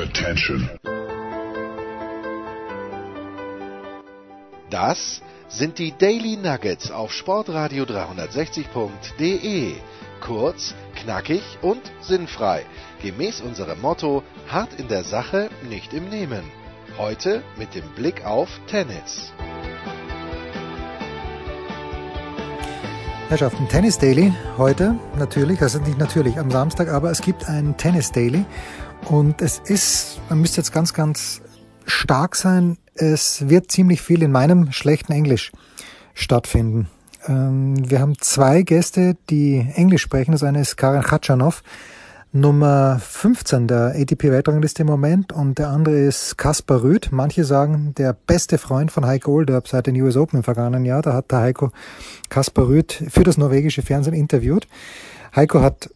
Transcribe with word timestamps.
Attention. 0.00 0.70
Das 4.70 5.20
sind 5.48 5.78
die 5.78 5.92
Daily 5.92 6.38
Nuggets 6.38 6.90
auf 6.90 7.12
Sportradio 7.12 7.84
360.de. 7.84 9.74
Kurz, 10.22 10.74
knackig 10.94 11.42
und 11.60 11.82
sinnfrei. 12.00 12.64
Gemäß 13.02 13.42
unserem 13.42 13.82
Motto: 13.82 14.22
hart 14.48 14.72
in 14.80 14.88
der 14.88 15.04
Sache, 15.04 15.50
nicht 15.68 15.92
im 15.92 16.08
Nehmen. 16.08 16.44
Heute 16.96 17.42
mit 17.58 17.74
dem 17.74 17.86
Blick 17.90 18.24
auf 18.24 18.48
Tennis. 18.68 19.34
Herrschaften, 23.30 23.68
Tennis 23.68 23.96
Daily 23.96 24.32
heute 24.58 24.98
natürlich, 25.16 25.62
also 25.62 25.78
nicht 25.78 25.98
natürlich 25.98 26.36
am 26.40 26.50
Samstag, 26.50 26.88
aber 26.88 27.12
es 27.12 27.22
gibt 27.22 27.48
ein 27.48 27.76
Tennis 27.76 28.10
Daily 28.10 28.44
und 29.04 29.40
es 29.40 29.60
ist, 29.60 30.20
man 30.28 30.40
müsste 30.40 30.56
jetzt 30.56 30.72
ganz, 30.72 30.92
ganz 30.94 31.40
stark 31.86 32.34
sein, 32.34 32.76
es 32.94 33.48
wird 33.48 33.70
ziemlich 33.70 34.02
viel 34.02 34.24
in 34.24 34.32
meinem 34.32 34.72
schlechten 34.72 35.12
Englisch 35.12 35.52
stattfinden. 36.12 36.88
Ähm, 37.28 37.88
wir 37.88 38.00
haben 38.00 38.18
zwei 38.18 38.62
Gäste, 38.62 39.16
die 39.30 39.64
Englisch 39.76 40.02
sprechen. 40.02 40.32
Das 40.32 40.42
eine 40.42 40.60
ist 40.60 40.76
Karen 40.76 41.04
Khachanov, 41.04 41.62
Nummer 42.32 43.00
15 43.00 43.66
der 43.66 43.96
ATP-Weltrangliste 43.96 44.82
im 44.82 44.86
Moment 44.86 45.32
und 45.32 45.58
der 45.58 45.70
andere 45.70 45.98
ist 45.98 46.38
Kaspar 46.38 46.80
Rüth. 46.80 47.08
Manche 47.10 47.42
sagen, 47.44 47.92
der 47.98 48.12
beste 48.12 48.56
Freund 48.56 48.92
von 48.92 49.04
Heiko 49.04 49.32
Olderb 49.32 49.66
seit 49.66 49.88
den 49.88 50.00
US 50.00 50.16
Open 50.16 50.36
im 50.36 50.42
vergangenen 50.44 50.84
Jahr. 50.84 51.02
Da 51.02 51.12
hat 51.12 51.32
der 51.32 51.40
Heiko 51.40 51.72
Kaspar 52.28 52.68
Rüth 52.68 53.02
für 53.08 53.24
das 53.24 53.36
norwegische 53.36 53.82
Fernsehen 53.82 54.14
interviewt. 54.14 54.68
Heiko 55.34 55.60
hat 55.60 55.90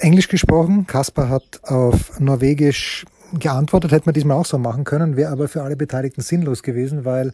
Englisch 0.00 0.26
gesprochen, 0.26 0.88
Kaspar 0.88 1.28
hat 1.28 1.60
auf 1.62 2.18
Norwegisch 2.18 3.06
geantwortet, 3.38 3.92
hätte 3.92 4.06
man 4.06 4.14
diesmal 4.14 4.38
auch 4.38 4.46
so 4.46 4.58
machen 4.58 4.82
können, 4.82 5.16
wäre 5.16 5.30
aber 5.30 5.46
für 5.46 5.62
alle 5.62 5.76
Beteiligten 5.76 6.20
sinnlos 6.20 6.64
gewesen, 6.64 7.04
weil 7.04 7.32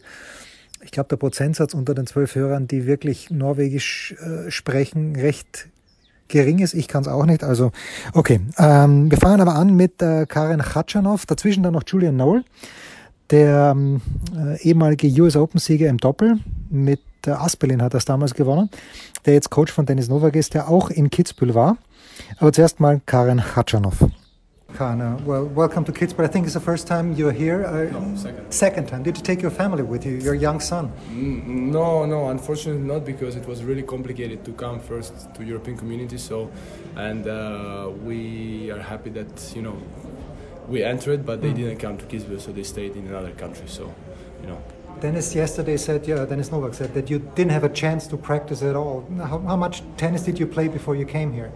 ich 0.83 0.91
glaube, 0.91 1.09
der 1.09 1.17
Prozentsatz 1.17 1.73
unter 1.73 1.95
den 1.95 2.05
zwölf 2.05 2.35
Hörern, 2.35 2.67
die 2.67 2.85
wirklich 2.85 3.31
Norwegisch 3.31 4.13
äh, 4.19 4.51
sprechen, 4.51 5.15
recht 5.15 5.69
gering 6.27 6.59
ist. 6.59 6.73
Ich 6.73 6.87
kann 6.87 7.01
es 7.01 7.07
auch 7.07 7.25
nicht. 7.25 7.43
Also, 7.43 7.71
okay. 8.13 8.39
Ähm, 8.57 9.09
wir 9.11 9.17
fangen 9.17 9.41
aber 9.41 9.55
an 9.55 9.75
mit 9.75 10.01
äh, 10.01 10.25
Karen 10.25 10.61
Khachanov. 10.61 11.25
Dazwischen 11.25 11.63
dann 11.63 11.73
noch 11.73 11.83
Julian 11.85 12.15
Noel, 12.15 12.43
der 13.29 13.73
ähm, 13.75 14.01
äh, 14.35 14.61
ehemalige 14.61 15.07
US 15.21 15.35
Open-Sieger 15.35 15.89
im 15.89 15.97
Doppel. 15.97 16.39
Mit 16.69 17.01
äh, 17.25 17.31
Aspelin 17.31 17.81
hat 17.81 17.93
er 17.93 17.99
damals 18.01 18.33
gewonnen. 18.33 18.69
Der 19.25 19.33
jetzt 19.33 19.49
Coach 19.49 19.71
von 19.71 19.85
Dennis 19.85 20.09
Novak 20.09 20.35
ist, 20.35 20.53
der 20.53 20.69
auch 20.69 20.89
in 20.89 21.09
Kitzbühel 21.09 21.55
war. 21.55 21.77
Aber 22.39 22.51
zuerst 22.51 22.79
mal 22.79 23.01
Karen 23.05 23.41
Khachanov. 23.41 24.05
Kana, 24.77 25.19
well, 25.25 25.43
welcome 25.43 25.83
to 25.85 25.91
Kitz, 25.91 26.15
but 26.15 26.23
I 26.23 26.27
think 26.27 26.45
it's 26.45 26.53
the 26.53 26.59
first 26.59 26.85
time 26.85 27.13
you're 27.13 27.31
here. 27.31 27.65
Uh, 27.65 27.99
no, 27.99 28.15
second. 28.15 28.51
Second 28.53 28.87
time. 28.87 29.01
Did 29.01 29.17
you 29.17 29.23
take 29.23 29.41
your 29.41 29.49
family 29.49 29.81
with 29.81 30.05
you, 30.05 30.17
your 30.17 30.35
young 30.35 30.59
son? 30.59 30.91
Mm, 31.09 31.47
no, 31.71 32.05
no, 32.05 32.29
unfortunately 32.29 32.83
not, 32.83 33.03
because 33.03 33.35
it 33.35 33.47
was 33.47 33.63
really 33.63 33.81
complicated 33.81 34.45
to 34.45 34.51
come 34.51 34.79
first 34.79 35.33
to 35.33 35.43
European 35.43 35.77
community. 35.77 36.19
So, 36.19 36.51
and 36.95 37.27
uh, 37.27 37.89
we 38.03 38.69
are 38.69 38.79
happy 38.79 39.09
that 39.17 39.51
you 39.55 39.63
know 39.63 39.81
we 40.67 40.83
entered, 40.83 41.25
but 41.25 41.41
they 41.41 41.49
mm. 41.49 41.55
didn't 41.55 41.77
come 41.77 41.97
to 41.97 42.05
Kitzbühel, 42.05 42.39
so 42.39 42.51
they 42.51 42.61
stayed 42.61 42.95
in 42.95 43.07
another 43.07 43.31
country. 43.31 43.67
So, 43.67 43.91
you 44.41 44.47
know. 44.47 44.61
Dennis 44.99 45.33
yesterday 45.33 45.77
said, 45.77 46.07
yeah, 46.07 46.23
Dennis 46.25 46.51
Novak 46.51 46.75
said 46.75 46.93
that 46.93 47.09
you 47.09 47.17
didn't 47.33 47.51
have 47.51 47.63
a 47.63 47.69
chance 47.69 48.05
to 48.05 48.15
practice 48.15 48.61
at 48.61 48.75
all. 48.75 49.07
How, 49.17 49.39
how 49.39 49.55
much 49.55 49.81
tennis 49.97 50.21
did 50.21 50.37
you 50.39 50.45
play 50.45 50.67
before 50.67 50.95
you 50.95 51.05
came 51.05 51.33
here? 51.33 51.51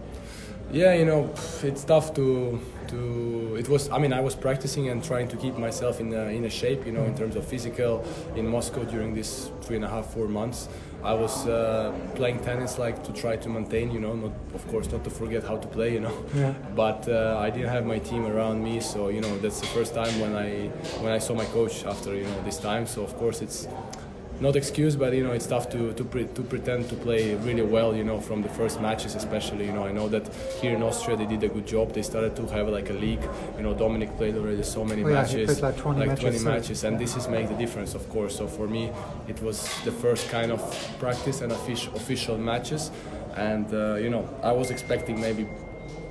Yeah, 0.72 0.94
you 0.94 1.04
know, 1.04 1.30
it's 1.62 1.84
tough 1.84 2.14
to 2.14 2.58
to. 2.92 3.56
It 3.58 3.68
was. 3.68 3.90
I 3.90 3.98
mean, 3.98 4.12
I 4.12 4.20
was 4.20 4.34
practicing 4.34 4.88
and 4.88 5.02
trying 5.02 5.28
to 5.28 5.36
keep 5.36 5.56
myself 5.56 6.00
in 6.00 6.12
a, 6.12 6.24
in 6.38 6.44
a 6.44 6.50
shape. 6.50 6.86
You 6.86 6.92
know, 6.92 7.04
in 7.04 7.14
terms 7.16 7.36
of 7.36 7.44
physical. 7.44 8.04
In 8.36 8.46
Moscow 8.46 8.84
during 8.84 9.14
this 9.14 9.50
three 9.62 9.76
and 9.76 9.84
a 9.84 9.88
half, 9.88 10.06
four 10.14 10.28
months, 10.28 10.68
I 11.02 11.14
was 11.14 11.46
uh, 11.46 11.92
playing 12.14 12.38
tennis 12.40 12.78
like 12.78 13.02
to 13.04 13.12
try 13.12 13.36
to 13.36 13.48
maintain. 13.48 13.90
You 13.90 14.00
know, 14.00 14.14
not 14.14 14.32
of 14.54 14.66
course 14.68 14.90
not 14.90 15.02
to 15.04 15.10
forget 15.10 15.42
how 15.42 15.56
to 15.56 15.68
play. 15.68 15.92
You 15.94 16.00
know, 16.00 16.16
yeah. 16.34 16.54
but 16.76 17.08
uh, 17.08 17.38
I 17.46 17.50
didn't 17.50 17.70
have 17.70 17.84
my 17.84 17.98
team 17.98 18.26
around 18.26 18.62
me, 18.62 18.80
so 18.80 19.08
you 19.08 19.20
know 19.20 19.38
that's 19.38 19.60
the 19.60 19.70
first 19.76 19.94
time 19.94 20.14
when 20.20 20.34
I 20.36 20.68
when 21.02 21.12
I 21.12 21.18
saw 21.18 21.34
my 21.34 21.46
coach 21.46 21.84
after 21.84 22.14
you 22.14 22.24
know 22.24 22.42
this 22.44 22.58
time. 22.58 22.86
So 22.86 23.02
of 23.02 23.16
course 23.16 23.42
it's 23.42 23.66
not 24.42 24.56
excuse, 24.56 24.96
but 24.96 25.14
you 25.14 25.22
know 25.24 25.32
it's 25.32 25.46
tough 25.46 25.70
to 25.70 25.92
to, 25.94 26.04
pre- 26.04 26.26
to 26.26 26.42
pretend 26.42 26.88
to 26.90 26.96
play 26.96 27.34
really 27.36 27.62
well. 27.62 27.94
You 27.94 28.04
know 28.04 28.20
from 28.20 28.42
the 28.42 28.48
first 28.48 28.80
matches, 28.80 29.14
especially. 29.14 29.66
You 29.66 29.72
know 29.72 29.84
I 29.84 29.92
know 29.92 30.08
that 30.08 30.28
here 30.60 30.74
in 30.74 30.82
Austria 30.82 31.16
they 31.16 31.26
did 31.26 31.42
a 31.44 31.48
good 31.48 31.66
job. 31.66 31.94
They 31.94 32.02
started 32.02 32.34
to 32.36 32.46
have 32.48 32.68
like 32.68 32.90
a 32.90 32.92
league. 32.92 33.24
You 33.56 33.62
know 33.62 33.72
Dominic 33.72 34.16
played 34.16 34.36
already 34.36 34.62
so 34.64 34.84
many 34.84 35.04
oh, 35.04 35.08
yeah, 35.08 35.22
matches, 35.22 35.62
like 35.62 35.76
20 35.76 36.00
like 36.00 36.08
matches, 36.08 36.42
20 36.42 36.44
matches, 36.44 36.84
and 36.84 36.98
this 36.98 37.16
is 37.16 37.28
make 37.28 37.48
the 37.48 37.54
difference, 37.54 37.94
of 37.94 38.08
course. 38.10 38.36
So 38.36 38.46
for 38.46 38.66
me, 38.66 38.90
it 39.28 39.40
was 39.42 39.56
the 39.84 39.92
first 39.92 40.28
kind 40.28 40.50
of 40.50 40.60
practice 40.98 41.40
and 41.40 41.52
official 41.52 41.94
official 41.94 42.36
matches, 42.36 42.90
and 43.36 43.72
uh, 43.72 43.94
you 43.94 44.10
know 44.10 44.28
I 44.42 44.52
was 44.52 44.70
expecting 44.70 45.20
maybe 45.20 45.46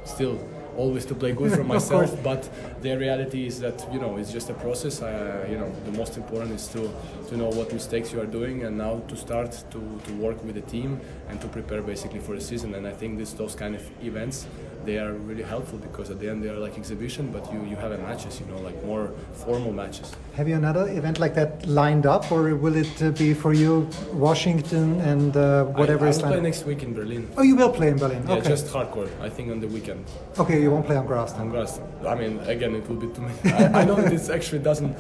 still 0.06 0.40
always 0.82 1.06
to 1.06 1.16
play 1.16 1.32
good 1.32 1.52
for 1.60 1.64
myself 1.76 2.10
but 2.24 2.42
the 2.82 2.98
reality 2.98 3.46
is 3.46 3.60
that 3.60 3.78
you 3.94 4.00
know 4.00 4.18
it's 4.18 4.32
just 4.32 4.50
a 4.50 4.54
process. 4.66 5.02
Uh, 5.02 5.46
you 5.52 5.58
know 5.58 5.72
the 5.86 5.96
most 6.02 6.18
important 6.18 6.52
is 6.60 6.68
to 6.76 6.82
to 7.30 7.38
know 7.38 7.50
what 7.60 7.68
mistakes 7.80 8.12
you 8.14 8.20
are 8.24 8.32
doing 8.40 8.64
and 8.66 8.78
now 8.78 8.94
to 9.08 9.16
start 9.16 9.52
to, 9.74 9.80
to 10.06 10.12
work 10.26 10.44
with 10.44 10.56
the 10.56 10.66
team 10.76 11.00
and 11.30 11.40
to 11.42 11.48
prepare 11.48 11.82
basically 11.82 12.20
for 12.20 12.34
the 12.36 12.42
season. 12.42 12.76
And 12.76 12.88
I 12.88 12.94
think 13.00 13.18
this 13.18 13.34
those 13.34 13.56
kind 13.56 13.76
of 13.76 13.84
events 14.04 14.48
they 14.86 14.98
are 14.98 15.14
really 15.14 15.44
helpful 15.44 15.78
because 15.78 16.10
at 16.10 16.20
the 16.20 16.30
end 16.30 16.44
they 16.44 16.50
are 16.50 16.58
like 16.58 16.78
exhibition 16.78 17.32
but 17.32 17.52
you 17.54 17.64
you 17.66 17.76
have 17.76 17.92
a 17.92 17.98
matches 18.00 18.40
you 18.40 18.46
know 18.48 18.60
like 18.62 18.78
more 18.86 19.12
formal 19.34 19.72
matches. 19.72 20.12
Have 20.34 20.48
you 20.48 20.56
another 20.56 20.88
event 20.88 21.20
like 21.20 21.36
that 21.36 21.66
lined 21.68 22.06
up 22.06 22.32
or 22.32 22.56
will 22.56 22.76
it 22.76 23.02
uh, 23.02 23.12
be 23.12 23.34
for 23.34 23.54
you 23.54 23.88
Washington 24.14 25.00
and 25.02 25.38
uh, 25.38 25.66
whatever 25.66 26.06
I, 26.06 26.08
I 26.08 26.12
is 26.12 26.20
play 26.20 26.42
next 26.42 26.66
week 26.66 26.84
in 26.84 26.94
Berlin. 26.94 27.30
Oh 27.38 27.44
you 27.44 27.56
will 27.56 27.72
play 27.72 27.90
in 27.90 27.98
Berlin 27.98 28.24
yeah 28.28 28.36
okay. 28.36 28.50
just 28.50 28.68
hardcore 28.68 29.10
I 29.22 29.30
think 29.30 29.52
on 29.52 29.60
the 29.60 29.68
weekend. 29.68 30.06
Okay 30.38 30.62
you 30.62 30.72
won't 30.72 30.86
play 30.86 30.98
on 30.98 31.06
grass 31.06 31.34
then? 31.34 31.42
On 31.42 31.50
grass. 31.50 31.80
I 32.08 32.16
mean 32.16 32.40
again 32.40 32.76
it 32.76 32.88
will 32.90 33.02
be 33.06 33.08
too 33.16 33.22
many. 33.22 33.38
I, 33.54 33.82
I 33.82 33.86
know 33.86 33.96
that 33.96 34.12
it 34.12 34.30
actually 34.30 34.60
doesn't 34.60 34.96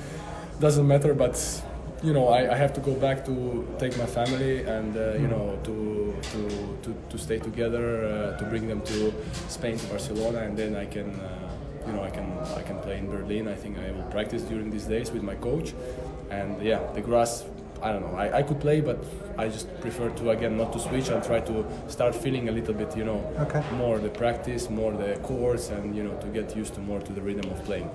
doesn't 0.60 0.88
matter 0.88 1.14
but 1.14 1.36
you 2.04 2.14
know, 2.14 2.30
I, 2.30 2.54
I, 2.54 2.56
have 2.56 2.74
to 2.74 2.82
go 2.82 2.94
back 2.96 3.24
to 3.26 3.68
take 3.78 3.96
my 3.98 4.06
family 4.06 4.64
and 4.64 4.96
uh, 4.98 5.14
you 5.14 5.28
know 5.28 5.60
to 5.64 6.16
to, 6.32 6.78
to, 6.84 6.96
to 7.10 7.18
stay 7.18 7.40
together, 7.40 8.06
uh, 8.06 8.38
to 8.38 8.46
bring 8.46 8.68
them 8.68 8.82
to 8.82 9.14
Spain, 9.50 9.78
to 9.78 9.88
Barcelona, 9.88 10.40
and 10.40 10.58
then 10.58 10.76
I 10.76 10.86
can 10.86 11.10
uh, 11.20 11.50
you 11.86 11.94
know 11.94 12.04
I 12.04 12.10
can 12.10 12.40
I 12.56 12.64
can 12.64 12.80
play 12.80 12.98
in 12.98 13.08
Berlin. 13.08 13.48
I 13.48 13.56
think 13.56 13.78
I 13.78 13.92
will 13.92 14.10
practice 14.12 14.42
during 14.42 14.72
these 14.72 14.86
days 14.86 15.12
with 15.12 15.24
my 15.24 15.36
coach, 15.36 15.74
and 16.30 16.62
yeah, 16.62 16.80
the 16.94 17.02
grass. 17.02 17.46
I 17.84 17.92
don't 17.92 18.04
know. 18.04 18.16
I, 18.16 18.38
I 18.38 18.44
could 18.44 18.60
play, 18.62 18.80
but 18.80 19.04
I 19.40 19.48
just 19.48 19.68
prefer 19.82 20.10
to 20.10 20.30
again 20.30 20.56
not 20.56 20.72
to 20.74 20.80
switch 20.80 21.10
and 21.10 21.24
try 21.24 21.40
to 21.40 21.66
start 21.88 22.14
feeling 22.14 22.48
a 22.48 22.52
little 22.52 22.76
bit, 22.76 22.96
you 22.96 23.04
know, 23.04 23.20
okay. 23.40 23.64
more 23.76 23.98
the 23.98 24.10
practice, 24.10 24.70
more 24.70 24.92
the 24.92 25.18
course, 25.24 25.70
and 25.70 25.96
you 25.96 26.04
know 26.04 26.16
to 26.18 26.28
get 26.28 26.56
used 26.56 26.76
to 26.76 26.80
more 26.80 27.00
to 27.00 27.12
the 27.12 27.22
rhythm 27.22 27.50
of 27.50 27.64
playing. 27.66 27.90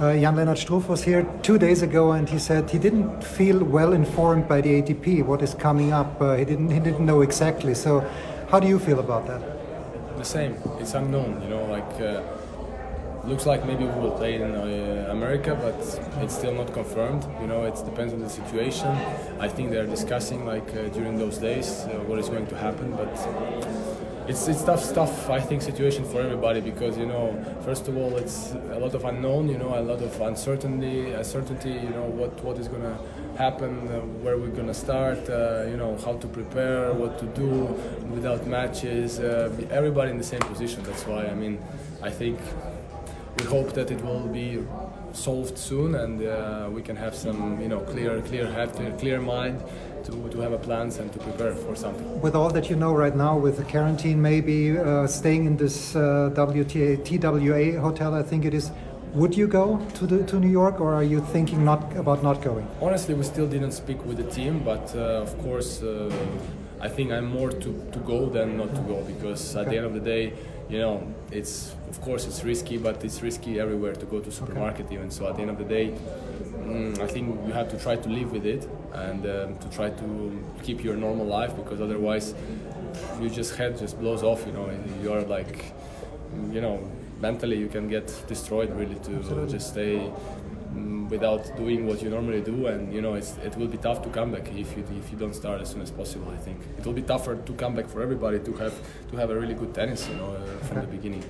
Uh, 0.00 0.14
Jan 0.14 0.34
Lennart 0.34 0.56
Struff 0.56 0.88
was 0.88 1.04
here 1.04 1.26
two 1.42 1.58
days 1.58 1.82
ago, 1.82 2.12
and 2.12 2.26
he 2.26 2.38
said 2.38 2.70
he 2.70 2.78
didn't 2.78 3.22
feel 3.22 3.62
well 3.62 3.92
informed 3.92 4.48
by 4.48 4.62
the 4.62 4.80
ATP 4.80 5.22
what 5.26 5.42
is 5.42 5.52
coming 5.52 5.92
up. 5.92 6.18
Uh, 6.22 6.36
he 6.36 6.44
didn't 6.46 6.70
he 6.70 6.80
didn't 6.80 7.04
know 7.04 7.20
exactly. 7.20 7.74
So, 7.74 8.00
how 8.50 8.58
do 8.60 8.66
you 8.66 8.78
feel 8.78 8.98
about 8.98 9.26
that? 9.26 9.42
The 10.16 10.24
same. 10.24 10.56
It's 10.78 10.94
unknown. 10.94 11.42
You 11.42 11.50
know, 11.50 11.66
like 11.66 12.00
uh, 12.00 12.22
looks 13.28 13.44
like 13.44 13.66
maybe 13.66 13.84
we 13.84 14.00
will 14.00 14.12
play 14.12 14.36
in 14.36 14.54
uh, 14.54 15.08
America, 15.10 15.54
but 15.54 15.76
it's 16.24 16.34
still 16.34 16.54
not 16.54 16.72
confirmed. 16.72 17.26
You 17.42 17.48
know, 17.48 17.64
it 17.64 17.76
depends 17.84 18.14
on 18.14 18.20
the 18.20 18.30
situation. 18.30 18.88
I 19.38 19.48
think 19.48 19.68
they 19.68 19.76
are 19.76 19.86
discussing 19.86 20.46
like 20.46 20.68
uh, 20.70 20.88
during 20.96 21.18
those 21.18 21.36
days 21.36 21.68
uh, 21.68 22.00
what 22.08 22.18
is 22.18 22.30
going 22.30 22.46
to 22.46 22.56
happen, 22.56 22.92
but 22.92 23.12
it's 24.28 24.48
it's 24.48 24.62
tough 24.62 24.82
stuff 24.82 25.30
I 25.30 25.40
think 25.40 25.62
situation 25.62 26.04
for 26.04 26.20
everybody 26.20 26.60
because 26.60 26.96
you 26.96 27.06
know 27.06 27.24
first 27.64 27.88
of 27.88 27.96
all 27.96 28.16
it's 28.16 28.52
a 28.52 28.78
lot 28.78 28.94
of 28.94 29.04
unknown 29.04 29.48
you 29.48 29.58
know 29.58 29.78
a 29.78 29.82
lot 29.82 30.02
of 30.02 30.20
uncertainty 30.20 31.12
uncertainty 31.12 31.70
you 31.72 31.90
know 31.90 32.04
what 32.04 32.42
what 32.44 32.58
is 32.58 32.68
gonna 32.68 32.96
happen 33.36 33.88
uh, 33.88 34.00
where 34.22 34.36
we're 34.36 34.56
gonna 34.60 34.74
start 34.74 35.18
uh, 35.28 35.64
you 35.68 35.76
know 35.76 35.96
how 36.04 36.14
to 36.18 36.26
prepare 36.28 36.92
what 36.92 37.18
to 37.18 37.26
do 37.26 37.48
without 38.14 38.46
matches 38.46 39.18
uh, 39.18 39.50
everybody 39.70 40.10
in 40.10 40.18
the 40.18 40.24
same 40.24 40.40
position 40.40 40.82
that's 40.84 41.06
why 41.06 41.26
I 41.26 41.34
mean 41.34 41.58
I 42.02 42.10
think 42.10 42.38
we 43.38 43.46
hope 43.46 43.72
that 43.74 43.90
it 43.90 44.02
will 44.04 44.26
be 44.28 44.62
solved 45.12 45.58
soon 45.58 45.94
and 45.94 46.22
uh, 46.22 46.68
we 46.70 46.82
can 46.82 46.96
have 46.96 47.14
some 47.14 47.60
you 47.60 47.68
know 47.68 47.80
clear 47.80 48.20
clear 48.22 48.46
head 48.50 48.72
clear, 48.74 48.92
clear 48.92 49.20
mind 49.20 49.62
to, 50.04 50.28
to 50.30 50.40
have 50.40 50.52
a 50.52 50.58
plans 50.58 50.98
and 50.98 51.12
to 51.12 51.18
prepare 51.18 51.54
for 51.54 51.74
something. 51.76 52.20
With 52.20 52.34
all 52.34 52.50
that 52.50 52.70
you 52.70 52.76
know 52.76 52.92
right 52.92 53.14
now, 53.16 53.36
with 53.36 53.56
the 53.56 53.64
quarantine, 53.64 54.20
maybe 54.20 54.78
uh, 54.78 55.06
staying 55.06 55.44
in 55.46 55.56
this 55.56 55.94
uh, 55.96 56.30
WTA 56.34 57.04
TWA 57.04 57.80
hotel, 57.80 58.14
I 58.14 58.22
think 58.22 58.44
it 58.44 58.54
is. 58.54 58.70
Would 59.14 59.36
you 59.36 59.48
go 59.48 59.84
to 59.94 60.06
the 60.06 60.22
to 60.24 60.38
New 60.38 60.48
York, 60.48 60.80
or 60.80 60.94
are 60.94 61.02
you 61.02 61.20
thinking 61.32 61.64
not 61.64 61.96
about 61.96 62.22
not 62.22 62.42
going? 62.42 62.66
Honestly, 62.80 63.12
we 63.14 63.24
still 63.24 63.48
didn't 63.48 63.72
speak 63.72 64.04
with 64.06 64.18
the 64.18 64.30
team, 64.30 64.60
but 64.64 64.94
uh, 64.94 65.26
of 65.26 65.36
course, 65.42 65.82
uh, 65.82 66.12
I 66.80 66.88
think 66.88 67.10
I'm 67.10 67.26
more 67.26 67.50
to, 67.50 67.70
to 67.92 67.98
go 68.06 68.26
than 68.26 68.56
not 68.56 68.72
to 68.74 68.80
go 68.82 69.02
because 69.02 69.56
at 69.56 69.62
Okay. 69.62 69.70
the 69.70 69.76
end 69.78 69.86
of 69.86 69.94
the 69.94 70.00
day, 70.00 70.32
you 70.68 70.78
know, 70.78 71.02
it's 71.32 71.74
of 71.90 72.00
course 72.00 72.26
it's 72.28 72.44
risky, 72.44 72.78
but 72.78 73.04
it's 73.04 73.20
risky 73.20 73.58
everywhere 73.58 73.94
to 73.94 74.06
go 74.06 74.20
to 74.20 74.30
supermarket 74.30 74.86
okay. 74.86 74.94
even. 74.94 75.10
So 75.10 75.28
at 75.28 75.34
the 75.34 75.42
end 75.42 75.50
of 75.50 75.58
the 75.58 75.64
day, 75.64 75.92
mm, 76.70 76.98
I 77.00 77.06
think 77.06 77.46
you 77.46 77.52
have 77.52 77.68
to 77.70 77.78
try 77.78 77.96
to 77.96 78.08
live 78.08 78.32
with 78.32 78.46
it 78.46 78.68
and 78.92 79.24
um, 79.26 79.58
to 79.58 79.68
try 79.70 79.90
to 79.90 80.44
keep 80.62 80.82
your 80.82 80.96
normal 80.96 81.26
life 81.26 81.54
because 81.56 81.80
otherwise, 81.80 82.34
you 83.20 83.30
just 83.30 83.56
head 83.56 83.78
just 83.78 83.98
blows 84.00 84.22
off. 84.22 84.46
You 84.46 84.52
know, 84.52 84.70
you're 85.02 85.22
like, 85.22 85.72
you 86.50 86.60
know, 86.60 86.90
mentally 87.20 87.58
you 87.58 87.68
can 87.68 87.88
get 87.88 88.06
destroyed 88.26 88.70
really 88.76 88.96
to 89.06 89.16
Absolutely. 89.16 89.52
just 89.52 89.70
stay 89.70 90.10
without 91.10 91.56
doing 91.56 91.86
what 91.86 92.00
you 92.00 92.08
normally 92.08 92.40
do, 92.40 92.66
and 92.66 92.92
you 92.94 93.02
know 93.02 93.14
it 93.14 93.56
will 93.56 93.66
be 93.66 93.76
tough 93.76 94.02
to 94.02 94.08
come 94.08 94.32
back 94.32 94.46
if 94.48 94.76
you 94.76 94.84
if 94.98 95.10
you 95.10 95.18
don't 95.18 95.34
start 95.34 95.60
as 95.60 95.70
soon 95.70 95.82
as 95.82 95.90
possible. 95.90 96.30
I 96.30 96.36
think 96.36 96.58
it 96.78 96.86
will 96.86 96.92
be 96.92 97.02
tougher 97.02 97.36
to 97.36 97.52
come 97.54 97.74
back 97.74 97.88
for 97.88 98.02
everybody 98.02 98.38
to 98.38 98.52
have 98.54 98.74
to 99.10 99.16
have 99.16 99.30
a 99.30 99.38
really 99.38 99.54
good 99.54 99.74
tennis, 99.74 100.08
you 100.08 100.14
know, 100.16 100.32
uh, 100.34 100.64
from 100.66 100.80
the 100.82 100.86
beginning. 100.86 101.24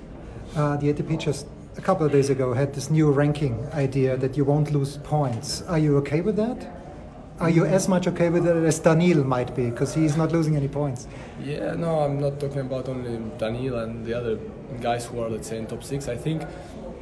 Uh, 0.54 0.76
the 0.76 0.92
ATP 0.92 1.19
just 1.19 1.46
a 1.81 1.82
couple 1.82 2.05
of 2.05 2.12
days 2.12 2.29
ago 2.29 2.53
had 2.53 2.75
this 2.75 2.91
new 2.91 3.11
ranking 3.11 3.67
idea 3.73 4.15
that 4.15 4.37
you 4.37 4.44
won't 4.44 4.71
lose 4.71 4.99
points. 4.99 5.62
Are 5.62 5.79
you 5.79 5.97
okay 5.99 6.21
with 6.21 6.37
that? 6.37 6.59
Are 7.41 7.49
you 7.49 7.65
as 7.65 7.88
much 7.88 8.06
okay 8.06 8.29
with 8.29 8.47
it 8.47 8.55
as 8.55 8.79
Daniil 8.81 9.25
might 9.25 9.56
be 9.56 9.71
because 9.71 9.94
he's 9.94 10.15
not 10.15 10.31
losing 10.31 10.56
any 10.56 10.69
points? 10.69 11.09
Yeah, 11.43 11.73
no, 11.73 12.00
I'm 12.00 12.21
not 12.21 12.38
talking 12.38 12.61
about 12.61 12.91
only 12.91 13.17
Daniil 13.38 13.79
and 13.79 14.05
the 14.05 14.12
other 14.12 14.37
guys 14.82 15.06
who 15.06 15.23
are, 15.23 15.31
let's 15.31 15.49
say, 15.49 15.56
in 15.56 15.67
top 15.67 15.82
six. 15.82 16.06
I 16.06 16.17
think 16.17 16.43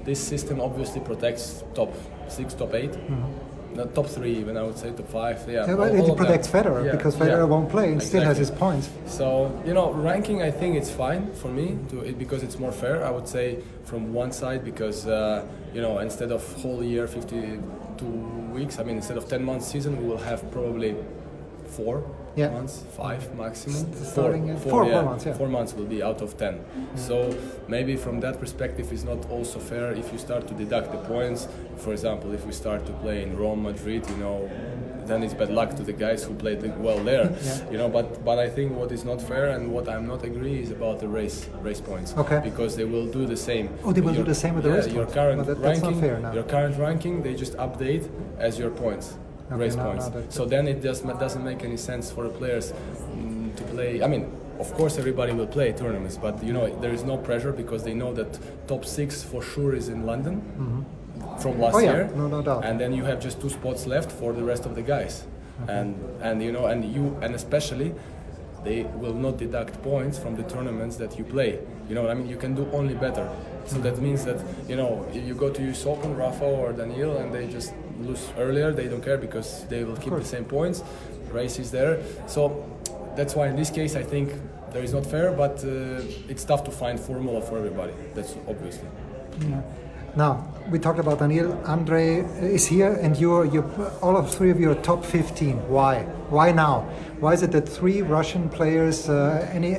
this 0.04 0.20
system 0.20 0.60
obviously 0.60 1.00
protects 1.00 1.64
top 1.74 1.92
six, 2.28 2.54
top 2.54 2.72
8 2.72 2.92
mm-hmm. 2.92 3.47
Not 3.78 3.94
top 3.94 4.06
three, 4.06 4.34
even 4.38 4.56
I 4.56 4.64
would 4.64 4.76
say 4.76 4.90
top 4.90 5.08
five. 5.08 5.38
Yeah, 5.46 5.64
yeah 5.66 5.74
all, 5.74 6.10
it 6.10 6.16
protects 6.16 6.48
Federer 6.48 6.84
yeah, 6.84 6.96
because 6.96 7.14
Federer 7.14 7.44
yeah, 7.46 7.54
won't 7.54 7.70
play 7.70 7.84
and 7.92 7.94
exactly. 7.94 8.08
still 8.08 8.24
has 8.24 8.36
his 8.36 8.50
points. 8.50 8.90
So 9.06 9.28
you 9.64 9.72
know, 9.72 9.92
ranking 9.92 10.42
I 10.42 10.50
think 10.50 10.74
it's 10.74 10.90
fine 10.90 11.32
for 11.34 11.46
me 11.46 11.78
to 11.90 12.00
it 12.00 12.18
because 12.18 12.42
it's 12.42 12.58
more 12.58 12.72
fair. 12.72 13.04
I 13.04 13.10
would 13.12 13.28
say 13.28 13.62
from 13.84 14.12
one 14.12 14.32
side 14.32 14.64
because 14.64 15.06
uh, 15.06 15.46
you 15.72 15.80
know 15.80 16.00
instead 16.00 16.32
of 16.32 16.40
whole 16.60 16.82
year 16.82 17.06
52 17.06 18.04
weeks, 18.52 18.80
I 18.80 18.82
mean 18.82 18.96
instead 18.96 19.16
of 19.16 19.28
10 19.28 19.44
months 19.44 19.68
season, 19.68 19.96
we 20.02 20.08
will 20.08 20.24
have 20.30 20.40
probably 20.50 20.96
four 21.66 22.02
yeah. 22.38 22.50
months, 22.50 22.84
five 22.96 23.34
maximum. 23.34 23.92
Starting 23.94 24.46
four, 24.48 24.56
four, 24.58 24.70
four, 24.70 24.84
yeah, 24.86 24.92
four, 24.92 25.02
months, 25.02 25.26
yeah. 25.26 25.32
Four 25.34 25.48
months 25.48 25.74
will 25.74 25.86
be 25.86 26.02
out 26.02 26.20
of 26.20 26.36
10. 26.36 26.54
Yeah. 26.54 26.96
So 26.96 27.38
maybe 27.68 27.96
from 27.96 28.20
that 28.20 28.38
perspective, 28.38 28.92
it's 28.92 29.04
not 29.04 29.28
also 29.30 29.58
fair 29.58 29.92
if 29.92 30.12
you 30.12 30.18
start 30.18 30.46
to 30.48 30.54
deduct 30.54 30.92
the 30.92 30.98
points. 30.98 31.48
For 31.76 31.92
example, 31.92 32.32
if 32.32 32.46
we 32.46 32.52
start 32.52 32.86
to 32.86 32.92
play 32.92 33.22
in 33.22 33.36
Rome, 33.36 33.62
Madrid, 33.62 34.08
you 34.08 34.16
know, 34.16 34.50
then 35.06 35.22
it's 35.22 35.34
bad 35.34 35.50
luck 35.50 35.74
to 35.76 35.82
the 35.82 35.92
guys 35.92 36.22
who 36.22 36.34
played 36.34 36.62
well 36.78 37.02
there. 37.02 37.34
yeah. 37.42 37.70
You 37.70 37.78
know, 37.78 37.88
but 37.88 38.24
but 38.24 38.38
I 38.38 38.48
think 38.48 38.76
what 38.76 38.92
is 38.92 39.04
not 39.04 39.20
fair 39.20 39.50
and 39.50 39.72
what 39.72 39.88
I'm 39.88 40.06
not 40.06 40.22
agree 40.22 40.60
is 40.62 40.70
about 40.70 41.00
the 41.00 41.08
race 41.08 41.48
race 41.62 41.80
points. 41.80 42.14
Okay. 42.16 42.40
Because 42.44 42.76
they 42.76 42.84
will 42.84 43.06
do 43.06 43.26
the 43.26 43.36
same. 43.36 43.66
Oh, 43.84 43.92
they 43.92 44.02
will 44.02 44.14
your, 44.14 44.24
do 44.24 44.30
the 44.30 44.40
same 44.44 44.54
with 44.54 44.64
the 44.64 44.70
race 44.70 44.86
your 44.86 45.04
points. 45.04 45.14
Current 45.14 45.46
that, 45.46 45.58
ranking, 45.58 46.34
Your 46.34 46.44
current 46.44 46.76
ranking, 46.78 47.22
they 47.22 47.34
just 47.34 47.54
update 47.56 48.08
as 48.38 48.58
your 48.58 48.70
points 48.70 49.16
okay, 49.50 49.60
race 49.60 49.76
no, 49.76 49.84
points. 49.84 50.08
No, 50.08 50.24
so 50.28 50.44
then 50.44 50.68
it 50.68 50.82
just 50.82 51.06
doesn't 51.06 51.44
make 51.44 51.64
any 51.64 51.76
sense 51.76 52.10
for 52.10 52.24
the 52.24 52.30
players 52.30 52.72
mm, 52.72 53.54
to 53.56 53.62
play. 53.64 54.02
I 54.02 54.06
mean, 54.06 54.30
of 54.58 54.72
course, 54.74 54.98
everybody 54.98 55.32
will 55.32 55.46
play 55.46 55.72
tournaments, 55.72 56.16
but 56.16 56.42
you 56.42 56.52
know 56.52 56.68
there 56.80 56.92
is 56.92 57.04
no 57.04 57.16
pressure 57.16 57.52
because 57.52 57.84
they 57.84 57.94
know 57.94 58.12
that 58.14 58.38
top 58.66 58.84
six 58.84 59.22
for 59.22 59.42
sure 59.42 59.74
is 59.74 59.88
in 59.88 60.04
London 60.06 60.40
mm-hmm. 60.40 61.38
from 61.40 61.60
last 61.60 61.76
oh, 61.76 61.78
yeah. 61.78 61.92
year. 61.92 62.10
No, 62.14 62.26
no 62.28 62.42
doubt. 62.42 62.64
And 62.64 62.78
then 62.80 62.92
you 62.92 63.04
have 63.04 63.20
just 63.20 63.40
two 63.40 63.50
spots 63.50 63.86
left 63.86 64.10
for 64.10 64.32
the 64.32 64.42
rest 64.42 64.66
of 64.66 64.74
the 64.74 64.82
guys, 64.82 65.24
okay. 65.62 65.72
and 65.78 65.96
and 66.20 66.42
you 66.42 66.52
know 66.52 66.66
and 66.66 66.84
you 66.84 67.16
and 67.22 67.34
especially 67.34 67.94
they 68.64 68.84
will 68.96 69.14
not 69.14 69.38
deduct 69.38 69.82
points 69.82 70.18
from 70.18 70.36
the 70.36 70.42
tournaments 70.44 70.96
that 70.96 71.18
you 71.18 71.24
play. 71.24 71.58
You 71.88 71.94
know 71.94 72.02
what 72.02 72.10
I 72.10 72.14
mean? 72.14 72.28
You 72.28 72.36
can 72.36 72.54
do 72.54 72.68
only 72.72 72.94
better. 72.94 73.30
So 73.66 73.78
that 73.78 73.98
means 73.98 74.24
that 74.24 74.40
you 74.68 74.76
know 74.76 75.06
you 75.12 75.34
go 75.34 75.50
to 75.50 75.70
US 75.70 75.86
Open, 75.86 76.16
Rafa 76.16 76.44
or 76.44 76.72
Daniil, 76.72 77.16
and 77.18 77.32
they 77.34 77.46
just 77.46 77.72
lose 78.00 78.26
earlier. 78.38 78.72
They 78.72 78.88
don't 78.88 79.02
care 79.02 79.18
because 79.18 79.64
they 79.68 79.84
will 79.84 79.96
keep 79.96 80.12
the 80.12 80.24
same 80.24 80.44
points. 80.44 80.82
Race 81.32 81.58
is 81.58 81.70
there. 81.70 82.00
So 82.26 82.64
that's 83.16 83.34
why 83.34 83.48
in 83.48 83.56
this 83.56 83.70
case 83.70 83.96
I 83.96 84.02
think 84.02 84.32
there 84.72 84.82
is 84.82 84.92
not 84.92 85.06
fair, 85.06 85.32
but 85.32 85.64
uh, 85.64 86.02
it's 86.28 86.44
tough 86.44 86.64
to 86.64 86.70
find 86.70 86.98
formula 86.98 87.40
for 87.40 87.58
everybody. 87.58 87.92
That's 88.14 88.34
obviously. 88.48 88.88
Yeah. 89.40 89.62
Now 90.16 90.54
we 90.70 90.78
talked 90.78 90.98
about 90.98 91.18
Daniil. 91.18 91.52
Andre 91.66 92.24
is 92.40 92.66
here, 92.66 92.92
and 92.94 93.16
you're, 93.16 93.44
you 93.44 93.62
all 94.02 94.16
of 94.16 94.34
three 94.34 94.50
of 94.50 94.60
you 94.60 94.70
are 94.70 94.74
top 94.74 95.04
15. 95.04 95.68
Why? 95.68 96.06
Why 96.30 96.52
now? 96.52 96.82
Why 97.20 97.32
is 97.32 97.42
it 97.42 97.52
that 97.52 97.66
three 97.66 98.02
Russian 98.02 98.50
players? 98.50 99.08
Uh, 99.08 99.48
any? 99.52 99.72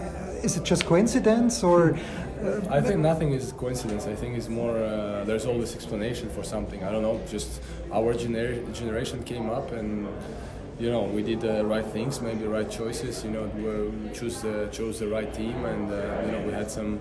Is 0.43 0.57
it 0.57 0.63
just 0.63 0.85
coincidence 0.85 1.63
or? 1.63 1.95
Uh, 2.43 2.61
I 2.69 2.81
think 2.81 3.01
nothing 3.01 3.33
is 3.33 3.51
coincidence. 3.51 4.07
I 4.07 4.15
think 4.15 4.35
it's 4.35 4.49
more. 4.49 4.75
Uh, 4.77 5.23
there's 5.25 5.45
always 5.45 5.75
explanation 5.75 6.29
for 6.29 6.43
something. 6.43 6.83
I 6.83 6.91
don't 6.91 7.03
know. 7.03 7.21
Just 7.29 7.61
our 7.91 8.15
gener- 8.15 8.63
generation 8.73 9.23
came 9.23 9.49
up 9.49 9.71
and 9.73 10.07
you 10.79 10.89
know 10.89 11.03
we 11.03 11.21
did 11.21 11.41
the 11.41 11.63
right 11.65 11.85
things, 11.85 12.19
maybe 12.19 12.39
the 12.39 12.49
right 12.49 12.69
choices. 12.69 13.23
You 13.23 13.31
know, 13.31 13.43
we 13.55 14.09
choose 14.13 14.41
chose 14.71 14.99
the 14.99 15.07
right 15.07 15.31
team, 15.31 15.65
and 15.65 15.91
uh, 15.91 16.25
you 16.25 16.31
know 16.31 16.41
we 16.47 16.53
had 16.53 16.71
some. 16.71 16.99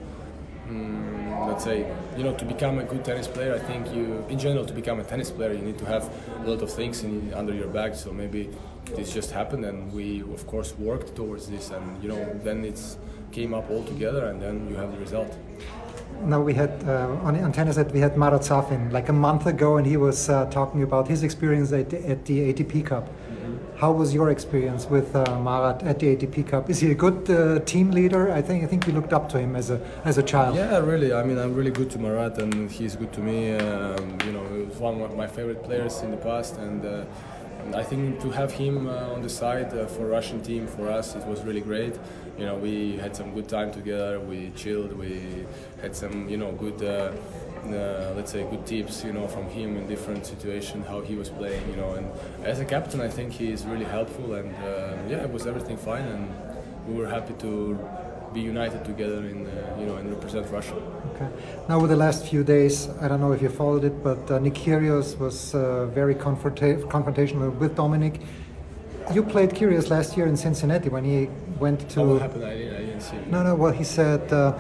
Um, 0.69 1.19
let's 1.47 1.65
say 1.65 1.91
you 2.17 2.25
know 2.25 2.35
to 2.35 2.45
become 2.45 2.79
a 2.79 2.85
good 2.85 3.05
tennis 3.05 3.27
player 3.27 3.55
i 3.55 3.59
think 3.59 3.87
you 3.95 4.25
in 4.29 4.39
general 4.39 4.67
to 4.67 4.73
become 4.73 5.01
a 5.01 5.05
tennis 5.05 5.31
player 5.31 5.53
you 5.53 5.63
need 5.63 5.79
to 5.79 5.85
have 5.85 6.11
a 6.45 6.51
lot 6.51 6.63
of 6.63 6.71
things 6.71 7.05
in, 7.05 7.33
under 7.35 7.55
your 7.55 7.69
bag 7.69 7.95
so 7.95 8.13
maybe 8.13 8.51
this 8.97 9.13
just 9.13 9.31
happened 9.31 9.65
and 9.65 9.93
we 9.93 10.23
of 10.23 10.47
course 10.47 10.75
worked 10.79 11.15
towards 11.15 11.49
this 11.49 11.71
and 11.71 12.03
you 12.03 12.09
know 12.09 12.23
then 12.43 12.65
it's 12.65 12.99
came 13.33 13.53
up 13.53 13.71
all 13.71 13.85
together 13.85 14.27
and 14.27 14.41
then 14.41 14.69
you 14.69 14.77
have 14.77 14.91
the 14.93 14.99
result 14.99 15.37
now 16.25 16.41
we 16.41 16.55
had 16.55 16.73
uh, 16.87 17.17
on, 17.23 17.53
tennis 17.53 17.77
that 17.77 17.93
we 17.93 18.01
had 18.01 18.17
Marat 18.17 18.41
Safin 18.41 18.91
like 18.93 19.09
a 19.09 19.13
month 19.13 19.47
ago, 19.47 19.77
and 19.77 19.87
he 19.87 19.97
was 19.97 20.29
uh, 20.29 20.47
talking 20.47 20.83
about 20.83 21.07
his 21.07 21.23
experience 21.23 21.73
at, 21.73 21.93
at 21.95 22.25
the 22.25 22.53
ATP 22.53 22.87
Cup. 22.87 23.07
Mm-hmm. 23.07 23.79
How 23.79 23.93
was 23.93 24.13
your 24.13 24.31
experience 24.31 24.87
with 24.87 25.15
uh, 25.15 25.39
Marat 25.39 25.83
at 25.85 26.01
the 26.01 26.17
ATP 26.17 26.49
Cup? 26.49 26.69
Is 26.69 26.81
he 26.81 26.91
a 26.91 26.95
good 26.95 27.31
uh, 27.31 27.61
team 27.61 27.93
leader? 27.93 28.33
I 28.33 28.43
think 28.43 28.65
I 28.65 28.67
think 28.67 28.87
you 28.87 28.93
looked 28.93 29.13
up 29.13 29.29
to 29.31 29.39
him 29.39 29.55
as 29.55 29.71
a 29.71 29.81
as 30.05 30.19
a 30.19 30.23
child. 30.23 30.57
Yeah, 30.57 30.79
really. 30.79 31.13
I 31.13 31.23
mean, 31.23 31.39
I'm 31.39 31.55
really 31.55 31.71
good 31.71 31.91
to 31.91 31.99
Marat, 31.99 32.39
and 32.39 32.71
he's 32.71 32.97
good 32.97 33.13
to 33.13 33.21
me. 33.21 33.55
Um, 33.57 34.19
you 34.25 34.33
know, 34.33 34.45
he 34.49 34.65
was 34.65 34.77
one 34.79 35.01
of 35.01 35.17
my 35.17 35.29
favorite 35.29 35.63
players 35.63 36.03
in 36.03 36.11
the 36.11 36.17
past, 36.17 36.57
and 36.57 36.85
uh, 36.85 37.05
I 37.75 37.83
think 37.83 38.21
to 38.21 38.31
have 38.31 38.53
him 38.53 38.87
uh, 38.87 39.15
on 39.15 39.23
the 39.23 39.29
side 39.29 39.73
uh, 39.73 39.87
for 39.87 40.07
Russian 40.07 40.43
team 40.43 40.67
for 40.67 40.89
us 40.89 41.15
it 41.15 41.25
was 41.27 41.43
really 41.43 41.61
great. 41.61 41.95
You 42.39 42.47
know, 42.47 42.57
we 42.57 42.97
had 42.97 43.17
some 43.17 43.35
good 43.35 43.49
time 43.49 43.73
together. 43.73 44.21
We 44.21 44.51
chilled. 44.57 44.93
We 44.93 45.47
had 45.83 45.95
some, 45.97 46.29
you 46.29 46.37
know, 46.37 46.53
good. 46.53 46.83
Uh, 46.83 47.13
uh, 47.67 48.13
let's 48.17 48.33
say 48.33 48.45
good 48.49 48.65
tips, 48.65 49.05
you 49.05 49.13
know, 49.13 49.27
from 49.27 49.45
him 49.51 49.77
in 49.77 49.87
different 49.89 50.25
situations, 50.25 50.87
how 50.87 51.01
he 51.01 51.17
was 51.17 51.29
playing, 51.29 51.69
you 51.69 51.77
know, 51.77 51.95
and 51.95 52.09
as 52.45 52.61
a 52.61 52.65
captain, 52.65 53.01
I 53.01 53.09
think 53.09 53.33
he 53.33 53.53
is 53.53 53.67
really 53.67 53.85
helpful, 53.85 54.35
and 54.35 54.55
uh, 54.65 54.97
yeah, 55.09 55.25
it 55.25 55.31
was 55.31 55.47
everything 55.47 55.77
fine, 55.77 56.05
and 56.05 56.33
we 56.87 56.95
were 56.95 57.09
happy 57.09 57.35
to 57.41 57.79
be 58.33 58.41
united 58.41 58.85
together 58.85 59.27
in 59.27 59.47
uh, 59.47 59.77
you 59.79 59.87
know 59.87 59.97
and 59.97 60.11
represent 60.11 60.51
Russia. 60.51 60.77
Okay. 61.21 61.29
Now 61.69 61.81
with 61.81 61.91
the 61.91 61.97
last 61.97 62.27
few 62.27 62.45
days, 62.45 62.89
I 63.01 63.09
don't 63.09 63.21
know 63.21 63.33
if 63.33 63.43
you 63.43 63.49
followed 63.49 63.85
it, 63.85 64.05
but 64.05 64.31
uh, 64.31 64.39
Nick 64.39 64.55
Kyrgios 64.55 65.19
was 65.19 65.55
uh, 65.55 65.87
very 65.87 66.15
confronta- 66.15 66.83
confrontational 66.85 67.53
with 67.57 67.75
Dominic. 67.75 68.21
You 69.13 69.25
played 69.25 69.51
Kyrgios 69.51 69.91
last 69.91 70.17
year 70.17 70.27
in 70.27 70.37
Cincinnati 70.37 70.89
when 70.89 71.05
he 71.05 71.29
went 71.59 71.89
to. 71.91 72.01
Oh, 72.01 72.13
what 72.13 72.23
happened? 72.23 72.45
I 72.45 72.57
didn't, 72.57 72.75
I 72.75 72.79
didn't 72.79 73.01
see. 73.01 73.17
No, 73.31 73.43
no. 73.43 73.55
Well, 73.55 73.73
he 73.73 73.85
said. 73.85 74.33
Uh, 74.33 74.57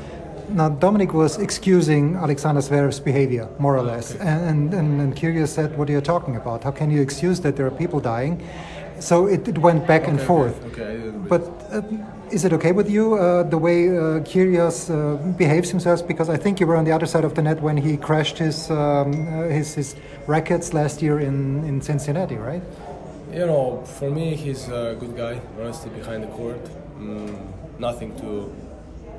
now 0.50 0.70
Dominic 0.70 1.12
was 1.12 1.38
excusing 1.38 2.16
Alexander 2.16 2.62
Zverev's 2.62 3.00
behavior, 3.00 3.48
more 3.58 3.76
or 3.76 3.82
less, 3.82 4.14
okay. 4.14 4.24
and, 4.24 4.72
and 4.72 4.98
and 4.98 5.14
Kyrgios 5.14 5.48
said, 5.48 5.76
"What 5.76 5.90
are 5.90 5.92
you 5.92 6.00
talking 6.00 6.36
about? 6.36 6.64
How 6.64 6.70
can 6.70 6.90
you 6.90 7.02
excuse 7.02 7.38
that 7.42 7.56
there 7.56 7.66
are 7.66 7.70
people 7.70 8.00
dying?" 8.00 8.42
So 8.98 9.26
it, 9.26 9.46
it 9.46 9.58
went 9.58 9.86
back 9.86 10.02
okay, 10.02 10.10
and 10.12 10.20
forth. 10.20 10.64
Okay. 10.72 10.82
okay. 10.82 11.28
But 11.28 11.42
uh, 11.70 11.82
is 12.30 12.44
it 12.44 12.52
okay 12.52 12.72
with 12.72 12.90
you 12.90 13.14
uh, 13.14 13.42
the 13.42 13.58
way 13.58 13.88
uh, 13.88 14.20
Kyrgios 14.20 14.90
uh, 14.90 15.16
behaves 15.32 15.70
himself? 15.70 16.06
Because 16.06 16.28
I 16.28 16.36
think 16.36 16.60
you 16.60 16.66
were 16.66 16.76
on 16.76 16.84
the 16.84 16.92
other 16.92 17.06
side 17.06 17.24
of 17.24 17.34
the 17.34 17.42
net 17.42 17.60
when 17.60 17.76
he 17.76 17.96
crashed 17.96 18.38
his 18.38 18.70
um, 18.70 19.28
uh, 19.28 19.48
his, 19.48 19.74
his 19.74 19.96
rackets 20.26 20.74
last 20.74 21.02
year 21.02 21.20
in, 21.20 21.64
in 21.64 21.80
Cincinnati, 21.80 22.36
right? 22.36 22.62
You 23.32 23.46
know, 23.46 23.84
for 23.84 24.10
me, 24.10 24.34
he's 24.34 24.68
a 24.68 24.96
good 24.98 25.16
guy. 25.16 25.40
Honestly, 25.58 25.90
behind 25.90 26.22
the 26.22 26.28
court, 26.28 26.64
mm, 26.98 27.36
nothing 27.78 28.18
to 28.20 28.54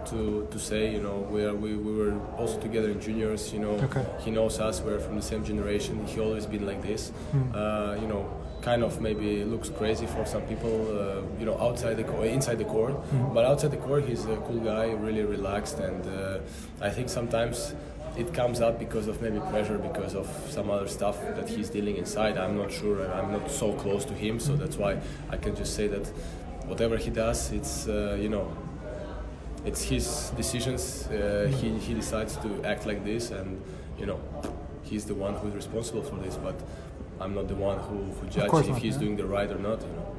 to, 0.10 0.48
to 0.52 0.60
say. 0.60 0.92
You 0.92 1.02
know, 1.02 1.28
we, 1.30 1.44
are, 1.44 1.54
we, 1.54 1.76
we 1.76 1.94
were 1.96 2.20
also 2.38 2.60
together 2.60 2.90
in 2.90 3.00
juniors. 3.00 3.54
You 3.54 3.60
know, 3.60 3.72
okay. 3.72 4.06
he 4.20 4.32
knows 4.32 4.60
us. 4.60 4.82
We're 4.82 5.00
from 5.00 5.16
the 5.16 5.22
same 5.22 5.44
generation. 5.44 6.06
He 6.06 6.20
always 6.20 6.46
been 6.46 6.66
like 6.66 6.82
this. 6.82 7.12
Mm. 7.34 7.56
Uh, 7.56 8.02
you 8.02 8.08
know, 8.08 8.30
kind 8.62 8.84
of 8.84 9.02
maybe 9.02 9.44
looks 9.46 9.70
crazy 9.70 10.06
for 10.06 10.26
some 10.26 10.42
people. 10.44 10.76
Uh, 10.90 11.22
you 11.40 11.46
know, 11.46 11.58
outside 11.60 11.96
the 11.98 12.04
court, 12.04 12.28
inside 12.28 12.58
the 12.58 12.66
court, 12.66 12.94
mm. 12.94 13.34
but 13.34 13.46
outside 13.46 13.72
the 13.72 13.78
court, 13.78 14.06
he's 14.06 14.26
a 14.26 14.38
cool 14.38 14.60
guy, 14.60 14.92
really 14.92 15.24
relaxed, 15.24 15.80
and 15.80 16.06
uh, 16.08 16.40
I 16.82 16.90
think 16.90 17.10
sometimes 17.10 17.74
it 18.18 18.34
comes 18.34 18.60
out 18.60 18.80
because 18.80 19.08
of 19.08 19.22
maybe 19.22 19.40
pressure 19.52 19.78
because 19.78 20.16
of 20.16 20.28
some 20.50 20.70
other 20.70 20.88
stuff 20.88 21.22
that 21.36 21.48
he's 21.48 21.70
dealing 21.70 21.96
inside 21.96 22.38
i'm 22.38 22.58
not 22.58 22.72
sure 22.72 23.10
i'm 23.14 23.32
not 23.32 23.50
so 23.50 23.72
close 23.74 24.04
to 24.04 24.14
him 24.14 24.40
so 24.40 24.54
hmm. 24.54 24.60
that's 24.60 24.78
why 24.78 25.00
i 25.30 25.38
can 25.38 25.56
just 25.56 25.76
say 25.76 25.88
that 25.88 26.06
whatever 26.66 26.98
he 26.98 27.10
does 27.10 27.52
it's 27.52 27.88
uh, 27.88 28.18
you 28.20 28.30
know 28.30 28.52
it's 29.66 29.82
his 29.84 30.32
decisions. 30.38 31.08
Uh, 31.08 31.52
he 31.60 31.70
he 31.78 31.94
decides 31.94 32.38
to 32.38 32.50
act 32.64 32.86
like 32.86 33.04
this, 33.04 33.32
and 33.32 33.62
you 34.00 34.06
know, 34.06 34.20
he's 34.84 35.06
the 35.06 35.16
one 35.16 35.34
who's 35.36 35.54
responsible 35.54 36.04
for 36.04 36.16
this. 36.16 36.36
But 36.38 36.56
I'm 37.20 37.34
not 37.36 37.48
the 37.48 37.56
one 37.56 37.78
who, 37.80 37.98
who 38.20 38.28
judge 38.30 38.46
if 38.54 38.68
not, 38.70 38.78
he's 38.78 38.94
yeah. 38.96 39.00
doing 39.04 39.18
the 39.18 39.26
right 39.26 39.50
or 39.52 39.60
not. 39.60 39.82
You 39.82 39.88
know, 39.98 40.16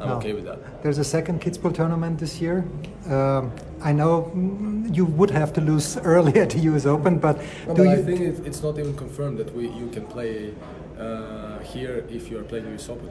I'm 0.00 0.08
No. 0.08 0.16
okay 0.16 0.32
with 0.34 0.44
that. 0.44 0.82
There's 0.82 0.98
a 0.98 1.04
second 1.04 1.40
Kitzbühel 1.40 1.72
tournament 1.74 2.18
this 2.18 2.40
year. 2.40 2.64
Um, 3.08 3.52
I 3.80 3.92
know 3.92 4.30
mm, 4.34 4.94
you 4.94 5.06
would 5.06 5.30
have 5.30 5.52
to 5.54 5.60
lose 5.60 5.96
early 6.14 6.38
at 6.40 6.50
the 6.50 6.58
US 6.70 6.84
Open, 6.86 7.18
but 7.18 7.36
No, 7.66 7.74
do 7.74 7.84
but 7.84 7.88
I 7.88 7.96
you? 7.96 8.02
think 8.04 8.20
it, 8.20 8.46
it's 8.46 8.62
not 8.62 8.78
even 8.78 8.94
confirmed 8.96 9.38
that 9.38 9.54
we 9.56 9.68
you 9.68 9.88
can 9.92 10.04
play 10.06 10.52
uh, 10.98 11.58
here 11.60 12.04
if 12.10 12.30
you 12.30 12.38
are 12.40 12.44
playing 12.44 12.66
US 12.74 12.88
Open. 12.90 13.08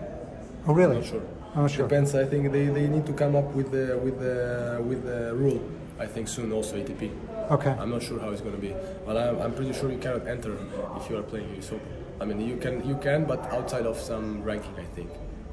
oh, 0.68 0.74
really? 0.74 0.98
I'm 0.98 1.02
not 1.02 1.10
sure. 1.10 1.22
Oh, 1.56 1.68
sure. 1.68 1.88
Depends. 1.88 2.14
I 2.16 2.26
think 2.26 2.52
they, 2.52 2.66
they 2.68 2.88
need 2.88 3.06
to 3.06 3.14
come 3.14 3.36
up 3.36 3.54
with 3.54 3.72
the 3.72 3.98
with 4.04 4.20
the 4.20 4.82
with 4.84 5.06
the 5.06 5.34
rule. 5.36 5.62
I 6.00 6.06
think 6.06 6.28
soon 6.28 6.52
also 6.52 6.76
ATP. 6.76 7.10
Okay. 7.52 7.70
I'm 7.80 7.90
not 7.90 8.04
sure 8.04 8.20
how 8.20 8.30
it's 8.32 8.42
going 8.42 8.56
to 8.56 8.62
be, 8.62 8.74
but 9.06 9.16
I'm, 9.16 9.40
I'm 9.42 9.54
pretty 9.54 9.72
sure 9.72 9.90
you 9.92 9.98
cannot 9.98 10.28
enter 10.28 10.58
if 10.98 11.10
you 11.10 11.18
are 11.18 11.24
playing 11.24 11.56
US 11.58 11.72
Open. 11.72 11.88
I 12.20 12.26
mean, 12.26 12.42
you 12.42 12.58
can 12.58 12.86
you 12.88 12.96
can, 12.98 13.26
but 13.26 13.40
outside 13.54 13.86
of 13.86 13.98
some 13.98 14.44
ranking, 14.44 14.74
I 14.78 14.84
think. 14.96 15.10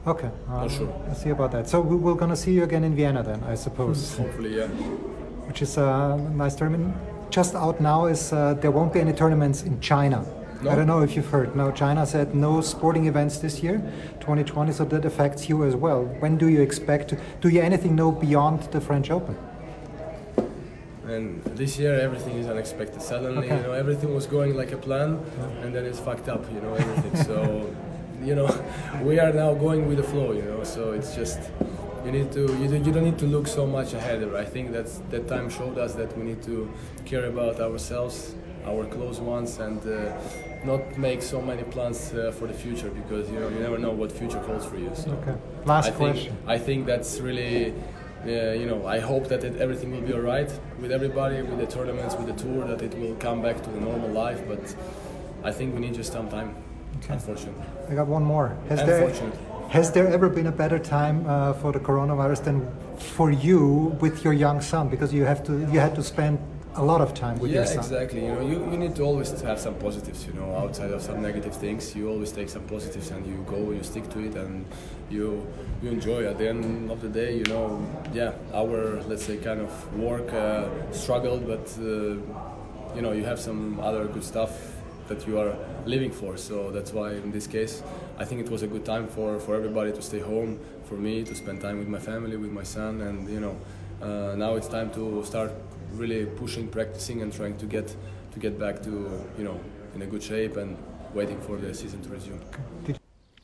Okay. 0.07 0.31
Um, 0.49 0.69
sure. 0.69 0.93
I'll 1.09 1.15
see 1.15 1.31
about 1.31 1.53
that. 1.53 1.69
So 1.69 1.81
we- 1.81 1.95
we're 1.97 2.15
going 2.23 2.31
to 2.31 2.37
see 2.37 2.53
you 2.53 2.65
again 2.65 2.83
in 2.83 2.97
Vienna 2.97 3.23
then, 3.23 3.41
I 3.45 3.55
suppose, 3.55 4.17
Hopefully, 4.23 4.57
yeah. 4.59 4.67
which 5.47 5.63
is 5.63 5.77
a 5.79 6.17
nice 6.35 6.57
tournament. 6.57 6.97
Just 7.31 7.55
out 7.55 7.81
now 7.81 8.07
is 8.07 8.33
uh, 8.33 8.55
there 8.55 8.73
won't 8.73 8.93
be 8.93 8.99
any 9.01 9.13
tournaments 9.13 9.63
in 9.63 9.81
China. 9.81 10.25
No? 10.63 10.71
I 10.71 10.75
don't 10.77 10.87
know 10.87 11.03
if 11.03 11.17
you've 11.17 11.27
heard. 11.29 11.57
No, 11.57 11.73
China 11.73 12.07
said 12.07 12.35
no 12.35 12.61
sporting 12.61 13.07
events 13.07 13.39
this 13.39 13.63
year, 13.63 13.79
2020. 14.21 14.73
So 14.73 14.85
that 14.85 15.05
affects 15.05 15.49
you 15.49 15.65
as 15.65 15.75
well. 15.75 16.05
When 16.21 16.39
do 16.39 16.49
you 16.49 16.61
expect? 16.61 17.15
Do 17.41 17.49
you 17.49 17.61
anything 17.61 17.97
know 17.97 18.13
beyond 18.13 18.63
the 18.73 18.81
French 18.81 19.11
Open? 19.11 19.37
And 21.07 21.43
this 21.57 21.79
year 21.79 21.99
everything 22.01 22.37
is 22.39 22.47
unexpected. 22.47 23.03
Suddenly, 23.03 23.47
Okay. 23.49 23.57
you 23.57 23.63
know, 23.65 23.73
everything 23.73 24.15
was 24.15 24.27
going 24.27 24.57
like 24.57 24.73
a 24.73 24.77
plan, 24.77 25.19
and 25.63 25.75
then 25.75 25.85
it's 25.85 25.99
fucked 25.99 26.29
up. 26.29 26.45
You 26.55 26.61
know, 26.61 26.75
everything. 26.75 27.25
so, 27.25 27.69
you 28.25 28.35
know, 28.35 28.49
we 29.03 29.19
are 29.19 29.33
now 29.33 29.53
going 29.55 29.89
with 29.89 29.97
the 29.99 30.05
flow. 30.05 30.33
You 30.33 30.43
know, 30.43 30.65
so 30.65 30.93
it's 30.93 31.15
just 31.15 31.41
you 32.07 32.13
need 32.13 32.31
to 32.33 32.43
you, 32.61 32.69
you 32.87 32.93
don't 32.93 33.05
need 33.05 33.19
to 33.19 33.27
look 33.27 33.49
so 33.49 33.67
much 33.67 33.95
ahead. 33.95 34.23
I 34.35 34.45
think 34.45 34.71
that's 34.73 34.99
that 35.11 35.27
time 35.27 35.51
showed 35.51 35.77
us 35.77 35.95
that 35.95 36.17
we 36.17 36.23
need 36.25 36.43
to 36.45 36.71
care 37.05 37.27
about 37.27 37.61
ourselves, 37.61 38.35
our 38.67 38.85
close 38.87 39.21
ones, 39.21 39.59
and 39.59 39.81
uh, 39.87 40.13
not 40.65 40.97
make 40.97 41.23
so 41.23 41.41
many 41.41 41.63
plans 41.65 42.13
uh, 42.13 42.33
for 42.33 42.47
the 42.47 42.55
future 42.55 42.91
because 42.91 43.31
you 43.31 43.41
know 43.41 43.49
you 43.49 43.59
never 43.59 43.79
know 43.79 43.91
what 43.91 44.13
future 44.13 44.39
holds 44.41 44.65
for 44.67 44.77
you. 44.77 44.91
So. 44.95 45.11
Okay. 45.11 45.35
Last 45.65 45.89
I 45.89 45.91
think, 45.91 46.13
question. 46.13 46.37
I 46.47 46.59
think 46.59 46.87
that's 46.87 47.21
really, 47.21 47.75
uh, 48.25 48.53
you 48.53 48.67
know, 48.67 48.87
I 48.87 48.99
hope 49.01 49.29
that 49.29 49.45
it, 49.45 49.57
everything 49.57 49.93
will 49.93 50.07
be 50.07 50.15
alright 50.15 50.51
with 50.81 50.93
everybody, 50.93 51.43
with 51.43 51.59
the 51.59 51.67
tournaments, 51.67 52.15
with 52.17 52.27
the 52.27 52.43
tour, 52.43 52.67
that 52.67 52.83
it 52.83 52.95
will 52.99 53.17
come 53.17 53.43
back 53.43 53.63
to 53.63 53.71
the 53.71 53.81
normal 53.81 54.11
life. 54.11 54.41
But 54.47 54.75
I 55.45 55.53
think 55.53 55.75
we 55.75 55.81
need 55.81 55.95
just 55.95 56.13
some 56.13 56.29
time, 56.29 56.55
Okay. 56.99 57.15
unfortunately. 57.15 57.65
I 57.89 57.95
got 57.95 58.07
one 58.07 58.25
more. 58.25 58.57
Has 58.69 58.85
there 58.85 59.13
has 59.69 59.91
there 59.91 60.07
ever 60.07 60.29
been 60.29 60.49
a 60.49 60.53
better 60.53 60.79
time 60.79 61.25
uh, 61.27 61.55
for 61.55 61.73
the 61.73 61.81
coronavirus 61.81 62.45
than 62.45 62.69
for 62.99 63.31
you 63.31 63.97
with 64.01 64.23
your 64.23 64.35
young 64.35 64.61
son? 64.61 64.89
Because 64.89 65.15
you 65.15 65.25
have 65.25 65.43
to 65.45 65.53
you 65.73 65.81
had 65.81 65.95
to 65.95 66.03
spend 66.03 66.39
a 66.77 66.85
lot 66.85 67.01
of 67.01 67.13
time 67.15 67.39
with 67.39 67.51
yeah, 67.51 67.59
your 67.59 67.67
son. 67.67 67.79
exactly. 67.79 68.25
You 68.25 68.33
know, 68.33 68.41
you, 68.41 68.71
you 68.71 68.77
need 68.79 68.97
to 68.97 69.03
always 69.03 69.39
have 69.43 69.61
some 69.61 69.75
positives. 69.75 70.27
You 70.27 70.33
know, 70.33 70.55
outside 70.57 70.91
of 70.91 71.03
some 71.03 71.21
negative 71.21 71.55
things, 71.55 71.95
you 71.95 72.09
always 72.09 72.33
take 72.33 72.49
some 72.49 72.63
positives 72.63 73.11
and 73.11 73.27
you 73.27 73.45
go, 73.47 73.73
you 73.73 73.83
stick 73.83 74.09
to 74.11 74.21
it, 74.21 74.35
and 74.35 74.65
you 75.11 75.47
you 75.83 75.91
enjoy. 75.91 76.27
At 76.27 76.39
the 76.39 76.49
end 76.49 76.91
of 76.91 77.01
the 77.03 77.09
day, 77.09 77.37
you 77.37 77.45
know, 77.45 77.85
yeah, 78.13 78.33
our 78.55 79.03
let's 79.03 79.25
say 79.25 79.37
kind 79.37 79.61
of 79.61 79.99
work 79.99 80.33
uh, 80.33 80.69
struggled, 80.93 81.47
but 81.47 81.67
uh, 81.79 82.17
you 82.95 83.03
know, 83.03 83.13
you 83.13 83.25
have 83.25 83.39
some 83.39 83.79
other 83.81 84.07
good 84.07 84.25
stuff 84.25 84.53
that 85.09 85.27
you 85.27 85.39
are 85.39 85.55
living 85.85 86.11
for. 86.11 86.37
So 86.37 86.71
that's 86.71 86.93
why 86.93 87.13
in 87.13 87.33
this 87.33 87.47
case, 87.47 87.83
I 88.19 88.25
think 88.25 88.41
it 88.41 88.51
was 88.51 88.63
a 88.63 88.67
good 88.67 88.85
time 88.85 89.09
for 89.09 89.39
for 89.39 89.55
everybody 89.55 89.93
to 89.93 90.01
stay 90.01 90.21
home, 90.21 90.59
for 90.85 90.95
me 90.95 91.23
to 91.25 91.35
spend 91.35 91.61
time 91.61 91.79
with 91.79 91.89
my 91.89 91.99
family, 91.99 92.37
with 92.37 92.51
my 92.51 92.63
son, 92.65 93.03
and 93.03 93.29
you 93.29 93.41
know, 93.41 93.57
uh, 94.01 94.35
now 94.37 94.55
it's 94.55 94.69
time 94.69 94.91
to 94.93 95.23
start 95.25 95.53
really 95.99 96.27
pushing, 96.27 96.69
practicing, 96.69 97.23
and 97.23 97.33
trying 97.33 97.57
to 97.59 97.67
get 97.67 97.97
to 98.33 98.41
get 98.41 98.59
back 98.59 98.83
to 98.83 98.91
you 99.39 99.45
know 99.45 99.59
in 99.95 100.03
a 100.03 100.07
good 100.07 100.23
shape 100.23 100.57
and 100.57 100.77
waiting 101.15 101.41
for 101.41 101.57
the 101.59 101.75
season 101.75 102.01
to 102.03 102.09
resume. 102.11 102.41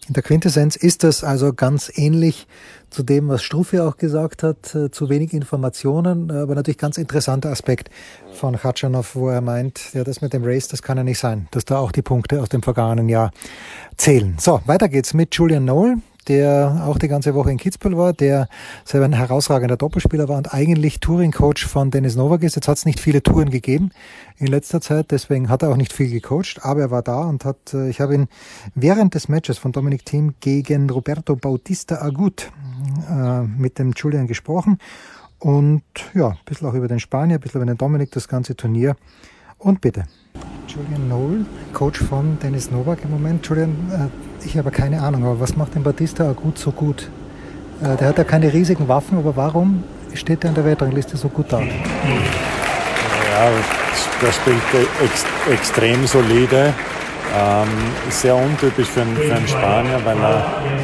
In 0.09 0.15
der 0.15 0.23
Quintessenz 0.23 0.75
ist 0.75 1.05
das 1.05 1.23
also 1.23 1.53
ganz 1.53 1.93
ähnlich 1.95 2.47
zu 2.89 3.03
dem, 3.03 3.29
was 3.29 3.43
Struffi 3.43 3.79
auch 3.81 3.99
gesagt 3.99 4.43
hat, 4.43 4.75
äh, 4.75 4.91
zu 4.91 5.11
wenig 5.11 5.35
Informationen, 5.35 6.31
aber 6.31 6.55
natürlich 6.55 6.79
ganz 6.79 6.97
interessanter 6.97 7.51
Aspekt 7.51 7.91
von 8.33 8.57
Khachanov, 8.57 9.15
wo 9.15 9.29
er 9.29 9.43
meint, 9.43 9.93
ja, 9.93 10.05
das 10.05 10.23
mit 10.23 10.33
dem 10.33 10.45
Race, 10.45 10.67
das 10.67 10.81
kann 10.81 10.97
ja 10.97 11.05
nicht 11.05 11.19
sein, 11.19 11.47
dass 11.51 11.67
da 11.67 11.77
auch 11.77 11.93
die 11.93 12.01
Punkte 12.01 12.41
aus 12.41 12.49
dem 12.49 12.63
vergangenen 12.63 13.11
Jahr 13.11 13.33
zählen. 13.99 14.37
So, 14.41 14.63
weiter 14.65 14.89
geht's 14.89 15.13
mit 15.13 15.35
Julian 15.35 15.67
Noel, 15.67 15.97
der 16.29 16.85
auch 16.87 16.99
die 16.99 17.09
ganze 17.09 17.35
Woche 17.35 17.51
in 17.51 17.57
Kitzbühel 17.57 17.97
war, 17.97 18.13
der 18.13 18.49
selber 18.85 19.07
ein 19.07 19.13
herausragender 19.13 19.77
Doppelspieler 19.77 20.29
war 20.29 20.37
und 20.37 20.53
eigentlich 20.53 21.01
Touring-Coach 21.01 21.67
von 21.67 21.91
Dennis 21.91 22.17
Novak 22.17 22.43
ist. 22.43 22.57
Jetzt 22.57 22.69
hat 22.69 22.79
es 22.79 22.85
nicht 22.85 23.01
viele 23.01 23.23
Touren 23.23 23.51
gegeben 23.51 23.91
in 24.37 24.47
letzter 24.47 24.81
Zeit, 24.81 25.11
deswegen 25.11 25.49
hat 25.49 25.63
er 25.63 25.71
auch 25.71 25.77
nicht 25.77 25.93
viel 25.93 26.11
gecoacht, 26.11 26.61
aber 26.63 26.83
er 26.83 26.91
war 26.91 27.03
da 27.03 27.23
und 27.23 27.45
hat, 27.45 27.75
äh, 27.75 27.89
ich 27.89 28.01
habe 28.01 28.15
ihn 28.15 28.29
während 28.75 29.15
des 29.15 29.29
Matches 29.29 29.59
von 29.59 29.73
Dominic 29.73 30.05
Thiem 30.05 30.35
gegen 30.41 30.91
Roberto 30.91 31.35
Bautista 31.35 32.03
Agut 32.03 32.51
äh, 33.11 33.43
mit 33.43 33.79
dem 33.79 33.93
Julian 33.97 34.27
gesprochen 34.27 34.79
und 35.39 35.83
ja, 36.15 36.31
ein 36.31 36.39
bisschen 36.45 36.69
auch 36.69 36.75
über 36.75 36.89
den 36.89 37.01
Spanier, 37.01 37.37
ein 37.37 37.41
bisschen 37.41 37.63
über 37.63 37.71
den 37.71 37.79
Dominik, 37.79 38.11
das 38.11 38.29
ganze 38.29 38.57
Turnier. 38.57 38.97
Und 39.59 39.81
bitte. 39.81 40.05
Julian 40.69 41.09
Noel, 41.09 41.47
Coach 41.73 42.01
von 42.01 42.39
Dennis 42.39 42.71
Novak 42.71 43.03
im 43.05 43.11
Moment. 43.11 43.47
Julian, 43.47 43.71
äh, 43.91 44.28
ich 44.45 44.57
habe 44.57 44.71
keine 44.71 45.01
Ahnung, 45.03 45.25
aber 45.25 45.41
was 45.41 45.57
macht 45.57 45.75
den 45.75 45.83
Batista 45.83 46.29
Agut 46.29 46.59
so 46.59 46.71
gut? 46.71 47.09
Äh, 47.83 47.97
der 47.97 48.09
hat 48.09 48.19
ja 48.19 48.25
keine 48.25 48.53
riesigen 48.53 48.89
Waffen, 48.89 49.19
aber 49.19 49.37
warum 49.37 49.85
steht 50.15 50.45
er 50.45 50.51
in 50.51 50.55
der 50.55 50.65
Weltrangliste 50.65 51.17
so 51.17 51.29
gut 51.29 51.47
da? 51.51 51.61
Ja, 51.61 51.67
der 54.23 54.33
spielt 54.33 54.63
ex 55.05 55.25
extrem 55.53 56.07
solide. 56.07 56.73
Ähm, 57.37 57.69
sehr 58.09 58.35
untypisch 58.35 58.89
für 58.89 59.03
einen, 59.03 59.17
für 59.17 59.35
einen 59.35 59.47
Spanier, 59.47 60.01
weil 60.03 60.17
er 60.17 60.37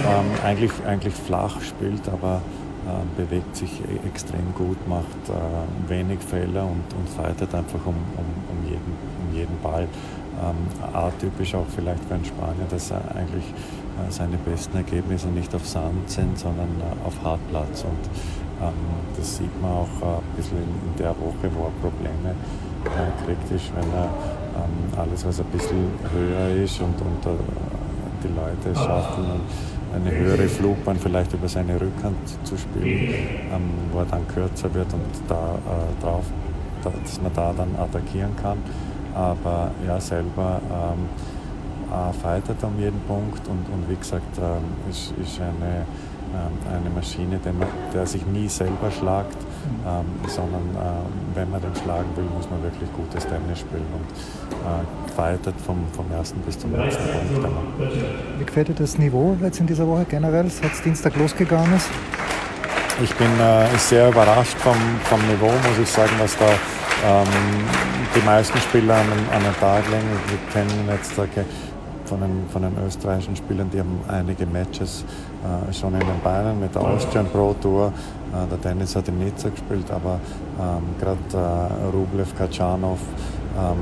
ähm, 0.07 0.27
eigentlich, 0.45 0.71
eigentlich 0.87 1.15
flach 1.15 1.59
spielt, 1.63 2.07
aber 2.13 2.43
ähm, 2.87 3.09
bewegt 3.17 3.57
sich 3.57 3.81
e- 3.81 4.07
extrem 4.07 4.53
gut, 4.55 4.77
macht 4.87 5.07
äh, 5.31 5.91
wenig 5.91 6.19
Fehler 6.21 6.65
und, 6.65 6.85
und 6.99 7.09
fightet 7.17 7.55
einfach 7.55 7.81
um, 7.87 7.95
um, 7.95 8.27
um, 8.51 8.65
jeden, 8.69 8.93
um 9.27 9.35
jeden 9.35 9.59
Ball. 9.63 9.89
Ähm, 10.45 10.95
atypisch 10.95 11.55
auch 11.55 11.67
vielleicht 11.75 12.05
für 12.05 12.15
einen 12.15 12.25
Spanier, 12.25 12.67
dass 12.69 12.91
er 12.91 13.01
eigentlich 13.17 13.45
äh, 13.45 14.11
seine 14.11 14.37
besten 14.37 14.77
Ergebnisse 14.77 15.29
nicht 15.29 15.55
auf 15.55 15.67
Sand 15.67 16.11
sind, 16.11 16.39
sondern 16.39 16.69
äh, 16.81 17.07
auf 17.07 17.15
Hartplatz. 17.25 17.85
Und 17.85 18.05
ähm, 18.61 18.73
das 19.17 19.39
sieht 19.39 19.63
man 19.63 19.71
auch 19.71 20.03
äh, 20.03 20.17
ein 20.19 20.37
bisschen 20.37 20.59
in, 20.59 20.97
der 20.99 21.11
Woche, 21.11 21.51
wo 21.55 21.65
er 21.65 21.75
Probleme 21.81 22.35
äh, 22.85 23.25
kriegt, 23.25 23.51
ist, 23.51 23.73
wenn 23.75 23.91
er 23.93 24.11
ähm, 24.57 24.99
alles, 24.99 25.25
was 25.25 25.41
ein 25.41 25.47
bisschen 25.47 25.89
höher 26.13 26.63
ist 26.63 26.81
und, 26.81 27.01
und 27.01 27.27
äh, 27.27 27.39
die 28.23 28.29
Leute 28.29 28.79
schaffen, 28.79 29.25
eine 29.95 30.11
höhere 30.11 30.49
Flugbahn 30.49 30.97
vielleicht 30.99 31.33
über 31.33 31.49
seine 31.49 31.81
Rückhand 31.81 32.17
zu 32.43 32.57
spielen, 32.57 33.15
ähm, 33.53 33.71
wo 33.93 34.01
er 34.01 34.07
dann 34.07 34.27
kürzer 34.29 34.73
wird 34.75 34.93
und 34.93 35.03
da 35.29 35.55
äh, 35.55 36.03
drauf, 36.03 36.25
da, 36.83 36.91
dass 36.91 37.21
man 37.21 37.33
da 37.35 37.53
dann 37.57 37.77
attackieren 37.77 38.35
kann. 38.43 38.59
Aber 39.15 39.71
ja, 39.87 40.01
selber 40.01 40.61
ähm, 40.71 41.09
äh, 41.91 42.13
fightet 42.13 42.63
um 42.63 42.79
jeden 42.79 43.01
Punkt 43.03 43.47
und, 43.49 43.65
und 43.73 43.89
wie 43.89 43.97
gesagt, 43.97 44.39
ähm, 44.39 44.91
ist, 44.91 45.13
ist 45.23 45.41
eine, 45.41 45.85
ähm, 46.35 46.59
eine 46.69 46.91
Maschine, 46.91 47.39
der, 47.39 47.53
man, 47.53 47.69
der 47.93 48.07
sich 48.07 48.27
nie 48.27 48.49
selber 48.49 48.91
schlagt, 48.91 49.37
ähm, 49.87 50.05
sondern 50.29 50.63
ähm, 50.63 51.13
wenn 51.35 51.51
man 51.51 51.61
den 51.61 51.75
schlagen 51.77 52.09
will, 52.17 52.25
muss 52.35 52.51
man 52.51 52.63
wirklich 52.63 52.91
gutes 52.93 53.25
Tennis 53.27 53.61
spielen 53.61 53.87
und 53.93 54.11
äh, 54.11 55.15
fightet 55.15 55.55
vom, 55.65 55.79
vom 55.93 56.11
ersten 56.11 56.41
bis 56.41 56.59
zum 56.59 56.75
letzten 56.75 57.05
Punkt. 57.05 57.37
immer. 57.37 57.91
Wie 58.39 58.45
gefällt 58.45 58.69
dir 58.69 58.75
das 58.75 58.99
Niveau 58.99 59.37
jetzt 59.41 59.61
in 59.61 59.67
dieser 59.67 59.87
Woche 59.87 60.07
generell, 60.09 60.51
seit 60.51 60.73
es 60.73 60.83
Dienstag 60.83 61.17
losgegangen 61.17 61.73
ist? 61.77 61.89
Ich 63.03 63.15
bin 63.15 63.29
äh, 63.41 63.67
sehr 63.77 64.09
überrascht 64.09 64.57
vom, 64.59 64.77
vom 65.05 65.21
Niveau, 65.29 65.47
muss 65.47 65.79
ich 65.83 65.89
sagen, 65.89 66.13
was 66.19 66.37
da 66.39 66.47
ähm, 66.47 67.27
die 68.15 68.25
meisten 68.25 68.59
Spieler 68.59 68.95
an, 68.95 69.07
den- 69.09 69.29
an 69.47 69.55
Tag 69.61 69.83
legen. 69.91 70.09
Wir 70.29 70.39
kennen 70.53 70.89
jetzt 70.89 71.13
von 72.07 72.21
den, 72.21 72.45
von 72.53 72.63
den 72.63 72.73
österreichischen 72.87 73.35
Spielern, 73.35 73.71
die 73.73 73.81
haben 73.81 73.99
einige 74.09 74.45
Matches 74.47 75.05
äh, 75.43 75.73
schon 75.73 75.95
in 75.95 76.01
den 76.01 76.21
Beinen 76.23 76.61
mit 76.61 76.75
der 76.75 76.83
Austrian 76.83 77.27
Pro 77.27 77.55
Tour. 77.61 77.93
Äh, 78.33 78.47
der 78.51 78.59
Dennis 78.59 78.95
hat 78.95 79.09
in 79.09 79.19
Nizza 79.19 79.49
gespielt, 79.49 79.91
aber 79.91 80.21
ähm, 80.61 80.83
gerade 81.01 81.19
äh, 81.33 81.97
Rublev, 81.97 82.35
Kachanov, 82.37 82.99
ähm, 83.59 83.79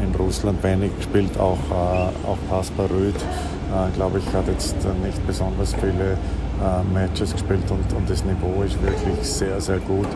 in, 0.00 0.08
in 0.08 0.14
Russland 0.14 0.62
wenig 0.62 0.96
gespielt, 0.96 1.38
auch, 1.38 1.58
äh, 1.70 2.26
auch 2.26 2.38
Kaspar 2.50 2.86
Rüd 2.90 3.14
äh, 3.16 3.90
glaube 3.96 4.18
ich, 4.18 4.26
hat 4.34 4.46
jetzt 4.48 4.76
nicht 5.04 5.26
besonders 5.26 5.74
viele 5.74 6.12
äh, 6.12 6.94
Matches 6.94 7.32
gespielt 7.32 7.70
und, 7.70 7.92
und 7.96 8.08
das 8.08 8.24
Niveau 8.24 8.62
ist 8.62 8.80
wirklich 8.82 9.18
sehr, 9.22 9.60
sehr 9.60 9.78
gut 9.78 10.08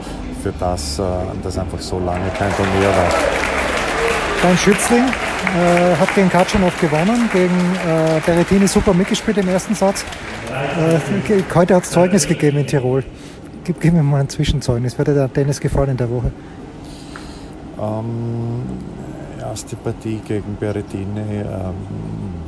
für 0.46 0.52
das, 0.60 0.98
äh, 0.98 1.02
dass 1.42 1.58
einfach 1.58 1.80
so 1.80 1.98
lange 1.98 2.28
kein 2.38 2.54
Turnier 2.54 2.88
war. 2.88 3.10
Dein 4.42 4.56
Schützling 4.56 5.02
äh, 5.02 5.96
hat 5.96 6.14
gegen 6.14 6.30
Katschanov 6.30 6.80
gewonnen, 6.80 7.28
gegen 7.32 7.74
äh, 7.84 8.20
Berrettini 8.24 8.68
super 8.68 8.94
mitgespielt 8.94 9.38
im 9.38 9.48
ersten 9.48 9.74
Satz. 9.74 10.04
Äh, 10.48 11.42
heute 11.52 11.74
hat 11.74 11.82
es 11.82 11.90
Zeugnis 11.90 12.28
gegeben 12.28 12.58
in 12.58 12.66
Tirol. 12.66 13.02
Gib, 13.64 13.80
gib, 13.80 13.92
mir 13.92 14.04
mal 14.04 14.20
ein 14.20 14.28
Zwischenzeugnis. 14.28 14.96
Wird 14.96 15.08
dir 15.08 15.14
der 15.14 15.32
Tennis 15.32 15.58
gefallen 15.58 15.90
in 15.90 15.96
der 15.96 16.10
Woche? 16.10 16.30
Ähm, 17.80 18.62
erste 19.40 19.74
Partie 19.74 20.20
gegen 20.24 20.56
Berrettini 20.60 21.40
ähm, 21.40 21.74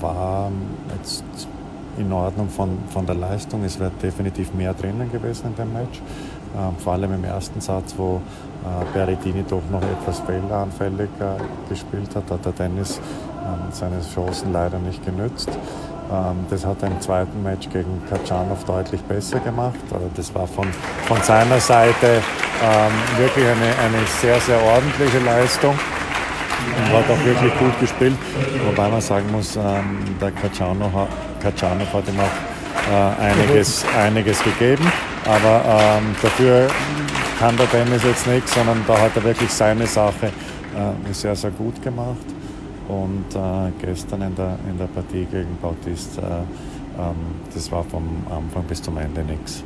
war 0.00 0.52
jetzt 0.96 1.24
in 1.98 2.12
Ordnung 2.12 2.48
von, 2.48 2.78
von 2.90 3.04
der 3.04 3.16
Leistung. 3.16 3.64
Es 3.64 3.80
wäre 3.80 3.90
definitiv 4.00 4.54
mehr 4.54 4.72
drinnen 4.72 5.10
gewesen 5.10 5.46
in 5.48 5.56
dem 5.56 5.72
Match. 5.72 6.00
Ähm, 6.56 6.76
vor 6.82 6.94
allem 6.94 7.12
im 7.12 7.24
ersten 7.24 7.60
Satz, 7.60 7.94
wo 7.96 8.20
äh, 8.64 8.84
Berrettini 8.92 9.44
doch 9.48 9.62
noch 9.70 9.82
etwas 9.82 10.20
fehleranfällig 10.20 11.10
äh, 11.20 11.68
gespielt 11.68 12.14
hat, 12.16 12.30
hat 12.30 12.44
der 12.44 12.52
Dennis 12.52 13.00
ähm, 13.44 13.70
seine 13.70 14.00
Chancen 14.00 14.52
leider 14.52 14.78
nicht 14.78 15.04
genützt. 15.04 15.50
Ähm, 16.10 16.46
das 16.50 16.66
hat 16.66 16.82
er 16.82 16.88
im 16.88 17.00
zweiten 17.00 17.42
Match 17.42 17.68
gegen 17.68 18.02
Katschanov 18.08 18.64
deutlich 18.64 19.00
besser 19.02 19.40
gemacht. 19.40 19.78
Also 19.92 20.10
das 20.16 20.34
war 20.34 20.46
von, 20.46 20.66
von 21.06 21.22
seiner 21.22 21.60
Seite 21.60 22.22
wirklich 23.16 23.44
eine, 23.44 23.78
eine 23.86 24.04
sehr, 24.20 24.40
sehr 24.40 24.60
ordentliche 24.60 25.20
Leistung 25.20 25.76
und 25.78 26.92
hat 26.92 27.04
auch 27.08 27.24
wirklich 27.24 27.56
gut 27.56 27.78
gespielt. 27.78 28.16
Wobei 28.66 28.88
man 28.88 29.00
sagen 29.00 29.30
muss, 29.30 29.52
der 29.52 30.32
Katschanov 30.32 30.92
hat 31.92 32.08
ihm 32.08 32.18
auch 32.18 32.57
einiges, 33.20 33.84
einiges 33.98 34.42
gegeben. 34.42 34.90
Aber 35.24 35.62
ähm, 35.66 36.16
dafür 36.22 36.68
kann 37.38 37.56
der 37.56 37.66
Dennis 37.66 38.02
jetzt 38.04 38.26
nichts, 38.26 38.54
sondern 38.54 38.82
da 38.86 38.98
hat 39.00 39.14
er 39.16 39.24
wirklich 39.24 39.50
seine 39.50 39.86
Sache 39.86 40.26
äh, 40.26 41.12
sehr, 41.12 41.36
sehr 41.36 41.50
gut 41.50 41.80
gemacht. 41.82 42.16
Und 42.88 43.26
äh, 43.34 43.70
gestern 43.80 44.22
in 44.22 44.34
der, 44.34 44.56
in 44.68 44.78
der 44.78 44.86
Partie 44.86 45.26
gegen 45.30 45.56
Bautista, 45.60 46.22
äh, 46.22 47.02
ähm, 47.02 47.14
das 47.54 47.70
war 47.70 47.84
vom 47.84 48.26
Anfang 48.30 48.64
bis 48.64 48.82
zum 48.82 48.96
Ende 48.96 49.22
nichts. 49.22 49.62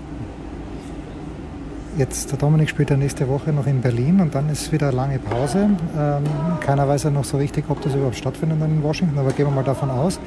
Jetzt, 1.97 2.31
der 2.31 2.38
Dominik 2.38 2.71
spielt 2.71 2.90
ja 2.90 2.97
nächste 2.97 3.28
Woche 3.28 3.52
noch 3.52 3.66
in 3.66 3.83
Berlin 3.83 4.21
und 4.21 4.35
dann 4.35 4.49
ist 4.49 4.73
wieder 4.73 4.88
eine 4.88 4.97
lange 4.97 5.19
Pause. 5.19 5.69
Ähm, 5.99 6.23
keiner 6.61 6.88
weiß 6.88 7.04
ja 7.04 7.11
noch 7.11 7.25
so 7.25 7.37
richtig, 7.37 7.66
ob 7.69 7.83
das 7.83 7.95
überhaupt 7.95 8.16
stattfindet 8.16 8.59
in 8.62 8.83
Washington, 8.83 9.19
aber 9.19 9.31
gehen 9.33 9.47
wir 9.47 9.52
mal 9.52 9.62
davon 9.62 9.90
aus. 9.90 10.19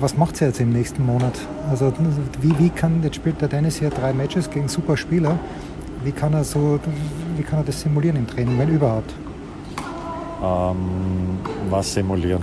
Was 0.00 0.16
macht 0.16 0.36
sie 0.36 0.44
jetzt 0.44 0.60
im 0.60 0.72
nächsten 0.72 1.04
Monat? 1.06 1.38
Also 1.70 1.92
wie, 2.40 2.58
wie 2.58 2.70
kann, 2.70 3.02
jetzt 3.02 3.16
spielt 3.16 3.40
der 3.40 3.48
Dennis 3.48 3.76
hier 3.76 3.90
drei 3.90 4.12
Matches 4.12 4.50
gegen 4.50 4.68
super 4.68 4.96
Spieler. 4.96 5.38
Wie 6.04 6.12
kann 6.12 6.34
er 6.34 6.44
so, 6.44 6.80
wie 7.36 7.42
kann 7.42 7.60
er 7.60 7.64
das 7.64 7.80
simulieren 7.80 8.16
im 8.16 8.26
Training, 8.26 8.58
wenn 8.58 8.68
überhaupt? 8.68 9.14
Ähm, 10.42 11.38
was 11.70 11.94
simulieren? 11.94 12.42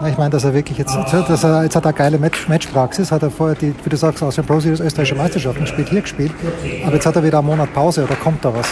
Na, 0.00 0.08
ich 0.08 0.16
meine, 0.16 0.30
dass 0.30 0.44
er 0.44 0.54
wirklich 0.54 0.78
jetzt, 0.78 0.94
dass 0.94 1.44
er, 1.44 1.62
jetzt 1.64 1.76
hat 1.76 1.84
er 1.84 1.92
geile 1.92 2.18
Match, 2.18 2.48
Matchpraxis, 2.48 3.12
hat 3.12 3.22
er 3.22 3.30
vorher, 3.30 3.56
die, 3.56 3.74
wie 3.82 3.88
du 3.88 3.96
sagst, 3.96 4.22
aus 4.22 4.34
den 4.36 4.44
Pro 4.44 4.60
Series 4.60 4.80
österreichische 4.80 5.14
Meisterschaften 5.14 5.66
spielt 5.66 5.88
hier 5.88 6.02
gespielt, 6.02 6.32
aber 6.84 6.94
jetzt 6.94 7.06
hat 7.06 7.16
er 7.16 7.24
wieder 7.24 7.38
einen 7.38 7.46
Monat 7.46 7.72
Pause 7.72 8.04
oder 8.04 8.14
kommt 8.16 8.44
da 8.44 8.54
was? 8.54 8.68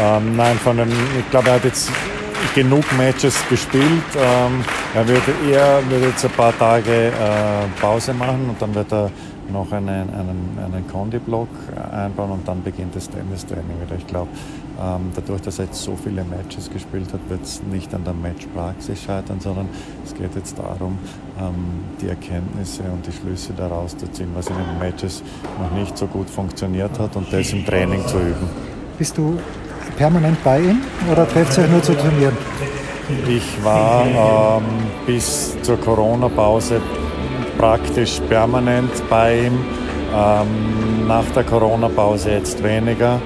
Ähm, 0.00 0.36
nein, 0.36 0.56
von 0.56 0.76
dem, 0.76 0.88
ich 0.88 1.30
glaube, 1.30 1.48
er 1.48 1.54
hat 1.56 1.64
jetzt 1.64 1.90
genug 2.54 2.84
Matches 2.96 3.36
gespielt. 3.48 3.84
Ähm, 4.16 4.64
er 4.94 5.06
wird 5.08 5.22
eher 5.50 5.80
wird 5.88 6.04
jetzt 6.04 6.24
ein 6.24 6.30
paar 6.32 6.56
Tage 6.58 7.08
äh, 7.08 7.80
Pause 7.80 8.12
machen 8.14 8.46
und 8.48 8.60
dann 8.60 8.74
wird 8.74 8.92
er 8.92 9.10
noch 9.52 9.70
einen, 9.72 9.88
einen, 9.88 10.58
einen 10.58 10.86
Condi-Block 10.90 11.48
einbauen 11.92 12.32
und 12.32 12.48
dann 12.48 12.62
beginnt 12.62 12.96
das 12.96 13.08
Tennis-Training 13.08 13.80
wieder. 13.84 13.96
Ich 13.96 14.06
glaube, 14.06 14.28
ähm, 14.80 15.10
dadurch, 15.14 15.42
dass 15.42 15.58
er 15.58 15.66
jetzt 15.66 15.82
so 15.82 15.96
viele 16.02 16.24
Matches 16.24 16.70
gespielt 16.70 17.12
hat, 17.12 17.20
wird 17.28 17.42
es 17.42 17.62
nicht 17.62 17.94
an 17.94 18.04
der 18.04 18.14
Matchpraxis 18.14 19.02
scheitern, 19.02 19.40
sondern 19.40 19.68
es 20.04 20.14
geht 20.14 20.34
jetzt 20.34 20.58
darum, 20.58 20.98
ähm, 21.38 21.54
die 22.00 22.08
Erkenntnisse 22.08 22.82
und 22.84 23.06
die 23.06 23.12
Schlüsse 23.12 23.52
daraus 23.56 23.96
zu 23.96 24.10
ziehen, 24.10 24.30
was 24.34 24.48
in 24.48 24.56
den 24.56 24.78
Matches 24.78 25.22
noch 25.60 25.70
nicht 25.78 25.96
so 25.96 26.06
gut 26.06 26.30
funktioniert 26.30 26.98
hat 26.98 27.16
und 27.16 27.32
das 27.32 27.52
im 27.52 27.64
Training 27.64 28.06
zu 28.06 28.18
üben. 28.18 28.48
Bist 28.98 29.18
du 29.18 29.38
permanent 29.96 30.42
bei 30.44 30.60
ihm 30.60 30.80
oder 31.10 31.28
trefft 31.28 31.56
ihr 31.58 31.64
euch 31.64 31.70
nur 31.70 31.82
zu 31.82 31.94
Turnieren? 31.94 32.36
Ich 33.28 33.64
war 33.64 34.04
ähm, 34.06 34.64
bis 35.06 35.56
zur 35.62 35.78
Corona-Pause 35.80 36.80
praktisch 37.58 38.20
permanent 38.28 38.90
bei 39.10 39.46
ihm. 39.46 39.58
Ähm, 40.14 41.06
nach 41.08 41.24
der 41.34 41.44
Corona-Pause 41.44 42.32
jetzt 42.32 42.62
weniger 42.62 43.20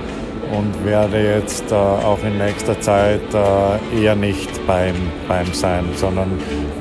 und 0.52 0.84
werde 0.84 1.18
jetzt 1.22 1.70
äh, 1.70 1.74
auch 1.74 2.18
in 2.24 2.38
nächster 2.38 2.80
Zeit 2.80 3.22
äh, 3.34 4.02
eher 4.02 4.14
nicht 4.14 4.66
beim, 4.66 4.94
beim 5.28 5.46
sein, 5.52 5.84
sondern 5.96 6.32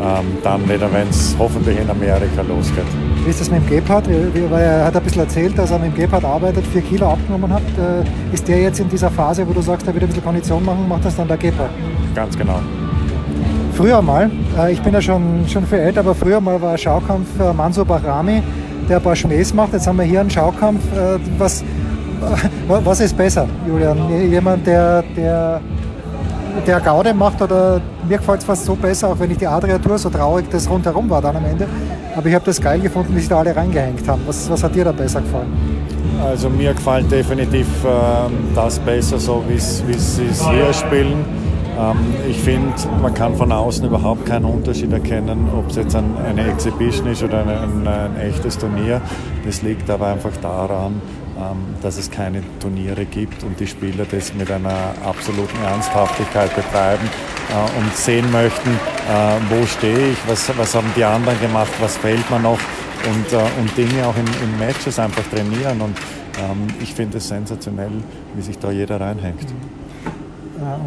ähm, 0.02 0.38
dann 0.44 0.68
wieder, 0.70 0.92
wenn 0.92 1.08
es 1.10 1.36
hoffentlich 1.40 1.80
in 1.80 1.90
Amerika 1.90 2.42
losgeht. 2.48 2.86
Wie 3.24 3.30
ist 3.30 3.42
das 3.42 3.50
mit 3.50 3.62
dem 3.64 3.70
Gebhardt? 3.70 4.08
Er 4.08 4.86
hat 4.86 4.96
ein 4.96 5.04
bisschen 5.04 5.22
erzählt, 5.22 5.58
dass 5.58 5.72
er 5.72 5.80
mit 5.80 5.96
dem 5.96 5.96
Gebhardt 5.96 6.26
arbeitet, 6.26 6.66
vier 6.68 6.82
Kilo 6.82 7.10
abgenommen 7.10 7.52
hat. 7.52 7.64
Äh, 7.78 8.34
ist 8.34 8.48
der 8.48 8.62
jetzt 8.62 8.80
in 8.80 8.90
dieser 8.90 9.10
Phase, 9.10 9.48
wo 9.48 9.54
du 9.54 9.62
sagst, 9.62 9.88
er 9.88 9.94
wird 9.94 10.04
ein 10.04 10.08
bisschen 10.10 10.24
Kondition 10.24 10.64
machen, 10.64 10.88
macht 10.88 11.06
das 11.06 11.16
dann 11.16 11.28
der 11.28 11.38
Gebhardt? 11.38 11.72
Ganz 12.14 12.38
genau. 12.38 12.60
Früher 13.74 14.02
mal, 14.02 14.30
äh, 14.58 14.74
ich 14.74 14.82
bin 14.82 14.94
ja 14.94 15.02
schon, 15.02 15.48
schon 15.48 15.66
viel 15.66 15.80
älter, 15.80 16.02
aber 16.02 16.14
früher 16.14 16.40
mal 16.40 16.62
war 16.62 16.74
ein 16.74 16.78
Schaukampf 16.78 17.28
äh, 17.40 17.52
Mansur 17.52 17.86
Bahrami, 17.86 18.44
der 18.88 18.98
ein 18.98 19.04
paar 19.04 19.16
Schmähs 19.16 19.54
macht. 19.54 19.74
Jetzt 19.74 19.88
haben 19.88 19.98
wir 19.98 20.06
hier 20.06 20.22
einen 20.22 20.30
Schaukampf, 20.30 20.82
was 21.40 21.64
was 22.68 23.00
ist 23.00 23.16
besser, 23.16 23.48
Julian? 23.68 23.98
Jemand, 24.30 24.66
der, 24.66 25.04
der, 25.16 25.62
der 26.66 26.80
Gaude 26.80 27.14
macht 27.14 27.42
oder 27.42 27.82
mir 28.08 28.18
gefällt 28.18 28.40
es 28.40 28.46
fast 28.46 28.66
so 28.66 28.76
besser, 28.76 29.10
auch 29.10 29.20
wenn 29.20 29.32
ich 29.32 29.38
die 29.38 29.48
Adria 29.48 29.78
Tour 29.78 29.98
so 29.98 30.10
traurig 30.10 30.46
das 30.50 30.70
rundherum 30.70 31.10
war 31.10 31.22
dann 31.22 31.36
am 31.36 31.46
Ende. 31.46 31.68
Aber 32.16 32.28
ich 32.28 32.36
habe 32.36 32.46
das 32.46 32.62
geil 32.62 32.80
gefunden, 32.80 33.14
wie 33.16 33.20
sich 33.20 33.30
da 33.30 33.40
alle 33.40 33.56
reingehängt 33.56 34.08
haben. 34.08 34.22
Was, 34.26 34.50
was 34.50 34.64
hat 34.64 34.74
dir 34.74 34.86
da 34.86 34.92
besser 34.92 35.22
gefallen? 35.22 35.52
Also 36.24 36.50
mir 36.50 36.74
gefällt 36.74 37.12
definitiv 37.12 37.68
ähm, 37.86 38.32
das 38.56 38.80
besser, 38.80 39.20
so 39.20 39.44
wie 39.48 39.60
sie 39.60 39.92
es 39.92 40.48
hier 40.48 40.74
spielen. 40.74 41.26
Ähm, 41.78 41.98
ich 42.30 42.40
finde, 42.40 42.74
man 43.02 43.14
kann 43.14 43.36
von 43.36 43.52
außen 43.52 43.86
überhaupt 43.86 44.26
keinen 44.26 44.46
Unterschied 44.46 44.94
erkennen, 44.94 45.50
ob 45.58 45.70
es 45.70 45.76
jetzt 45.76 45.96
ein, 45.96 46.16
eine 46.26 46.48
Exhibition 46.48 47.08
ist 47.08 47.22
oder 47.24 47.40
ein, 47.40 47.50
ein, 47.50 47.88
ein 47.88 48.20
echtes 48.20 48.58
Turnier. 48.58 49.02
Das 49.46 49.62
liegt 49.62 49.90
aber 49.90 50.08
einfach 50.08 50.36
daran, 50.42 51.02
dass 51.82 51.98
es 51.98 52.10
keine 52.10 52.42
Turniere 52.60 53.06
gibt 53.06 53.44
und 53.44 53.60
die 53.60 53.68
Spieler 53.68 54.06
das 54.10 54.34
mit 54.34 54.50
einer 54.50 54.94
absoluten 55.04 55.62
Ernsthaftigkeit 55.64 56.56
betreiben 56.56 57.10
äh, 57.50 57.80
und 57.80 57.96
sehen 57.96 58.32
möchten, 58.32 58.70
äh, 58.70 59.38
wo 59.50 59.66
stehe 59.66 60.12
ich, 60.12 60.18
was, 60.28 60.58
was 60.58 60.76
haben 60.76 60.92
die 60.96 61.04
anderen 61.04 61.40
gemacht, 61.40 61.72
was 61.80 61.98
fehlt 61.98 62.30
mir 62.30 62.40
noch 62.40 62.60
und, 63.08 63.34
äh, 63.34 63.60
und 63.60 63.78
Dinge 63.78 64.08
auch 64.08 64.16
in, 64.16 64.26
in 64.26 64.60
Matches 64.60 64.98
einfach 64.98 65.24
trainieren. 65.28 65.82
Und 65.82 65.98
ähm, 66.40 66.68
ich 66.82 66.94
finde 66.94 67.18
es 67.18 67.28
sensationell, 67.28 67.92
wie 68.36 68.42
sich 68.42 68.58
da 68.58 68.72
jeder 68.72 69.00
reinhängt. 69.00 69.54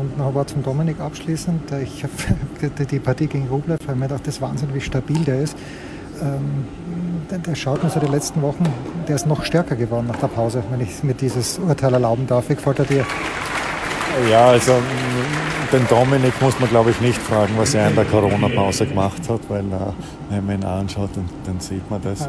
Und 0.00 0.16
noch 0.16 0.28
ein 0.28 0.34
Wort 0.34 0.48
zum 0.48 0.62
Dominik 0.62 0.98
abschließend. 0.98 1.70
Ich 1.82 2.02
habe 2.02 2.84
die 2.90 2.98
Partie 2.98 3.26
gegen 3.26 3.48
Rublev, 3.48 3.78
weil 3.86 3.96
mir 3.96 4.08
gedacht, 4.08 4.26
das 4.26 4.36
ist 4.36 4.40
Wahnsinn, 4.40 4.70
wie 4.72 4.80
stabil 4.80 5.22
der 5.24 5.42
ist. 5.42 5.56
Ähm, 6.20 6.64
der 7.30 7.54
schaut 7.54 7.84
mir 7.84 7.90
so 7.90 8.00
die 8.00 8.06
letzten 8.06 8.42
Wochen, 8.42 8.64
der 9.08 9.16
ist 9.16 9.26
noch 9.26 9.44
stärker 9.44 9.74
geworden 9.74 10.06
nach 10.06 10.18
der 10.18 10.28
Pause, 10.28 10.62
wenn 10.70 10.80
ich 10.80 11.02
mir 11.02 11.14
dieses 11.14 11.58
Urteil 11.58 11.94
erlauben 11.94 12.26
darf. 12.26 12.48
Wie 12.48 12.54
gefällt 12.54 12.78
er 12.80 12.84
dir? 12.84 13.06
Ja, 14.30 14.48
also 14.48 14.72
den 15.72 15.86
Dominik 15.88 16.40
muss 16.42 16.58
man 16.60 16.68
glaube 16.68 16.90
ich 16.90 17.00
nicht 17.00 17.20
fragen, 17.20 17.54
was 17.56 17.74
er 17.74 17.88
in 17.88 17.94
der 17.94 18.04
Corona-Pause 18.04 18.86
gemacht 18.86 19.22
hat, 19.28 19.40
weil 19.48 19.60
äh, 19.60 19.92
wenn 20.30 20.46
man 20.46 20.56
ihn 20.56 20.64
anschaut, 20.64 21.10
dann, 21.14 21.28
dann 21.44 21.60
sieht 21.60 21.88
man 21.90 22.02
das. 22.02 22.28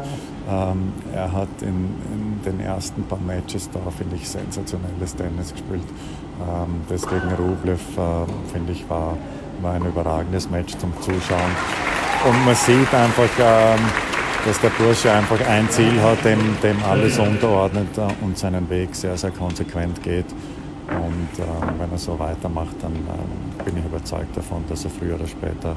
Ähm, 0.50 0.92
er 1.14 1.32
hat 1.32 1.48
in, 1.60 1.68
in, 1.68 2.40
den 2.44 2.60
ersten 2.60 3.02
paar 3.04 3.18
Matches 3.18 3.68
da, 3.70 3.80
finde 3.96 4.16
ich, 4.16 4.28
sensationelles 4.28 5.14
Tennis 5.14 5.52
gespielt. 5.52 5.82
Ähm, 6.40 6.80
das 6.88 7.02
gegen 7.02 7.28
Rublev, 7.38 7.80
äh, 7.96 8.52
finde 8.52 8.72
ich, 8.72 8.88
war, 8.88 9.16
war 9.60 9.74
ein 9.74 9.84
überragendes 9.84 10.48
Match 10.50 10.76
zum 10.78 10.92
Zuschauen. 11.00 11.52
Und 12.26 12.44
man 12.44 12.54
sieht 12.54 12.92
einfach, 12.94 13.28
ähm, 13.38 14.09
dass 14.46 14.60
der 14.60 14.70
Bursche 14.70 15.12
einfach 15.12 15.40
ein 15.48 15.68
Ziel 15.70 16.00
hat, 16.02 16.24
dem, 16.24 16.38
dem 16.62 16.76
alles 16.84 17.18
unterordnet 17.18 17.88
und 18.20 18.38
seinen 18.38 18.68
Weg 18.70 18.94
sehr, 18.94 19.16
sehr 19.16 19.30
konsequent 19.30 20.02
geht. 20.02 20.26
Und 20.88 21.38
äh, 21.38 21.46
wenn 21.78 21.90
er 21.90 21.98
so 21.98 22.18
weitermacht, 22.18 22.74
dann 22.82 22.92
äh, 22.92 23.62
bin 23.64 23.76
ich 23.76 23.84
überzeugt 23.84 24.36
davon, 24.36 24.64
dass 24.68 24.84
er 24.84 24.90
früher 24.90 25.14
oder 25.14 25.26
später 25.26 25.76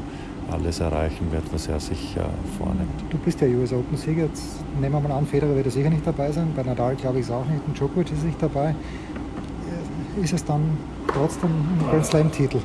alles 0.52 0.80
erreichen 0.80 1.32
wird, 1.32 1.44
was 1.54 1.68
er 1.68 1.80
sich 1.80 2.18
äh, 2.18 2.22
vornimmt. 2.58 2.90
Du 3.10 3.18
bist 3.18 3.40
ja 3.42 3.48
US 3.48 3.74
Open-Sieger. 3.74 4.24
Jetzt 4.24 4.64
nehmen 4.80 4.94
wir 4.94 5.08
mal 5.08 5.18
an, 5.18 5.28
Federer 5.28 5.56
wird 5.56 5.72
sicher 5.72 5.90
nicht 5.90 6.06
dabei 6.06 6.32
sein. 6.32 6.52
Bei 6.56 6.64
Nadal 6.64 6.96
glaube 6.96 7.20
ich 7.20 7.26
es 7.26 7.32
auch 7.32 7.46
nicht. 7.46 7.62
Und 7.66 7.78
Djokovic 7.78 8.12
ist 8.12 8.24
nicht 8.24 8.42
dabei. 8.42 8.74
Ist 10.22 10.34
es 10.34 10.44
dann 10.46 10.78
trotzdem 11.08 11.50
ein 11.50 11.90
Grand 11.90 12.06
Slam-Titel? 12.06 12.60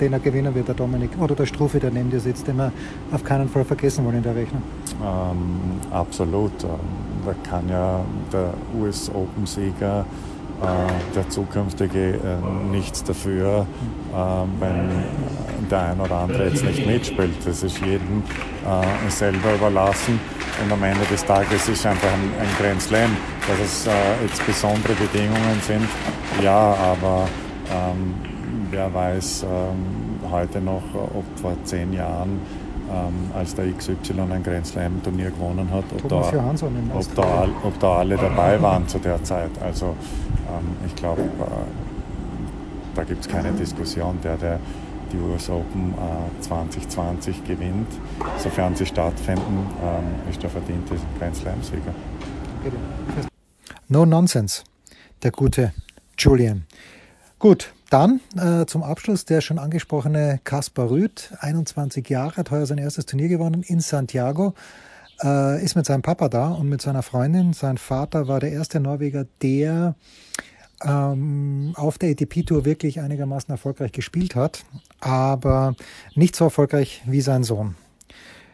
Den 0.00 0.12
er 0.12 0.20
gewinnen 0.20 0.54
wird, 0.54 0.68
der 0.68 0.74
Dominik, 0.74 1.10
oder 1.20 1.34
der 1.34 1.46
Strufe, 1.46 1.78
der 1.78 1.90
neben 1.90 2.10
dir 2.10 2.20
sitzt, 2.20 2.46
den 2.46 2.56
wir 2.56 2.72
auf 3.12 3.24
keinen 3.24 3.48
Fall 3.48 3.64
vergessen 3.64 4.04
wollen 4.04 4.16
in 4.16 4.22
der 4.22 4.34
Rechnung? 4.34 4.62
Ähm, 5.02 5.80
absolut. 5.90 6.52
Ähm, 6.64 6.70
da 7.24 7.34
kann 7.48 7.68
ja 7.68 8.00
der 8.32 8.54
US 8.78 9.10
Open-Sieger 9.10 10.04
äh, 10.62 11.14
der 11.14 11.28
zukünftige 11.28 12.14
äh, 12.14 12.70
nichts 12.70 13.02
dafür, 13.02 13.66
äh, 14.12 14.16
wenn 14.60 14.88
der 15.68 15.80
ein 15.80 16.00
oder 16.00 16.16
andere 16.16 16.48
jetzt 16.48 16.64
nicht 16.64 16.86
mitspielt. 16.86 17.34
Das 17.44 17.62
ist 17.62 17.78
jedem 17.80 18.22
selber 19.08 19.54
überlassen. 19.54 20.18
Und 20.62 20.72
am 20.72 20.82
Ende 20.82 21.04
des 21.06 21.24
Tages 21.24 21.68
ist 21.68 21.84
einfach 21.84 22.08
ein, 22.08 22.30
ein 22.40 22.48
Grand 22.58 22.80
Slam. 22.80 23.10
Dass 23.46 23.58
es 23.60 23.88
jetzt 24.22 24.46
besondere 24.46 24.94
Bedingungen 24.94 25.60
sind, 25.60 25.86
ja, 26.42 26.74
aber 26.74 27.28
ähm, 27.70 28.14
wer 28.74 28.92
weiß 28.92 29.46
ähm, 29.48 30.30
heute 30.30 30.60
noch, 30.60 30.82
ob 30.94 31.24
vor 31.40 31.56
zehn 31.64 31.92
Jahren 31.92 32.40
ähm, 32.90 33.30
als 33.32 33.54
der 33.54 33.72
XY 33.72 34.20
ein 34.30 34.42
Grand 34.42 34.66
Slam 34.66 35.00
Turnier 35.02 35.30
gewonnen 35.30 35.70
hat, 35.70 35.84
ob 35.92 36.08
da, 36.08 36.16
ob, 36.92 37.14
da, 37.14 37.48
ob 37.62 37.78
da, 37.78 37.96
alle 37.98 38.16
dabei 38.16 38.60
waren 38.60 38.86
zu 38.88 38.98
der 38.98 39.22
Zeit. 39.22 39.50
Also 39.62 39.86
ähm, 40.48 40.76
ich 40.86 40.94
glaube, 40.96 41.22
äh, 41.22 41.26
da 42.96 43.04
gibt 43.04 43.20
es 43.20 43.28
keine 43.28 43.52
Diskussion. 43.52 44.18
Der, 44.22 44.36
der 44.36 44.58
die 45.12 45.18
US 45.18 45.48
Open 45.48 45.94
äh, 45.94 46.42
2020 46.42 47.44
gewinnt, 47.44 47.88
sofern 48.38 48.74
sie 48.74 48.86
stattfinden, 48.86 49.68
ähm, 49.82 50.30
ist 50.30 50.42
der 50.42 50.50
verdiente 50.50 50.96
Grand 51.18 51.36
Slam-Sieger. 51.36 51.94
No 53.88 54.04
Nonsense, 54.04 54.64
der 55.22 55.30
gute 55.30 55.72
Julian. 56.18 56.64
Gut, 57.38 57.72
dann 57.94 58.20
äh, 58.36 58.66
zum 58.66 58.82
Abschluss 58.82 59.24
der 59.24 59.40
schon 59.40 59.60
angesprochene 59.60 60.40
Kaspar 60.42 60.90
Rüth, 60.90 61.32
21 61.38 62.08
Jahre, 62.08 62.38
hat 62.38 62.50
heuer 62.50 62.66
sein 62.66 62.78
erstes 62.78 63.06
Turnier 63.06 63.28
gewonnen 63.28 63.62
in 63.62 63.78
Santiago, 63.78 64.54
äh, 65.22 65.62
ist 65.62 65.76
mit 65.76 65.86
seinem 65.86 66.02
Papa 66.02 66.28
da 66.28 66.48
und 66.48 66.68
mit 66.68 66.82
seiner 66.82 67.04
Freundin. 67.04 67.52
Sein 67.52 67.78
Vater 67.78 68.26
war 68.26 68.40
der 68.40 68.50
erste 68.50 68.80
Norweger, 68.80 69.26
der 69.42 69.94
ähm, 70.82 71.72
auf 71.76 71.98
der 71.98 72.10
ATP-Tour 72.10 72.64
wirklich 72.64 72.98
einigermaßen 73.00 73.52
erfolgreich 73.52 73.92
gespielt 73.92 74.34
hat, 74.34 74.64
aber 74.98 75.76
nicht 76.16 76.34
so 76.34 76.46
erfolgreich 76.46 77.00
wie 77.06 77.20
sein 77.20 77.44
Sohn. 77.44 77.76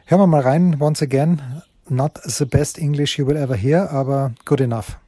Hören 0.04 0.20
wir 0.20 0.26
mal 0.26 0.42
rein, 0.42 0.76
once 0.80 1.02
again. 1.02 1.40
Not 1.88 2.20
the 2.24 2.44
best 2.44 2.78
English 2.78 3.18
you 3.18 3.26
will 3.26 3.38
ever 3.38 3.56
hear, 3.56 3.90
aber 3.90 4.34
good 4.44 4.60
enough. 4.60 4.98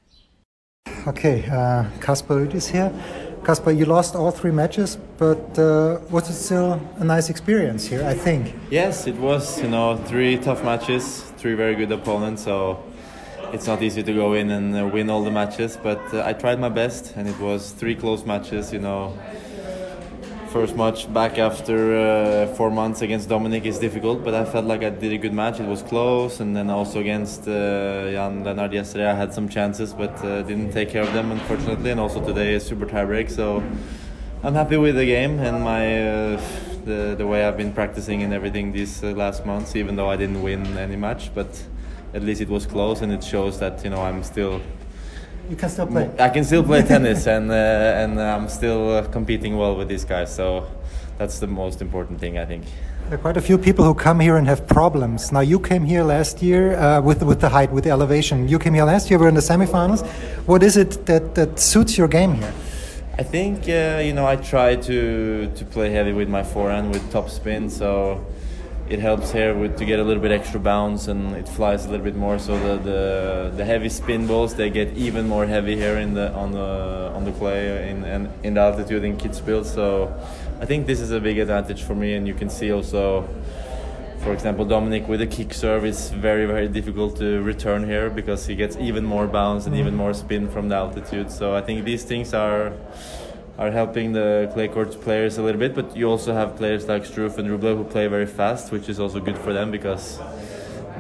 Okay, 1.05 1.45
uh, 1.51 1.85
Kaspar 2.01 2.39
Rüth 2.39 2.55
is 2.55 2.73
here. 3.43 3.47
Casper, 3.47 3.71
you 3.71 3.85
lost 3.85 4.15
all 4.15 4.31
three 4.31 4.53
matches, 4.53 4.99
but 5.19 5.59
uh, 5.59 5.99
was 6.11 6.29
it 6.29 6.35
still 6.35 6.81
a 6.99 7.05
nice 7.05 7.31
experience 7.31 7.87
here? 7.87 8.05
I 8.05 8.15
think. 8.15 8.55
Yes, 8.71 9.07
it 9.07 9.17
was. 9.17 9.61
You 9.61 9.69
know, 9.69 9.97
three 10.07 10.39
tough 10.39 10.65
matches, 10.65 11.23
three 11.39 11.55
very 11.55 11.75
good 11.75 11.93
opponents. 11.93 12.45
So 12.45 12.79
it's 13.53 13.67
not 13.67 13.83
easy 13.83 14.03
to 14.03 14.13
go 14.13 14.35
in 14.35 14.51
and 14.51 14.77
uh, 14.77 14.87
win 14.87 15.11
all 15.11 15.25
the 15.25 15.31
matches, 15.31 15.79
but 15.83 16.01
uh, 16.15 16.23
I 16.25 16.33
tried 16.33 16.59
my 16.59 16.71
best, 16.71 17.17
and 17.17 17.29
it 17.29 17.39
was 17.39 17.73
three 17.73 17.95
close 17.95 18.25
matches. 18.25 18.73
You 18.73 18.81
know, 18.81 19.13
first 20.53 20.77
match 20.77 21.11
back 21.15 21.39
after 21.39 21.97
uh, 21.97 22.47
four 22.57 22.71
months 22.71 23.01
against 23.01 23.27
Dominic 23.27 23.65
is 23.65 23.79
difficult, 23.79 24.23
but 24.23 24.35
I 24.35 24.45
felt 24.45 24.67
like 24.67 24.83
I 24.83 24.91
did 24.91 25.11
a 25.11 25.17
good 25.17 25.33
match. 25.33 25.61
It 25.61 25.67
was 25.67 25.81
close, 25.81 26.41
and 26.41 26.55
then 26.55 26.69
also 26.69 27.01
against 27.01 27.49
uh, 27.49 28.11
Jan 28.11 28.45
Lennart 28.45 28.73
yesterday, 28.75 29.11
I 29.11 29.15
had 29.15 29.33
some 29.33 29.49
chances, 29.49 29.95
but 29.95 30.15
uh, 30.23 30.43
didn't 30.43 30.71
take 30.71 30.91
care 30.91 31.03
of 31.03 31.13
them 31.15 31.33
unfortunately. 31.33 31.91
And 31.91 31.99
also 31.99 32.23
today 32.23 32.53
is 32.53 32.67
super 32.67 32.85
tiebreak, 32.85 33.31
so 33.31 33.63
I'm 34.45 34.55
happy 34.55 34.77
with 34.77 34.97
the 34.97 35.07
game 35.07 35.39
and 35.39 35.65
my 35.65 35.85
uh, 36.09 36.41
the 36.85 37.15
the 37.17 37.27
way 37.27 37.45
I've 37.45 37.57
been 37.57 37.73
practicing 37.73 38.23
and 38.23 38.35
everything 38.35 38.73
these 38.73 39.03
uh, 39.03 39.13
last 39.13 39.47
months. 39.47 39.75
Even 39.75 39.97
though 39.97 40.11
I 40.11 40.17
didn't 40.17 40.43
win 40.43 40.77
any 40.77 40.97
match, 40.97 41.35
but 41.35 41.51
at 42.13 42.23
least 42.23 42.43
it 42.43 42.51
was 42.51 42.67
close, 42.67 43.01
and 43.01 43.11
it 43.11 43.25
shows 43.25 43.59
that 43.61 43.83
you 43.85 43.91
know 43.91 44.03
I'm 44.03 44.23
still 44.23 44.61
you 45.53 45.59
can 45.59 45.69
still 45.69 45.87
play. 45.87 46.11
I 46.19 46.31
can 46.31 46.45
still 46.45 46.65
play 46.65 46.83
tennis, 46.83 47.27
and 47.27 47.51
uh, 47.51 48.03
and 48.03 48.19
I'm 48.19 48.49
still 48.49 48.83
uh, 48.91 49.07
competing 49.09 49.59
well 49.59 49.77
with 49.77 49.89
these 49.89 50.05
guys. 50.05 50.35
So 50.35 50.67
that's 51.19 51.39
the 51.41 51.47
most 51.47 51.83
important 51.83 52.21
thing, 52.21 52.39
I 52.39 52.47
think. 52.47 52.65
There 53.09 53.19
are 53.19 53.23
quite 53.29 53.37
a 53.37 53.43
few 53.43 53.59
people 53.59 53.85
who 53.85 53.95
come 53.95 54.19
here 54.21 54.37
and 54.39 54.47
have 54.47 54.67
problems. 54.67 55.31
Now 55.31 55.41
you 55.41 55.61
came 55.61 55.85
here 55.85 56.05
last 56.05 56.43
year 56.43 56.63
uh, 56.79 57.03
with 57.03 57.23
with 57.23 57.41
the 57.41 57.51
height, 57.51 57.71
with 57.71 57.85
the 57.85 57.91
elevation. 57.91 58.49
You 58.49 58.59
came 58.59 58.73
here 58.73 58.87
last 58.87 59.11
year. 59.11 59.19
We're 59.19 59.29
in 59.29 59.35
the 59.35 59.49
semifinals. 59.53 60.01
What 60.47 60.63
is 60.63 60.77
it 60.77 61.05
that 61.05 61.35
that 61.35 61.61
suits 61.61 61.99
your 61.99 62.09
game 62.09 62.35
here? 62.35 62.55
I 63.19 63.23
think 63.23 63.69
uh, 63.69 64.01
you 64.07 64.15
know 64.15 64.27
I 64.27 64.37
try 64.37 64.77
to 64.89 64.99
to 65.59 65.65
play 65.75 65.91
heavy 65.91 66.15
with 66.15 66.31
my 66.31 66.45
forehand 66.55 66.93
with 66.93 67.03
top 67.13 67.29
spin. 67.29 67.69
So 67.69 68.25
it 68.89 68.99
helps 68.99 69.33
here 69.33 69.55
with 69.55 69.77
to 69.79 69.85
get 69.85 69.99
a 69.99 70.05
little 70.05 70.23
bit 70.23 70.33
extra 70.33 70.61
bounce 70.61 71.09
and 71.09 71.35
it 71.37 71.49
flies 71.49 71.87
a 71.87 71.91
little 71.91 72.05
bit 72.05 72.17
more. 72.17 72.39
So 72.39 72.59
the 72.59 72.83
the, 72.83 73.53
the 73.57 73.65
heavy 73.65 73.89
spin 73.89 74.27
balls 74.27 74.55
they 74.55 74.71
get 74.71 74.97
even 74.97 75.29
more 75.29 75.47
heavy 75.47 75.77
here 75.77 75.99
in 75.99 76.15
the 76.15 76.33
on 76.33 76.53
the 76.53 77.13
on 77.15 77.25
the 77.25 77.33
clay 77.33 77.91
in 77.91 78.05
in, 78.05 78.33
in 78.43 78.55
the 78.55 78.61
altitude 78.61 79.05
in 79.05 79.17
Kitzbühel. 79.17 79.65
So 79.65 80.13
I 80.61 80.67
think 80.67 80.87
this 80.87 81.01
is 81.01 81.11
a 81.11 81.21
big 81.21 81.39
advantage 81.39 81.83
for 81.83 81.95
me, 81.95 82.15
and 82.15 82.27
you 82.27 82.35
can 82.35 82.51
see 82.51 82.73
also. 82.73 83.29
For 84.23 84.33
example, 84.33 84.65
Dominic 84.65 85.09
with 85.09 85.21
a 85.21 85.27
kick 85.27 85.53
serve 85.53 85.85
is 85.85 86.11
very, 86.11 86.47
very 86.47 86.69
difficult 86.69 87.17
to 87.17 87.43
return 87.43 87.85
here 87.85 88.09
because 88.09 88.47
he 88.47 88.55
gets 88.55 88.77
even 88.77 89.05
more 89.05 89.27
bounce 89.27 89.67
and 89.67 89.75
even 89.75 89.95
mm. 89.95 89.97
more 89.97 90.15
spin 90.15 90.49
from 90.49 90.69
the 90.69 90.77
altitude. 90.77 91.29
So 91.33 91.57
I 91.57 91.61
think 91.61 91.85
these 91.85 92.05
things 92.05 92.33
are 92.33 92.73
are 93.63 93.71
helping 93.71 94.13
the 94.13 94.51
clay 94.53 94.67
court 94.67 95.01
players 95.03 95.39
a 95.39 95.43
little 95.43 95.61
bit, 95.61 95.73
but 95.75 95.97
you 95.97 96.11
also 96.11 96.35
have 96.35 96.57
players 96.57 96.89
like 96.89 97.05
Struff 97.05 97.39
and 97.39 97.49
Rublev 97.49 97.77
who 97.77 97.85
play 97.85 98.09
very 98.09 98.27
fast, 98.27 98.73
which 98.73 98.89
is 98.89 98.99
also 98.99 99.21
good 99.21 99.39
for 99.39 99.53
them 99.53 99.71
because 99.71 100.19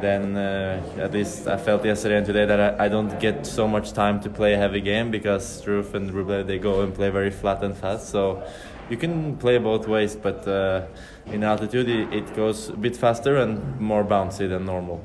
then 0.00 0.36
uh, 0.36 0.80
at 0.98 1.12
least 1.12 1.48
I 1.48 1.56
felt 1.56 1.84
yesterday 1.84 2.18
and 2.18 2.26
today 2.26 2.44
that 2.44 2.80
I, 2.80 2.84
I, 2.84 2.88
don't 2.88 3.18
get 3.20 3.46
so 3.46 3.66
much 3.66 3.92
time 3.92 4.20
to 4.20 4.30
play 4.30 4.54
a 4.54 4.56
heavy 4.56 4.80
game 4.80 5.10
because 5.10 5.60
Struff 5.60 5.94
and 5.94 6.10
Rublev 6.12 6.46
they 6.46 6.58
go 6.58 6.82
and 6.82 6.94
play 6.94 7.10
very 7.10 7.30
flat 7.30 7.64
and 7.64 7.76
fast. 7.76 8.10
So 8.10 8.42
you 8.88 8.96
can 8.96 9.36
play 9.38 9.58
both 9.58 9.88
ways, 9.88 10.14
but 10.14 10.46
uh, 10.46 10.86
in 11.26 11.42
altitude 11.42 11.88
it, 11.88 12.12
it 12.12 12.36
goes 12.36 12.68
a 12.68 12.76
bit 12.76 12.96
faster 12.96 13.36
and 13.38 13.80
more 13.80 14.04
bouncy 14.04 14.48
than 14.48 14.66
normal. 14.66 15.02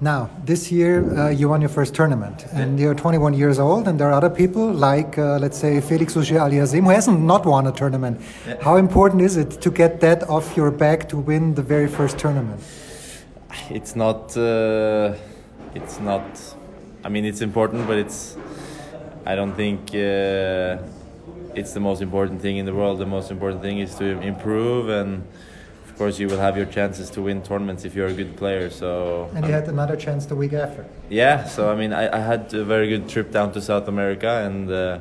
Now, 0.00 0.28
this 0.44 0.72
year 0.72 1.16
uh, 1.16 1.28
you 1.30 1.48
won 1.48 1.60
your 1.60 1.70
first 1.70 1.94
tournament, 1.94 2.46
and 2.52 2.80
you're 2.80 2.94
21 2.94 3.32
years 3.34 3.60
old, 3.60 3.86
and 3.86 3.98
there 3.98 4.08
are 4.08 4.12
other 4.12 4.28
people 4.28 4.72
like, 4.72 5.16
uh, 5.16 5.38
let's 5.38 5.56
say, 5.56 5.80
Felix 5.80 6.16
Auger 6.16 6.40
Aliassime, 6.40 6.82
who 6.82 6.90
hasn't 6.90 7.20
not 7.20 7.46
won 7.46 7.68
a 7.68 7.72
tournament. 7.72 8.20
Yeah. 8.46 8.60
How 8.60 8.76
important 8.76 9.22
is 9.22 9.36
it 9.36 9.52
to 9.62 9.70
get 9.70 10.00
that 10.00 10.28
off 10.28 10.56
your 10.56 10.72
back 10.72 11.08
to 11.10 11.16
win 11.16 11.54
the 11.54 11.62
very 11.62 11.86
first 11.86 12.18
tournament? 12.18 12.60
It's 13.70 13.94
not. 13.94 14.36
Uh, 14.36 15.14
it's 15.74 16.00
not. 16.00 16.24
I 17.04 17.08
mean, 17.08 17.24
it's 17.24 17.40
important, 17.40 17.86
but 17.86 17.96
it's. 17.96 18.36
I 19.24 19.36
don't 19.36 19.54
think 19.54 19.90
uh, 19.90 20.82
it's 21.54 21.72
the 21.72 21.80
most 21.80 22.02
important 22.02 22.42
thing 22.42 22.56
in 22.56 22.66
the 22.66 22.74
world. 22.74 22.98
The 22.98 23.06
most 23.06 23.30
important 23.30 23.62
thing 23.62 23.78
is 23.78 23.94
to 23.96 24.20
improve 24.20 24.88
and 24.88 25.22
of 25.94 25.98
course 25.98 26.18
you 26.18 26.26
will 26.26 26.40
have 26.40 26.56
your 26.56 26.66
chances 26.66 27.08
to 27.08 27.22
win 27.22 27.40
tournaments 27.40 27.84
if 27.84 27.94
you're 27.94 28.08
a 28.08 28.12
good 28.12 28.36
player. 28.36 28.68
So 28.68 29.30
and 29.32 29.46
you 29.46 29.52
had 29.52 29.68
another 29.68 29.94
chance 29.94 30.26
the 30.26 30.34
week 30.34 30.52
after. 30.52 30.84
Yeah, 31.08 31.44
so 31.44 31.70
I 31.70 31.76
mean 31.76 31.92
I, 31.92 32.04
I 32.12 32.18
had 32.18 32.52
a 32.52 32.64
very 32.64 32.88
good 32.88 33.08
trip 33.08 33.30
down 33.30 33.52
to 33.52 33.60
South 33.60 33.86
America 33.86 34.28
and. 34.44 34.70
Uh, 34.70 34.98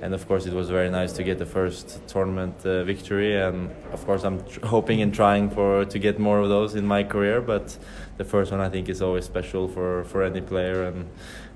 and 0.00 0.14
of 0.14 0.28
course, 0.28 0.46
it 0.46 0.54
was 0.54 0.70
very 0.70 0.90
nice 0.90 1.12
to 1.14 1.24
get 1.24 1.38
the 1.38 1.46
first 1.46 2.06
tournament 2.06 2.54
uh, 2.64 2.84
victory. 2.84 3.36
And 3.36 3.68
of 3.92 4.06
course, 4.06 4.22
I'm 4.22 4.38
hoping 4.62 5.02
and 5.02 5.12
trying 5.12 5.50
for 5.50 5.84
to 5.86 5.98
get 5.98 6.20
more 6.20 6.38
of 6.38 6.48
those 6.48 6.76
in 6.76 6.86
my 6.86 7.02
career. 7.02 7.40
But 7.40 7.76
the 8.16 8.22
first 8.22 8.52
one, 8.52 8.60
I 8.60 8.68
think, 8.68 8.88
is 8.88 9.02
always 9.02 9.24
special 9.24 9.66
for, 9.66 10.04
for 10.04 10.22
any 10.22 10.40
player. 10.40 10.84
And 10.84 11.08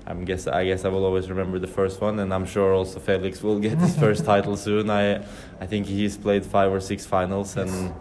I'm 0.05 0.25
guess 0.25 0.45
I 0.45 0.65
guess 0.65 0.83
I 0.83 0.89
will 0.89 1.05
always 1.05 1.29
remember 1.29 1.57
the 1.57 1.73
first 1.79 2.01
one. 2.01 2.19
And 2.19 2.33
I'm 2.33 2.45
sure 2.45 2.73
also 2.73 2.99
Felix 2.99 3.41
will 3.41 3.59
get 3.59 3.77
his 3.77 3.97
first 4.03 4.25
title 4.25 4.57
soon. 4.57 4.89
I 4.89 5.23
I 5.61 5.65
think 5.65 5.85
he's 5.85 6.17
played 6.17 6.45
five 6.45 6.69
or 6.69 6.81
six 6.81 7.05
finals 7.05 7.55
and 7.55 7.93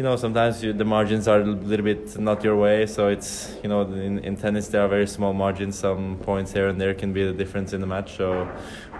you 0.00 0.04
know 0.04 0.16
sometimes 0.16 0.62
you, 0.64 0.72
the 0.72 0.84
margins 0.96 1.28
are 1.28 1.42
a 1.42 1.44
little 1.44 1.84
bit 1.84 2.18
not 2.18 2.42
your 2.42 2.56
way 2.56 2.86
so 2.86 3.08
it's 3.08 3.54
you 3.62 3.68
know 3.68 3.82
in, 3.82 4.18
in 4.20 4.34
tennis 4.34 4.68
there 4.68 4.80
are 4.80 4.88
very 4.88 5.06
small 5.06 5.34
margins. 5.34 5.78
Some 5.78 6.16
points 6.22 6.54
here 6.54 6.68
and 6.68 6.80
there 6.80 6.94
can 6.94 7.12
be 7.12 7.22
the 7.22 7.34
difference 7.34 7.74
in 7.74 7.82
the 7.82 7.86
match 7.86 8.16
so 8.16 8.50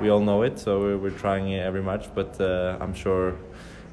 we 0.02 0.10
all 0.10 0.20
know 0.20 0.42
it 0.42 0.58
so 0.58 0.78
we're, 0.78 0.98
we're 0.98 1.18
trying 1.24 1.54
every 1.54 1.82
match 1.82 2.14
but 2.14 2.38
uh, 2.38 2.76
i'm 2.82 2.92
sure 2.92 3.34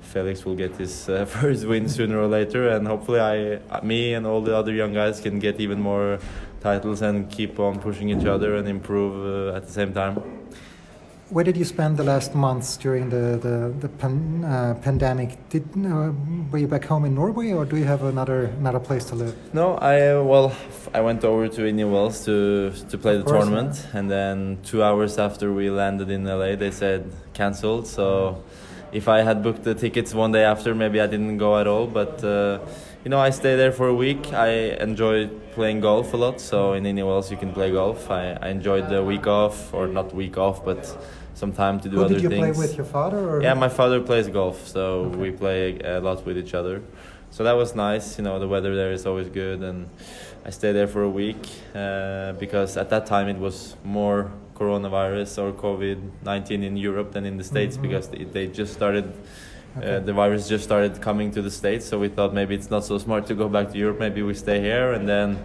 felix 0.02 0.44
will 0.44 0.58
get 0.58 0.76
his 0.76 1.08
uh, 1.08 1.24
first 1.36 1.66
win 1.66 1.88
sooner 1.88 2.20
or 2.20 2.28
later 2.28 2.68
and 2.76 2.86
hopefully 2.86 3.22
i 3.22 3.82
me 3.84 4.14
and 4.14 4.28
all 4.28 4.42
the 4.42 4.54
other 4.54 4.74
young 4.74 4.92
guys 4.92 5.22
can 5.22 5.40
get 5.40 5.62
even 5.62 5.80
more 5.80 6.20
titles 6.60 7.02
and 7.02 7.32
keep 7.32 7.58
on 7.58 7.80
pushing 7.80 8.10
each 8.10 8.26
other 8.26 8.58
and 8.58 8.68
improve 8.68 9.14
uh, 9.16 9.56
at 9.56 9.66
the 9.66 9.72
same 9.72 9.94
time 9.94 10.22
where 11.30 11.44
did 11.44 11.58
you 11.58 11.66
spend 11.66 11.98
the 11.98 12.04
last 12.04 12.36
months 12.36 12.78
during 12.78 13.10
the 13.10 13.38
the, 13.38 13.74
the 13.80 13.90
pan, 13.90 14.44
uh, 14.44 14.76
pandemic? 14.82 15.38
Did 15.50 15.64
uh, 15.76 16.12
were 16.52 16.60
you 16.60 16.68
back 16.68 16.86
home 16.86 17.06
in 17.06 17.16
Norway, 17.16 17.52
or 17.52 17.66
do 17.66 17.76
you 17.78 17.84
have 17.86 18.04
another 18.04 18.46
another 18.60 18.80
place 18.80 19.06
to 19.06 19.16
live? 19.16 19.36
No, 19.54 19.76
I 19.76 20.20
well, 20.22 20.56
I 20.94 21.02
went 21.02 21.24
over 21.24 21.48
to 21.50 21.68
Indian 21.68 21.92
Wells 21.92 22.24
to 22.26 22.72
to 22.90 22.98
play 22.98 23.16
of 23.16 23.26
the 23.26 23.32
course, 23.32 23.46
tournament, 23.46 23.76
yeah. 23.76 24.00
and 24.00 24.12
then 24.12 24.60
two 24.64 24.84
hours 24.84 25.18
after 25.18 25.52
we 25.52 25.70
landed 25.70 26.10
in 26.10 26.24
LA, 26.24 26.56
they 26.56 26.72
said 26.72 27.12
cancelled. 27.34 27.88
So 27.88 28.44
if 28.92 29.08
I 29.08 29.22
had 29.22 29.44
booked 29.44 29.64
the 29.64 29.76
tickets 29.76 30.14
one 30.14 30.32
day 30.32 30.44
after, 30.44 30.74
maybe 30.74 31.02
I 31.02 31.08
didn't 31.08 31.38
go 31.38 31.60
at 31.60 31.68
all. 31.68 31.88
But 31.88 32.24
uh, 32.24 32.60
you 33.04 33.10
know, 33.10 33.20
I 33.20 33.32
stay 33.32 33.56
there 33.56 33.72
for 33.72 33.88
a 33.88 33.94
week. 33.94 34.34
I 34.34 34.50
enjoy 34.80 35.28
playing 35.54 35.82
golf 35.82 36.14
a 36.14 36.18
lot. 36.18 36.40
So 36.40 36.74
in 36.74 36.86
Indian 36.86 37.08
Wells, 37.08 37.32
you 37.32 37.38
can 37.38 37.54
play 37.54 37.72
golf. 37.72 38.10
I, 38.10 38.38
I 38.42 38.50
enjoyed 38.50 38.90
the 38.90 39.04
week 39.04 39.28
off, 39.28 39.74
or 39.74 39.88
not 39.88 40.14
week 40.14 40.38
off, 40.38 40.64
but 40.64 40.84
some 41.38 41.52
time 41.54 41.80
to 41.80 41.88
do 41.90 41.98
Who 41.98 42.06
other 42.06 42.16
did 42.16 42.24
you 42.24 42.30
things. 42.30 42.58
play 42.58 42.68
with? 42.68 42.76
Your 42.78 42.86
father? 42.98 43.20
Or? 43.30 43.42
Yeah, 43.44 43.54
my 43.54 43.70
father 43.70 44.00
plays 44.10 44.28
golf, 44.40 44.58
so 44.76 44.82
Okay. 45.06 45.18
we 45.24 45.30
play 45.44 45.62
a 45.96 46.00
lot 46.08 46.26
with 46.26 46.38
each 46.44 46.54
other. 46.60 46.82
So 47.30 47.44
that 47.44 47.56
was 47.62 47.76
nice. 47.76 48.18
You 48.18 48.24
know, 48.26 48.40
the 48.40 48.48
weather 48.48 48.74
there 48.82 48.92
is 48.98 49.06
always 49.06 49.30
good, 49.30 49.60
and 49.70 49.80
I 50.48 50.50
stayed 50.60 50.74
there 50.80 50.88
for 50.96 51.04
a 51.04 51.14
week 51.24 51.44
uh, 51.76 52.34
because 52.44 52.72
at 52.84 52.90
that 52.90 53.06
time 53.06 53.28
it 53.36 53.38
was 53.48 53.76
more 53.84 54.20
coronavirus 54.60 55.32
or 55.44 55.52
COVID 55.66 55.98
nineteen 56.32 56.64
in 56.64 56.76
Europe 56.90 57.10
than 57.16 57.24
in 57.26 57.36
the 57.38 57.44
states 57.44 57.76
Mhm. 57.78 57.82
because 57.86 58.06
they, 58.12 58.24
they 58.36 58.46
just 58.48 58.74
started. 58.74 59.06
Okay. 59.78 59.98
Uh, 59.98 60.00
the 60.10 60.14
virus 60.14 60.50
just 60.50 60.64
started 60.64 60.94
coming 61.02 61.30
to 61.38 61.42
the 61.48 61.52
states, 61.52 61.86
so 61.90 62.00
we 62.00 62.10
thought 62.16 62.34
maybe 62.34 62.56
it's 62.56 62.72
not 62.76 62.84
so 62.84 62.98
smart 62.98 63.28
to 63.28 63.36
go 63.36 63.48
back 63.48 63.68
to 63.74 63.78
Europe. 63.78 64.00
Maybe 64.00 64.22
we 64.24 64.34
stay 64.34 64.60
here, 64.70 64.88
and 64.96 65.04
then 65.08 65.38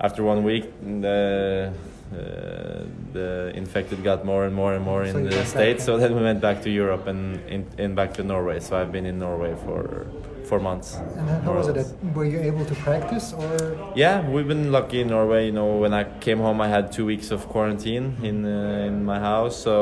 after 0.00 0.24
one 0.24 0.42
week, 0.42 0.64
the 1.06 1.70
uh, 1.70 1.91
the 2.12 3.52
infected 3.54 4.02
got 4.02 4.24
more 4.24 4.44
and 4.44 4.54
more 4.54 4.74
and 4.74 4.84
more 4.84 5.06
So 5.06 5.18
in 5.18 5.24
the 5.24 5.44
states. 5.44 5.84
So 5.84 5.96
then 5.96 6.14
we 6.14 6.22
went 6.22 6.40
back 6.40 6.62
to 6.62 6.70
Europe 6.70 7.06
and 7.06 7.40
in, 7.78 7.94
back 7.94 8.14
to 8.14 8.22
Norway. 8.22 8.60
So 8.60 8.76
I've 8.76 8.92
been 8.92 9.06
in 9.06 9.18
Norway 9.18 9.54
for 9.64 10.06
four 10.44 10.60
months. 10.60 10.96
And 10.96 11.28
then 11.28 11.42
how 11.42 11.54
was 11.54 11.68
it? 11.68 11.86
Were 12.14 12.24
you 12.24 12.40
able 12.40 12.64
to 12.64 12.74
practice 12.76 13.32
or? 13.32 13.92
Yeah, 13.94 14.28
we've 14.28 14.48
been 14.48 14.72
lucky 14.72 15.00
in 15.00 15.08
Norway. 15.08 15.46
You 15.46 15.52
know, 15.52 15.76
when 15.76 15.92
I 15.92 16.04
came 16.20 16.38
home, 16.38 16.60
I 16.60 16.68
had 16.68 16.92
two 16.92 17.06
weeks 17.06 17.30
of 17.30 17.48
quarantine 17.48 18.16
in 18.22 18.44
uh, 18.44 18.88
in 18.88 19.04
my 19.04 19.18
house. 19.18 19.56
So 19.56 19.74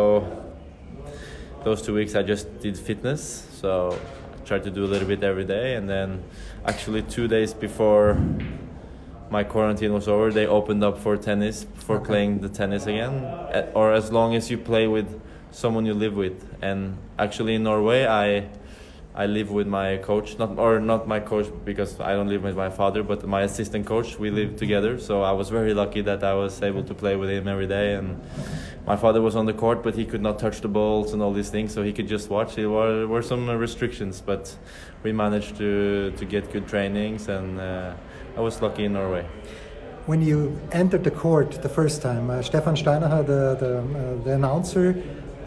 those 1.64 1.82
two 1.82 1.94
weeks, 1.94 2.14
I 2.14 2.22
just 2.22 2.60
did 2.60 2.78
fitness. 2.78 3.46
So 3.60 3.98
I 4.34 4.46
tried 4.46 4.64
to 4.64 4.70
do 4.70 4.84
a 4.84 4.90
little 4.92 5.08
bit 5.08 5.22
every 5.22 5.44
day, 5.44 5.74
and 5.76 5.88
then 5.88 6.22
actually 6.64 7.02
two 7.02 7.28
days 7.28 7.54
before 7.54 8.18
my 9.30 9.44
quarantine 9.44 9.92
was 9.92 10.08
over, 10.08 10.32
they 10.32 10.46
opened 10.46 10.82
up 10.82 10.98
for 10.98 11.16
tennis 11.16 11.66
for 11.74 11.96
Okay. 11.96 12.06
playing 12.06 12.40
the 12.40 12.48
tennis 12.48 12.86
again, 12.86 13.14
or 13.74 13.92
as 13.92 14.10
long 14.12 14.34
as 14.34 14.50
you 14.50 14.58
play 14.58 14.86
with 14.86 15.20
someone 15.52 15.86
you 15.86 15.94
live 15.94 16.14
with. 16.16 16.44
And 16.62 16.96
actually, 17.18 17.54
in 17.54 17.62
Norway, 17.62 18.06
I 18.06 18.48
I 19.12 19.26
live 19.26 19.50
with 19.50 19.66
my 19.66 19.96
coach, 19.98 20.38
not 20.38 20.56
or 20.58 20.78
not 20.78 21.08
my 21.08 21.18
coach 21.20 21.46
because 21.64 21.98
I 22.00 22.12
don't 22.14 22.28
live 22.28 22.44
with 22.44 22.56
my 22.56 22.70
father, 22.70 23.02
but 23.02 23.26
my 23.26 23.42
assistant 23.42 23.84
coach. 23.86 24.18
We 24.18 24.30
live 24.30 24.54
together, 24.56 24.98
so 25.00 25.22
I 25.22 25.32
was 25.32 25.48
very 25.50 25.74
lucky 25.74 26.00
that 26.02 26.22
I 26.22 26.34
was 26.34 26.62
able 26.62 26.84
to 26.84 26.94
play 26.94 27.16
with 27.16 27.28
him 27.28 27.48
every 27.48 27.66
day. 27.66 27.94
And 27.94 28.20
my 28.86 28.96
father 28.96 29.20
was 29.20 29.34
on 29.34 29.46
the 29.46 29.52
court, 29.52 29.82
but 29.82 29.94
he 29.96 30.04
could 30.04 30.22
not 30.22 30.38
touch 30.38 30.60
the 30.60 30.68
balls 30.68 31.12
and 31.12 31.20
all 31.22 31.32
these 31.32 31.50
things, 31.50 31.72
so 31.74 31.82
he 31.82 31.92
could 31.92 32.06
just 32.08 32.30
watch. 32.30 32.54
There 32.54 32.70
were, 32.70 33.06
were 33.08 33.22
some 33.22 33.50
restrictions, 33.50 34.22
but 34.24 34.56
we 35.02 35.12
managed 35.12 35.56
to 35.56 36.12
to 36.16 36.24
get 36.24 36.52
good 36.52 36.66
trainings, 36.68 37.28
and 37.28 37.58
uh, 37.60 37.92
I 38.40 38.42
was 38.42 38.62
lucky 38.62 38.86
in 38.86 38.94
Norway. 38.94 39.26
When 40.06 40.22
you 40.22 40.58
entered 40.72 41.04
the 41.04 41.10
court 41.10 41.60
the 41.60 41.68
first 41.68 42.00
time, 42.00 42.30
uh, 42.30 42.40
Stefan 42.40 42.74
Steinacher, 42.74 43.26
the, 43.26 43.54
the, 43.60 43.78
uh, 43.80 44.24
the 44.24 44.34
announcer, 44.34 44.94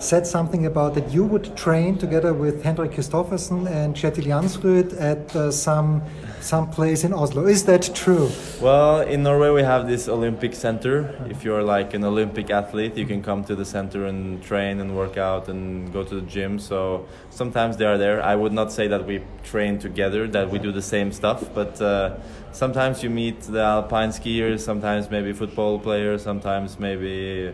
said 0.04 0.28
something 0.28 0.66
about 0.66 0.94
that 0.96 1.10
you 1.12 1.24
would 1.24 1.56
train 1.56 1.98
together 1.98 2.34
with 2.34 2.62
Henrik 2.62 2.92
Kristoffersen 2.92 3.70
and 3.70 3.96
Kjetil 3.96 4.26
Jansrud 4.26 5.00
at 5.00 5.34
uh, 5.36 5.50
some 5.50 6.02
some 6.42 6.70
place 6.70 7.06
in 7.06 7.14
Oslo. 7.14 7.48
Is 7.48 7.64
that 7.66 7.90
true? 7.96 8.30
Well, 8.60 9.00
in 9.00 9.24
Norway 9.24 9.50
we 9.52 9.64
have 9.64 9.88
this 9.88 10.10
Olympic 10.10 10.54
center. 10.54 11.16
If 11.30 11.46
you're 11.46 11.64
like 11.64 11.94
an 11.94 12.04
Olympic 12.04 12.50
athlete, 12.50 12.98
you 12.98 13.06
can 13.06 13.24
come 13.24 13.46
to 13.46 13.56
the 13.56 13.64
center 13.64 14.06
and 14.06 14.44
train 14.44 14.82
and 14.82 14.94
work 14.96 15.16
out 15.18 15.48
and 15.48 15.92
go 15.94 16.04
to 16.04 16.16
the 16.16 16.28
gym. 16.28 16.60
So 16.60 17.08
sometimes 17.30 17.78
they 17.78 17.86
are 17.86 17.98
there. 17.98 18.22
I 18.22 18.36
would 18.36 18.52
not 18.52 18.74
say 18.74 18.90
that 18.90 19.06
we 19.06 19.22
train 19.44 19.80
together, 19.80 20.28
that 20.28 20.50
we 20.50 20.60
do 20.60 20.74
the 20.74 20.82
same 20.82 21.14
stuff, 21.14 21.46
but 21.54 21.82
uh, 21.82 22.18
sometimes 22.52 23.04
you 23.04 23.10
meet 23.10 23.40
the 23.42 23.62
alpine 23.62 24.10
skiers, 24.10 24.60
sometimes 24.60 25.10
maybe 25.10 25.32
football 25.32 25.80
players, 25.80 26.24
sometimes 26.24 26.78
maybe 26.78 27.54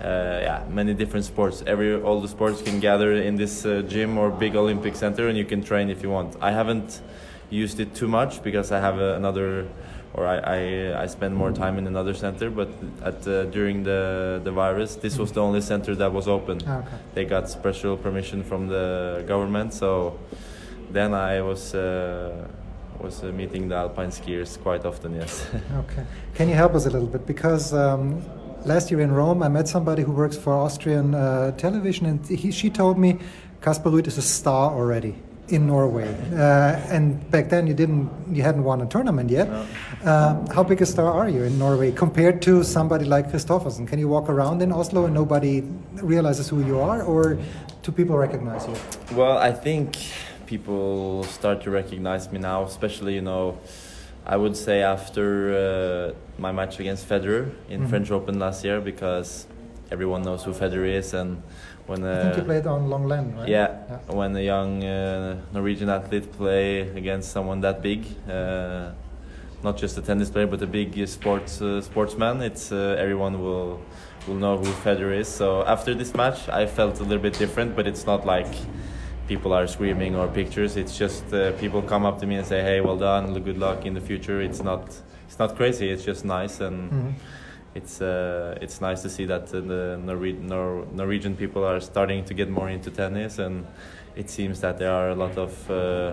yeah, 0.00 0.64
many 0.70 0.94
different 0.94 1.24
sports. 1.24 1.62
Every 1.66 2.00
all 2.00 2.20
the 2.20 2.28
sports 2.28 2.62
can 2.62 2.80
gather 2.80 3.12
in 3.12 3.36
this 3.36 3.64
uh, 3.64 3.82
gym 3.82 4.18
or 4.18 4.30
big 4.30 4.56
Olympic 4.56 4.96
center, 4.96 5.28
and 5.28 5.36
you 5.36 5.44
can 5.44 5.62
train 5.62 5.90
if 5.90 6.02
you 6.02 6.10
want. 6.10 6.36
I 6.40 6.52
haven't 6.52 7.00
used 7.50 7.80
it 7.80 7.94
too 7.94 8.08
much 8.08 8.42
because 8.42 8.72
I 8.72 8.80
have 8.80 8.98
uh, 8.98 9.14
another, 9.16 9.66
or 10.14 10.26
I, 10.26 10.36
I 10.38 11.02
I 11.02 11.06
spend 11.06 11.34
more 11.34 11.52
time 11.52 11.78
in 11.78 11.86
another 11.86 12.14
center. 12.14 12.50
But 12.50 12.68
at 13.02 13.26
uh, 13.26 13.44
during 13.46 13.84
the 13.84 14.40
the 14.44 14.52
virus, 14.52 14.96
this 14.96 15.18
was 15.18 15.32
the 15.32 15.40
only 15.40 15.60
center 15.60 15.94
that 15.96 16.12
was 16.12 16.28
open. 16.28 16.60
Ah, 16.66 16.78
okay. 16.78 16.98
They 17.14 17.24
got 17.24 17.48
special 17.48 17.96
permission 17.96 18.42
from 18.42 18.68
the 18.68 19.24
government, 19.26 19.74
so 19.74 20.18
then 20.90 21.14
I 21.14 21.42
was. 21.42 21.74
Uh, 21.74 22.46
was 23.00 23.22
uh, 23.22 23.26
meeting 23.26 23.68
the 23.68 23.76
alpine 23.76 24.10
skiers 24.10 24.60
quite 24.60 24.84
often, 24.84 25.14
yes. 25.14 25.46
Okay. 25.76 26.04
Can 26.34 26.48
you 26.48 26.54
help 26.54 26.74
us 26.74 26.86
a 26.86 26.90
little 26.90 27.06
bit? 27.06 27.26
Because 27.26 27.72
um, 27.72 28.22
last 28.68 28.90
year 28.90 29.00
in 29.00 29.10
Rome, 29.10 29.42
I 29.42 29.48
met 29.48 29.66
somebody 29.66 30.02
who 30.02 30.12
works 30.12 30.36
for 30.36 30.52
Austrian 30.52 31.14
uh, 31.14 31.52
television, 31.52 32.06
and 32.06 32.26
he, 32.26 32.50
she 32.52 32.68
told 32.70 32.98
me 32.98 33.18
Casper 33.62 33.90
Ruud 33.90 34.06
is 34.06 34.18
a 34.18 34.22
star 34.22 34.70
already 34.70 35.14
in 35.48 35.66
Norway. 35.66 36.08
Uh, 36.32 36.94
and 36.94 37.28
back 37.30 37.48
then, 37.48 37.66
you 37.66 37.72
didn't, 37.72 38.10
you 38.30 38.42
hadn't 38.42 38.64
won 38.64 38.82
a 38.82 38.86
tournament 38.86 39.30
yet. 39.30 39.48
Uh, 40.04 40.46
how 40.52 40.62
big 40.62 40.82
a 40.82 40.86
star 40.86 41.10
are 41.10 41.28
you 41.28 41.42
in 41.44 41.58
Norway 41.58 41.90
compared 41.90 42.42
to 42.42 42.62
somebody 42.62 43.06
like 43.06 43.32
Kristoffersen? 43.32 43.88
Can 43.88 43.98
you 43.98 44.08
walk 44.08 44.28
around 44.28 44.60
in 44.60 44.70
Oslo 44.70 45.06
and 45.06 45.14
nobody 45.14 45.62
realizes 45.94 46.50
who 46.50 46.62
you 46.62 46.78
are, 46.78 47.02
or 47.02 47.38
do 47.82 47.90
people 47.90 48.18
recognize 48.18 48.66
you? 48.68 48.76
Well, 49.16 49.38
I 49.38 49.52
think 49.52 49.96
people 50.44 51.24
start 51.24 51.62
to 51.62 51.70
recognize 51.70 52.30
me 52.30 52.38
now, 52.38 52.64
especially 52.64 53.14
you 53.14 53.22
know, 53.22 53.58
I 54.26 54.36
would 54.36 54.56
say 54.56 54.82
after 54.82 55.26
uh, 55.54 56.40
my 56.40 56.52
match 56.52 56.78
against 56.80 57.08
Federer 57.08 57.50
in 57.68 57.82
Mhm. 57.82 57.88
French 57.88 58.10
Open 58.10 58.38
last 58.38 58.64
year, 58.64 58.80
because 58.80 59.46
everyone 59.90 60.22
knows 60.22 60.44
who 60.44 60.52
Federer 60.52 60.86
is, 60.98 61.14
and 61.14 61.42
when 61.86 62.04
I 62.04 62.20
think 62.22 62.36
you 62.36 62.42
uh, 62.42 62.44
played 62.44 62.66
on 62.66 62.88
Lenglen, 62.88 63.34
right? 63.36 63.48
yeah, 63.48 63.68
when 64.08 64.36
a 64.36 64.40
young 64.42 64.84
uh, 64.84 65.36
Norwegian 65.54 65.88
athlete 65.88 66.30
play 66.36 66.80
against 66.94 67.32
someone 67.32 67.60
that 67.62 67.80
big, 67.82 68.04
uh, 68.28 68.90
not 69.62 69.76
just 69.78 69.96
a 69.98 70.02
tennis 70.02 70.28
player 70.30 70.46
but 70.46 70.60
a 70.62 70.66
big 70.66 70.98
uh, 71.00 71.06
sports 71.06 71.62
uh, 71.62 71.80
sportsman, 71.80 72.42
it's 72.42 72.70
uh, 72.70 72.96
everyone 72.98 73.40
will 73.42 73.80
will 74.26 74.34
know 74.36 74.58
who 74.58 74.66
Federer 74.84 75.16
is. 75.18 75.28
So 75.28 75.64
after 75.64 75.94
this 75.94 76.12
match, 76.14 76.50
I 76.50 76.66
felt 76.66 77.00
a 77.00 77.02
little 77.02 77.22
bit 77.22 77.38
different, 77.38 77.74
but 77.74 77.86
it's 77.86 78.04
not 78.04 78.26
like 78.26 78.52
people 79.28 79.52
are 79.52 79.66
screaming 79.66 80.16
or 80.16 80.26
pictures. 80.28 80.76
It's 80.76 80.96
just 80.98 81.32
uh, 81.32 81.52
people 81.60 81.82
come 81.82 82.04
up 82.06 82.18
to 82.20 82.26
me 82.26 82.36
and 82.36 82.46
say, 82.46 82.62
"Hey, 82.62 82.80
well 82.80 82.96
done, 82.96 83.32
good 83.44 83.58
luck 83.58 83.84
in 83.86 83.94
the 83.94 84.00
future." 84.00 84.40
It's 84.40 84.62
not 84.62 84.82
it's 85.28 85.38
not 85.38 85.54
crazy. 85.56 85.90
It's 85.90 86.04
just 86.04 86.24
nice 86.24 86.60
and. 86.60 86.90
Mhm. 86.92 87.12
It's 87.74 88.00
uh, 88.00 88.58
it's 88.62 88.80
nice 88.80 89.02
to 89.02 89.08
see 89.10 89.26
that 89.26 89.42
uh, 89.54 89.60
the 89.60 89.98
Norwe- 90.02 90.40
Nor- 90.40 90.86
Norwegian 90.92 91.36
people 91.36 91.62
are 91.64 91.80
starting 91.80 92.24
to 92.24 92.34
get 92.34 92.48
more 92.50 92.70
into 92.70 92.90
tennis, 92.90 93.38
and 93.38 93.66
it 94.16 94.30
seems 94.30 94.60
that 94.62 94.78
there 94.78 94.90
are 94.90 95.10
a 95.10 95.14
lot 95.14 95.36
of 95.38 95.70
uh, 95.70 96.12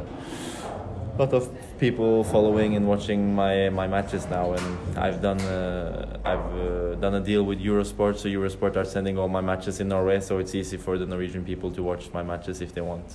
lot 1.18 1.34
of 1.34 1.50
people 1.80 2.24
following 2.24 2.76
and 2.76 2.88
watching 2.88 3.34
my 3.34 3.70
my 3.70 3.88
matches 3.88 4.28
now. 4.28 4.54
And 4.54 4.98
I've 4.98 5.22
done 5.22 5.40
uh, 5.42 6.20
I've 6.26 6.54
uh, 6.54 6.96
done 6.96 7.16
a 7.16 7.22
deal 7.22 7.44
with 7.44 7.60
Eurosport, 7.60 8.18
so 8.18 8.28
Eurosport 8.28 8.76
are 8.76 8.86
sending 8.86 9.18
all 9.18 9.30
my 9.30 9.42
matches 9.42 9.80
in 9.80 9.88
Norway, 9.88 10.20
so 10.20 10.40
it's 10.40 10.56
easy 10.56 10.78
for 10.78 10.98
the 10.98 11.06
Norwegian 11.06 11.44
people 11.44 11.72
to 11.72 11.84
watch 11.84 12.12
my 12.14 12.24
matches 12.24 12.62
if 12.62 12.74
they 12.74 12.82
want. 12.82 13.06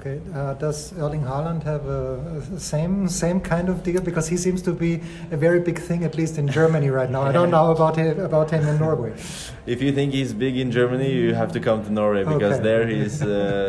Okay. 0.00 0.20
Uh, 0.34 0.54
does 0.54 0.92
Erling 0.98 1.22
Haaland 1.22 1.62
have 1.62 1.86
a, 1.86 2.42
a 2.56 2.60
same 2.60 3.08
same 3.08 3.40
kind 3.40 3.68
of 3.68 3.82
deal? 3.82 4.00
Because 4.00 4.28
he 4.28 4.36
seems 4.36 4.60
to 4.62 4.72
be 4.72 5.00
a 5.30 5.36
very 5.36 5.60
big 5.60 5.78
thing, 5.78 6.04
at 6.04 6.14
least 6.16 6.38
in 6.38 6.46
Germany 6.48 6.90
right 6.90 7.10
now. 7.10 7.22
I 7.22 7.32
don't 7.32 7.50
know 7.50 7.70
about 7.70 7.96
him, 7.96 8.18
about 8.20 8.50
him 8.50 8.66
in 8.66 8.78
Norway. 8.78 9.12
If 9.66 9.80
you 9.80 9.92
think 9.92 10.12
he's 10.12 10.32
big 10.34 10.56
in 10.58 10.70
Germany, 10.70 11.10
you 11.10 11.34
have 11.34 11.50
to 11.52 11.60
come 11.60 11.82
to 11.84 11.90
Norway 11.90 12.24
because 12.24 12.54
Okay. 12.56 12.62
there 12.68 12.86
he's 12.86 13.22
uh, 13.22 13.28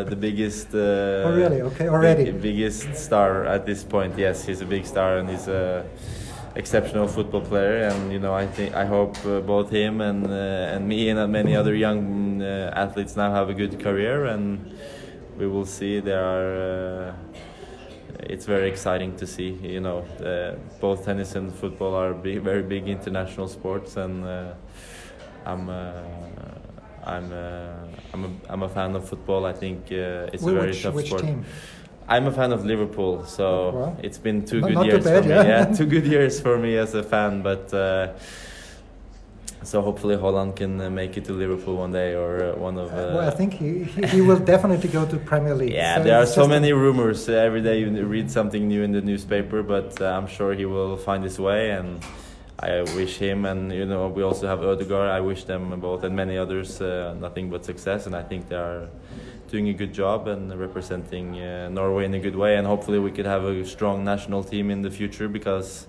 the 0.10 0.16
biggest. 0.16 0.68
Uh, 0.74 1.24
Oh, 1.28 1.34
really? 1.42 1.62
Okay, 1.70 1.88
already. 1.88 2.24
big- 2.26 2.42
biggest 2.42 2.96
star 2.96 3.46
at 3.56 3.66
this 3.66 3.84
point. 3.84 4.14
Yes, 4.18 4.46
he's 4.48 4.62
a 4.62 4.66
big 4.76 4.86
star 4.86 5.18
and 5.20 5.30
he's 5.30 5.48
a 5.48 5.86
exceptional 6.56 7.08
football 7.08 7.42
player. 7.42 7.78
And 7.90 8.12
you 8.12 8.20
know, 8.20 8.34
I 8.34 8.46
think 8.56 8.76
I 8.76 8.86
hope 8.86 9.16
uh, 9.26 9.40
both 9.42 9.70
him 9.70 10.02
and 10.02 10.26
uh, 10.28 10.74
and 10.74 10.82
me 10.88 11.10
and 11.10 11.32
many 11.32 11.56
other 11.56 11.76
young 11.76 12.42
uh, 12.42 12.84
athletes 12.84 13.16
now 13.16 13.32
have 13.40 13.48
a 13.50 13.54
good 13.54 13.80
career 13.86 14.26
and 14.26 14.44
we 15.38 15.48
will 15.48 15.66
see. 15.66 16.00
There 16.00 16.24
are. 16.24 17.10
Uh, 17.10 17.14
it's 18.30 18.46
very 18.46 18.70
exciting 18.70 19.16
to 19.18 19.28
see. 19.28 19.50
You 19.62 19.82
know, 19.82 20.00
uh, 20.24 20.56
both 20.80 21.06
tennis 21.06 21.36
and 21.36 21.54
football 21.54 21.96
are 21.96 22.14
big, 22.14 22.42
very 22.42 22.64
big 22.64 22.88
international 22.88 23.48
sports, 23.48 23.98
and 23.98 24.24
uh, 24.26 24.54
I'm 25.46 25.70
uh, 25.70 26.02
I'm 27.04 27.32
uh, 27.32 27.74
I'm 28.14 28.26
a, 28.26 28.30
I'm 28.50 28.64
a 28.64 28.70
fan 28.70 28.96
of 28.96 29.08
football. 29.08 29.46
I 29.46 29.54
think 29.54 29.92
uh, 29.92 30.30
it's 30.34 30.44
Wh- 30.44 30.50
a 30.50 30.54
very 30.54 30.68
which, 30.68 30.84
tough 30.84 30.94
which 30.96 31.08
sport. 31.08 31.22
team? 31.24 31.46
I'm 32.08 32.28
a 32.28 32.32
fan 32.32 32.52
of 32.52 32.64
Liverpool, 32.66 33.26
so 33.26 33.72
Well, 33.72 33.98
it's 34.04 34.20
been 34.20 34.46
two 34.46 34.62
good 34.62 34.86
years 34.86 35.04
bad, 35.04 35.24
for 35.24 35.30
me. 35.30 35.36
yeah. 35.36 35.44
Yeah, 35.44 35.66
two 35.78 35.86
good 35.88 36.06
years 36.06 36.40
for 36.40 36.58
me 36.58 36.78
as 36.78 36.94
a 36.94 37.04
fan, 37.04 37.42
but. 37.42 37.74
Uh, 39.66 39.68
so 39.68 39.82
hopefully 39.82 40.16
Haaland 40.16 40.56
can 40.56 40.80
uh, 40.80 40.90
make 40.90 41.18
it 41.18 41.26
to 41.26 41.34
Liverpool 41.34 41.78
one 41.78 41.92
day 41.92 42.14
or 42.14 42.54
uh, 42.54 42.56
one 42.56 42.78
of. 42.78 42.90
Uh, 42.92 43.16
well, 43.16 43.28
I 43.28 43.32
think 43.32 43.54
he, 43.54 43.84
he, 43.84 44.08
he 44.08 44.22
will 44.22 44.40
definitely 44.40 44.90
go 44.90 45.06
to 45.06 45.18
Premier 45.18 45.56
League. 45.56 45.74
Yeah, 45.74 45.98
so 45.98 46.04
there 46.04 46.22
are 46.22 46.26
so 46.26 46.48
many 46.48 46.72
rumors. 46.74 47.28
Uh, 47.28 47.34
every 47.34 47.62
day 47.62 47.80
you 47.80 48.06
read 48.06 48.30
something 48.30 48.68
new 48.68 48.84
in 48.84 48.92
the 48.92 49.02
newspaper, 49.02 49.64
but 49.64 50.00
uh, 50.02 50.06
I'm 50.06 50.28
sure 50.28 50.54
he 50.54 50.66
will 50.66 50.98
find 50.98 51.24
his 51.24 51.40
way, 51.40 51.72
and 51.72 52.04
I 52.60 52.82
wish 52.96 53.18
him 53.18 53.46
and 53.46 53.72
you 53.72 53.86
know 53.86 54.08
we 54.08 54.24
also 54.24 54.48
have 54.48 54.64
Odegaard. 54.64 55.10
I 55.10 55.20
wish 55.20 55.44
them 55.44 55.80
both 55.80 56.04
and 56.04 56.16
many 56.16 56.38
others 56.38 56.82
uh, 56.82 57.16
nothing 57.20 57.50
but 57.50 57.66
success, 57.66 58.06
and 58.06 58.16
I 58.16 58.24
think 58.24 58.50
they 58.50 58.56
are 58.56 58.88
doing 59.50 59.70
a 59.70 59.74
good 59.74 59.94
job 59.94 60.28
and 60.28 60.58
representing 60.60 61.34
Norway 61.74 62.06
in 62.06 62.14
a 62.14 62.20
good 62.20 62.36
way, 62.36 62.58
and 62.58 62.66
hopefully 62.66 63.00
we 63.00 63.12
could 63.12 63.26
have 63.26 63.44
a 63.46 63.66
strong 63.66 64.04
national 64.04 64.44
team 64.44 64.72
in 64.72 64.82
the 64.82 64.90
future 64.90 65.28
because 65.28 65.88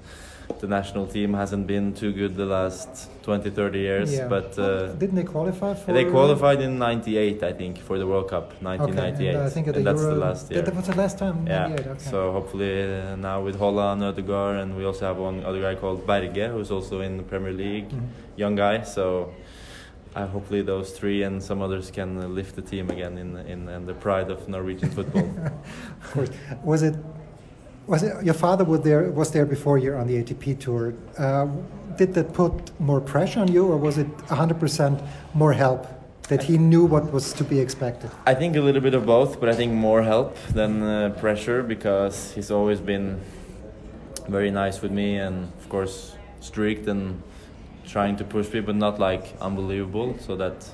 the 0.60 0.66
national 0.66 1.06
team 1.06 1.34
hasn't 1.34 1.66
been 1.66 1.92
too 1.92 2.12
good 2.12 2.36
the 2.36 2.46
last 2.46 3.10
20 3.22 3.50
30 3.50 3.78
years 3.78 4.14
yeah. 4.14 4.28
but 4.28 4.58
uh, 4.58 4.92
didn't 4.94 5.16
they 5.16 5.24
qualify 5.24 5.74
for 5.74 5.92
they 5.92 6.04
qualified 6.04 6.60
in 6.60 6.78
98 6.78 7.42
i 7.42 7.52
think 7.52 7.78
for 7.78 7.98
the 7.98 8.06
world 8.06 8.28
cup 8.28 8.52
1998 8.62 9.14
okay, 9.14 9.28
and, 9.28 9.38
uh, 9.38 9.44
I 9.44 9.50
think 9.50 9.66
and 9.66 9.86
that's 9.86 10.00
Euro, 10.00 10.14
the 10.14 10.20
last 10.20 10.50
year 10.50 10.62
that 10.62 10.74
was 10.74 10.86
the 10.86 10.96
last 10.96 11.18
time 11.18 11.46
yeah 11.46 11.66
okay. 11.66 11.94
so 11.98 12.32
hopefully 12.32 12.82
uh, 12.82 13.16
now 13.16 13.42
with 13.42 13.58
Haaland 13.58 14.02
Odegaard 14.02 14.60
and 14.60 14.76
we 14.76 14.84
also 14.84 15.06
have 15.06 15.18
one 15.18 15.44
other 15.44 15.60
guy 15.60 15.74
called 15.74 16.06
Berge 16.06 16.50
who's 16.50 16.70
also 16.70 17.00
in 17.00 17.16
the 17.16 17.22
Premier 17.22 17.52
League 17.52 17.90
mm 17.92 17.98
-hmm. 17.98 18.40
young 18.42 18.56
guy 18.56 18.84
so 18.84 19.30
uh, 20.16 20.26
hopefully 20.26 20.62
those 20.62 20.92
three 20.98 21.22
and 21.24 21.42
some 21.42 21.60
others 21.60 21.90
can 21.90 22.18
uh, 22.18 22.26
lift 22.26 22.56
the 22.56 22.62
team 22.62 22.90
again 22.90 23.18
in 23.18 23.36
in, 23.52 23.68
in 23.68 23.86
the 23.86 23.94
pride 23.94 24.30
of 24.30 24.48
Norwegian 24.48 24.90
football. 24.90 25.28
of 26.02 26.12
course, 26.12 26.30
was 26.64 26.82
it 26.82 26.96
was 27.86 28.02
it, 28.02 28.24
your 28.24 28.34
father 28.34 28.64
was 28.64 28.80
there 28.80 29.10
was 29.10 29.30
there 29.30 29.46
before 29.46 29.78
you 29.78 29.94
on 29.94 30.06
the 30.06 30.22
ATP 30.22 30.58
tour. 30.58 30.94
Uh, 31.18 31.46
did 31.96 32.14
that 32.14 32.32
put 32.32 32.78
more 32.80 33.00
pressure 33.00 33.40
on 33.40 33.48
you, 33.48 33.66
or 33.66 33.76
was 33.76 33.96
it 33.96 34.16
100% 34.28 35.02
more 35.32 35.52
help 35.52 35.86
that 36.28 36.42
he 36.42 36.58
knew 36.58 36.84
what 36.84 37.10
was 37.12 37.32
to 37.32 37.44
be 37.44 37.58
expected? 37.58 38.10
I 38.26 38.34
think 38.34 38.56
a 38.56 38.60
little 38.60 38.82
bit 38.82 38.94
of 38.94 39.06
both, 39.06 39.40
but 39.40 39.48
I 39.48 39.54
think 39.54 39.72
more 39.72 40.02
help 40.02 40.36
than 40.52 40.82
uh, 40.82 41.10
pressure 41.18 41.62
because 41.62 42.32
he's 42.32 42.50
always 42.50 42.80
been 42.80 43.18
very 44.28 44.50
nice 44.50 44.82
with 44.82 44.90
me 44.90 45.16
and, 45.16 45.44
of 45.58 45.68
course, 45.68 46.16
strict 46.40 46.86
and 46.88 47.22
trying 47.86 48.16
to 48.16 48.24
push 48.24 48.52
me, 48.52 48.60
but 48.60 48.74
not 48.74 48.98
like 48.98 49.34
unbelievable. 49.40 50.18
So 50.18 50.36
that, 50.36 50.68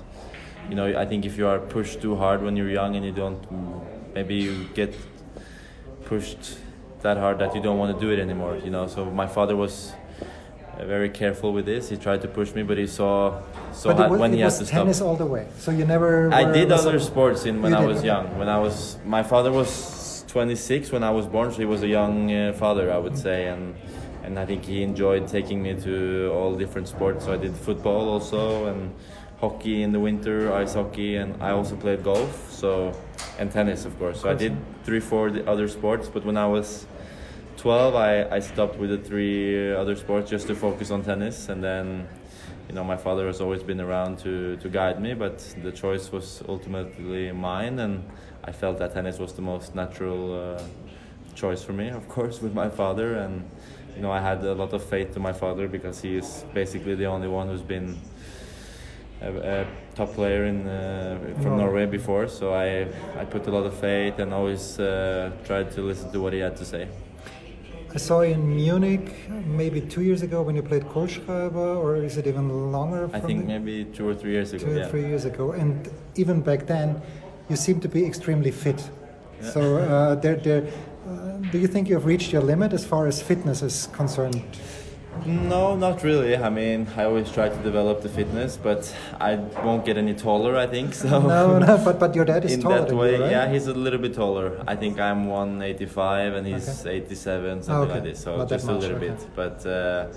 you 0.69 0.75
know, 0.75 0.99
I 0.99 1.05
think 1.05 1.25
if 1.25 1.37
you 1.37 1.47
are 1.47 1.59
pushed 1.59 2.01
too 2.01 2.17
hard 2.17 2.43
when 2.43 2.57
you're 2.57 2.71
young 2.71 2.97
and 2.97 3.05
you 3.05 3.13
don't, 3.13 3.47
maybe 4.15 4.35
you 4.35 4.65
get 4.75 4.97
pushed 6.07 6.57
that 7.03 7.17
hard 7.17 7.39
that 7.39 7.55
you 7.55 7.61
don't 7.61 7.79
want 7.79 7.95
to 7.95 8.01
do 8.01 8.13
it 8.13 8.19
anymore. 8.19 8.57
You 8.57 8.71
know, 8.71 8.87
so 8.87 9.05
my 9.05 9.27
father 9.27 9.57
was 9.57 9.93
uh, 10.79 10.85
very 10.87 11.11
careful 11.11 11.53
with 11.53 11.67
this. 11.67 11.89
He 11.89 11.97
tried 11.97 12.23
to 12.23 12.29
push 12.29 12.55
me, 12.55 12.63
but 12.63 12.79
he 12.79 12.87
saw 12.87 13.43
so 13.73 13.95
was, 13.95 14.19
when 14.19 14.33
he 14.33 14.41
had 14.41 14.51
to 14.53 14.67
stop. 14.67 14.69
tennis 14.69 15.01
all 15.01 15.17
the 15.17 15.27
way. 15.27 15.47
So 15.59 15.71
you 15.71 15.85
never. 15.85 16.33
I 16.33 16.51
did 16.51 16.73
other 16.73 16.99
sports 16.99 17.45
in 17.45 17.63
when 17.63 17.75
I 17.75 17.85
was 17.85 18.03
young. 18.03 18.39
When 18.39 18.49
I 18.49 18.59
was, 18.59 18.99
my 19.05 19.23
father 19.23 19.53
was 19.53 20.25
26 20.29 20.93
when 20.93 21.05
I 21.05 21.11
was 21.11 21.27
born, 21.27 21.53
so 21.53 21.59
he 21.59 21.67
was 21.67 21.83
a 21.83 21.89
young 21.89 22.33
uh, 22.33 22.53
father, 22.55 22.91
I 22.91 22.99
would 22.99 23.19
say, 23.19 23.49
and 23.49 23.75
and 24.25 24.39
I 24.39 24.47
think 24.47 24.65
he 24.65 24.83
enjoyed 24.83 25.27
taking 25.29 25.63
me 25.63 25.75
to 25.81 26.31
all 26.33 26.55
different 26.55 26.89
sports. 26.89 27.25
So 27.25 27.33
I 27.33 27.37
did 27.37 27.55
football 27.55 28.09
also 28.09 28.67
and 28.67 28.95
hockey 29.41 29.83
in 29.83 29.91
the 29.91 29.99
winter, 29.99 30.53
ice 30.53 30.75
hockey, 30.75 31.17
and 31.17 31.43
I 31.43 31.51
also 31.51 31.77
played 31.77 32.05
golf. 32.05 32.51
So 32.51 32.93
and 33.39 33.51
tennis, 33.51 33.85
of 33.85 33.99
course. 33.99 34.21
So 34.21 34.31
I 34.31 34.35
did 34.35 34.57
three, 34.85 35.01
four 35.01 35.29
other 35.47 35.69
sports. 35.69 36.09
But 36.09 36.25
when 36.25 36.37
I 36.37 36.47
was 36.47 36.87
12, 37.57 37.95
I, 37.95 38.29
I 38.29 38.41
stopped 38.41 38.77
with 38.79 38.91
the 38.91 38.99
three 38.99 39.73
other 39.73 39.97
sports 39.97 40.31
just 40.31 40.47
to 40.49 40.55
focus 40.55 40.91
on 40.91 41.03
tennis. 41.03 41.49
And 41.49 41.63
then, 41.63 42.09
you 42.69 42.75
know, 42.75 42.85
my 42.85 42.97
father 42.97 43.27
has 43.27 43.41
always 43.41 43.63
been 43.63 43.81
around 43.81 44.19
to, 44.21 44.57
to 44.57 44.69
guide 44.69 45.01
me, 45.01 45.15
but 45.15 45.39
the 45.63 45.73
choice 45.73 46.13
was 46.13 46.43
ultimately 46.49 47.33
mine. 47.33 47.79
And 47.79 48.05
I 48.45 48.53
felt 48.53 48.79
that 48.79 48.95
tennis 48.95 49.19
was 49.19 49.33
the 49.33 49.43
most 49.43 49.75
natural 49.75 50.57
uh, 50.57 50.63
choice 51.35 51.63
for 51.63 51.73
me, 51.73 51.89
of 51.89 52.09
course, 52.09 52.41
with 52.43 52.55
my 52.55 52.69
father. 52.69 53.15
And, 53.15 53.49
you 53.97 54.03
know, 54.03 54.11
I 54.11 54.21
had 54.21 54.45
a 54.45 54.55
lot 54.55 54.73
of 54.73 54.83
faith 54.85 55.13
to 55.15 55.21
my 55.21 55.33
father 55.33 55.69
because 55.69 56.01
he 56.01 56.17
is 56.17 56.45
basically 56.53 56.95
the 56.95 57.07
only 57.07 57.29
one 57.29 57.49
who's 57.49 57.63
been 57.63 57.99
a, 59.23 59.63
a 59.63 59.67
top 59.95 60.13
player 60.15 60.45
in 60.45 60.67
uh, 60.67 61.19
from 61.43 61.57
Norway 61.57 61.87
before. 61.87 62.29
So 62.29 62.53
I 62.55 62.87
I 63.21 63.25
put 63.25 63.47
a 63.47 63.51
lot 63.51 63.67
of 63.67 63.75
faith 63.75 64.19
and 64.19 64.33
always 64.35 64.79
uh, 64.79 65.31
tried 65.45 65.71
to 65.73 65.81
listen 65.83 66.11
to 66.13 66.21
what 66.21 66.33
he 66.33 66.41
had 66.41 66.57
to 66.57 66.65
say. 66.65 66.89
I 67.95 67.99
saw 67.99 68.23
you 68.23 68.33
in 68.35 68.57
Munich 68.57 69.29
maybe 69.47 69.81
two 69.83 70.01
years 70.01 70.23
ago 70.23 70.41
when 70.41 70.57
you 70.57 70.63
played 70.63 70.85
Kohlschreiber, 70.85 71.77
or 71.77 71.97
is 71.97 72.17
it 72.17 72.27
even 72.27 72.73
longer? 72.73 73.11
I 73.13 73.21
think 73.21 73.45
maybe 73.45 73.85
two 73.85 74.09
or 74.09 74.15
three 74.15 74.33
years 74.33 74.55
ago. 74.55 74.65
Two 74.65 74.81
or 74.81 74.87
three 74.87 75.07
years 75.07 75.27
ago, 75.27 75.53
and 75.53 75.91
even 76.17 76.41
back 76.41 76.67
then, 76.67 77.03
you 77.51 77.57
seem 77.57 77.81
to 77.81 77.89
be 77.89 78.07
extremely 78.07 78.51
fit. 78.51 78.81
Yeah. 79.43 79.51
So, 79.51 79.77
uh, 79.77 80.15
there, 80.15 80.37
there, 80.37 80.63
uh, 81.07 81.37
do 81.51 81.59
you 81.59 81.67
think 81.67 81.89
you 81.89 81.95
have 81.95 82.07
reached 82.07 82.33
your 82.33 82.41
limit 82.43 82.73
as 82.73 82.87
far 82.87 83.07
as 83.07 83.21
fitness 83.21 83.61
is 83.61 83.89
concerned? 83.93 84.43
No, 85.27 85.77
not 85.77 86.03
really. 86.03 86.37
I 86.37 86.51
mean, 86.51 86.89
I 86.97 87.05
always 87.05 87.31
try 87.31 87.49
to 87.49 87.57
develop 87.63 88.03
the 88.03 88.09
fitness, 88.09 88.57
but 88.57 88.95
I 89.21 89.37
won't 89.37 89.85
get 89.85 89.97
any 89.97 90.15
taller. 90.15 90.57
I 90.57 90.67
think 90.67 90.95
so. 90.95 91.21
No, 91.21 91.59
no, 91.59 91.81
but 91.85 92.01
but 92.01 92.15
your 92.15 92.25
dad 92.25 92.45
is 92.45 92.55
in 92.55 92.61
taller. 92.63 92.85
that 92.87 92.95
way, 92.95 93.17
you, 93.17 93.23
right? 93.23 93.31
yeah, 93.31 93.49
he's 93.53 93.67
a 93.67 93.75
little 93.75 94.01
bit 94.01 94.15
taller. 94.15 94.63
I 94.67 94.75
think 94.75 94.99
I'm 94.99 95.27
185 95.27 96.35
and 96.35 96.47
he's 96.47 96.85
okay. 96.85 96.97
87, 96.97 97.63
something 97.63 97.83
okay. 97.83 97.95
like 97.95 98.03
this. 98.03 98.21
So 98.21 98.37
not 98.37 98.49
just 98.49 98.67
much, 98.67 98.77
a 98.77 98.79
little 98.79 98.97
okay. 98.97 99.09
bit. 99.09 99.37
But 99.37 99.65
uh, 99.67 100.09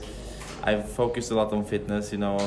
I've 0.63 0.89
focused 0.89 1.29
a 1.31 1.35
lot 1.35 1.53
on 1.53 1.65
fitness. 1.65 2.11
You 2.11 2.19
know, 2.19 2.37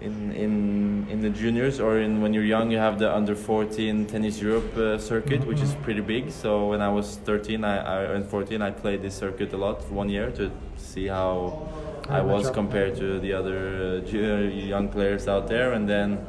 in 0.00 0.32
in 0.32 1.06
in 1.10 1.20
the 1.20 1.30
juniors 1.30 1.80
or 1.80 1.98
in 1.98 2.20
when 2.20 2.32
you're 2.34 2.44
young, 2.44 2.70
you 2.70 2.78
have 2.78 2.98
the 2.98 3.12
under 3.14 3.34
14 3.34 4.06
tennis 4.06 4.40
Europe 4.40 4.76
uh, 4.76 4.98
circuit, 4.98 5.40
mm-hmm. 5.40 5.48
which 5.48 5.60
is 5.60 5.72
mm-hmm. 5.72 5.82
pretty 5.82 6.00
big. 6.00 6.30
So 6.30 6.68
when 6.68 6.80
I 6.80 6.88
was 6.88 7.16
13, 7.24 7.64
I, 7.64 7.78
I 7.78 8.14
and 8.14 8.24
14, 8.24 8.62
I 8.62 8.70
played 8.70 9.02
this 9.02 9.14
circuit 9.14 9.52
a 9.52 9.56
lot 9.56 9.90
one 9.90 10.08
year 10.08 10.30
to 10.32 10.50
see 10.76 11.06
how 11.06 11.68
I 12.08 12.20
was 12.22 12.50
compared 12.50 12.96
to 12.96 13.18
the 13.20 13.32
other 13.32 14.02
uh, 14.02 14.10
young 14.14 14.88
players 14.88 15.28
out 15.28 15.48
there, 15.48 15.72
and 15.72 15.88
then. 15.88 16.24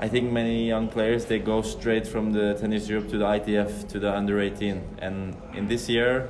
I 0.00 0.08
think 0.08 0.32
many 0.32 0.66
young 0.66 0.88
players 0.88 1.26
they 1.26 1.38
go 1.38 1.62
straight 1.62 2.08
from 2.08 2.32
the 2.32 2.54
tennis 2.54 2.88
Europe 2.88 3.08
to 3.10 3.18
the 3.18 3.24
ITF 3.24 3.86
to 3.90 4.00
the 4.00 4.12
under 4.12 4.40
18 4.40 4.82
and 4.98 5.36
in 5.54 5.68
this 5.68 5.88
year 5.88 6.28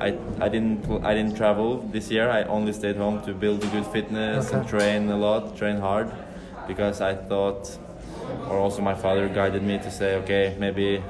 I, 0.00 0.18
I 0.40 0.48
didn't 0.48 1.04
I 1.04 1.14
didn't 1.14 1.36
travel 1.36 1.78
this 1.92 2.10
year. 2.10 2.28
I 2.30 2.42
only 2.44 2.72
stayed 2.72 2.96
home 2.96 3.22
to 3.22 3.32
build 3.32 3.62
a 3.62 3.66
good 3.68 3.86
fitness 3.86 4.48
okay. 4.48 4.56
and 4.56 4.68
train 4.68 5.08
a 5.10 5.16
lot, 5.16 5.56
train 5.56 5.78
hard, 5.78 6.10
because 6.66 7.00
I 7.00 7.14
thought, 7.14 7.78
or 8.48 8.58
also 8.58 8.82
my 8.82 8.94
father 8.94 9.28
guided 9.28 9.62
me 9.62 9.78
to 9.78 9.90
say, 9.90 10.16
okay, 10.16 10.56
maybe 10.58 11.02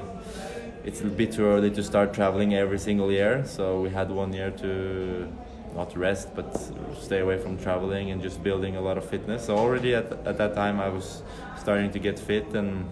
it's 0.83 1.01
a 1.01 1.05
bit 1.05 1.31
too 1.31 1.45
early 1.45 1.71
to 1.71 1.83
start 1.83 2.13
traveling 2.13 2.53
every 2.53 2.79
single 2.79 3.11
year. 3.11 3.43
So 3.45 3.81
we 3.81 3.89
had 3.89 4.11
one 4.11 4.33
year 4.33 4.51
to 4.51 5.27
not 5.75 5.97
rest, 5.97 6.35
but 6.35 6.55
stay 6.99 7.19
away 7.19 7.37
from 7.37 7.57
traveling 7.57 8.11
and 8.11 8.21
just 8.21 8.41
building 8.43 8.75
a 8.75 8.81
lot 8.81 8.97
of 8.97 9.09
fitness. 9.09 9.45
So 9.45 9.57
already 9.57 9.95
at, 9.95 10.11
at 10.25 10.37
that 10.37 10.55
time 10.55 10.79
I 10.79 10.89
was 10.89 11.23
starting 11.57 11.91
to 11.91 11.99
get 11.99 12.19
fit 12.19 12.53
and. 12.55 12.89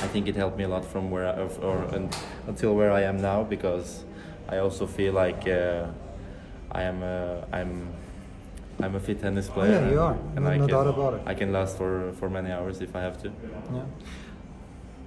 I 0.00 0.08
think 0.08 0.26
it 0.26 0.34
helped 0.34 0.58
me 0.58 0.64
a 0.64 0.68
lot 0.68 0.84
from 0.84 1.10
where 1.10 1.28
I, 1.28 1.40
or, 1.62 1.84
and 1.94 2.14
until 2.48 2.74
where 2.74 2.90
I 2.90 3.02
am 3.02 3.16
now 3.22 3.44
because 3.44 4.04
I 4.48 4.58
also 4.58 4.86
feel 4.86 5.12
like 5.12 5.48
uh, 5.48 5.86
I 6.70 6.82
am 6.82 7.02
a, 7.02 7.46
I'm 7.52 7.88
I'm 8.82 8.94
a 8.94 9.00
fit 9.00 9.20
tennis 9.20 9.48
player. 9.48 9.78
Oh, 9.78 9.84
yeah, 9.84 9.90
you 9.90 10.00
are. 10.00 10.16
And 10.34 10.44
no, 10.44 10.50
I 10.50 10.56
no 10.56 10.66
can, 10.66 10.74
doubt 10.74 10.86
about 10.86 11.14
it. 11.14 11.22
I 11.26 11.34
can 11.34 11.52
last 11.52 11.76
for, 11.76 12.12
for 12.14 12.28
many 12.28 12.50
hours 12.50 12.80
if 12.80 12.94
I 12.96 13.00
have 13.00 13.20
to. 13.22 13.28
Yeah. 13.72 13.82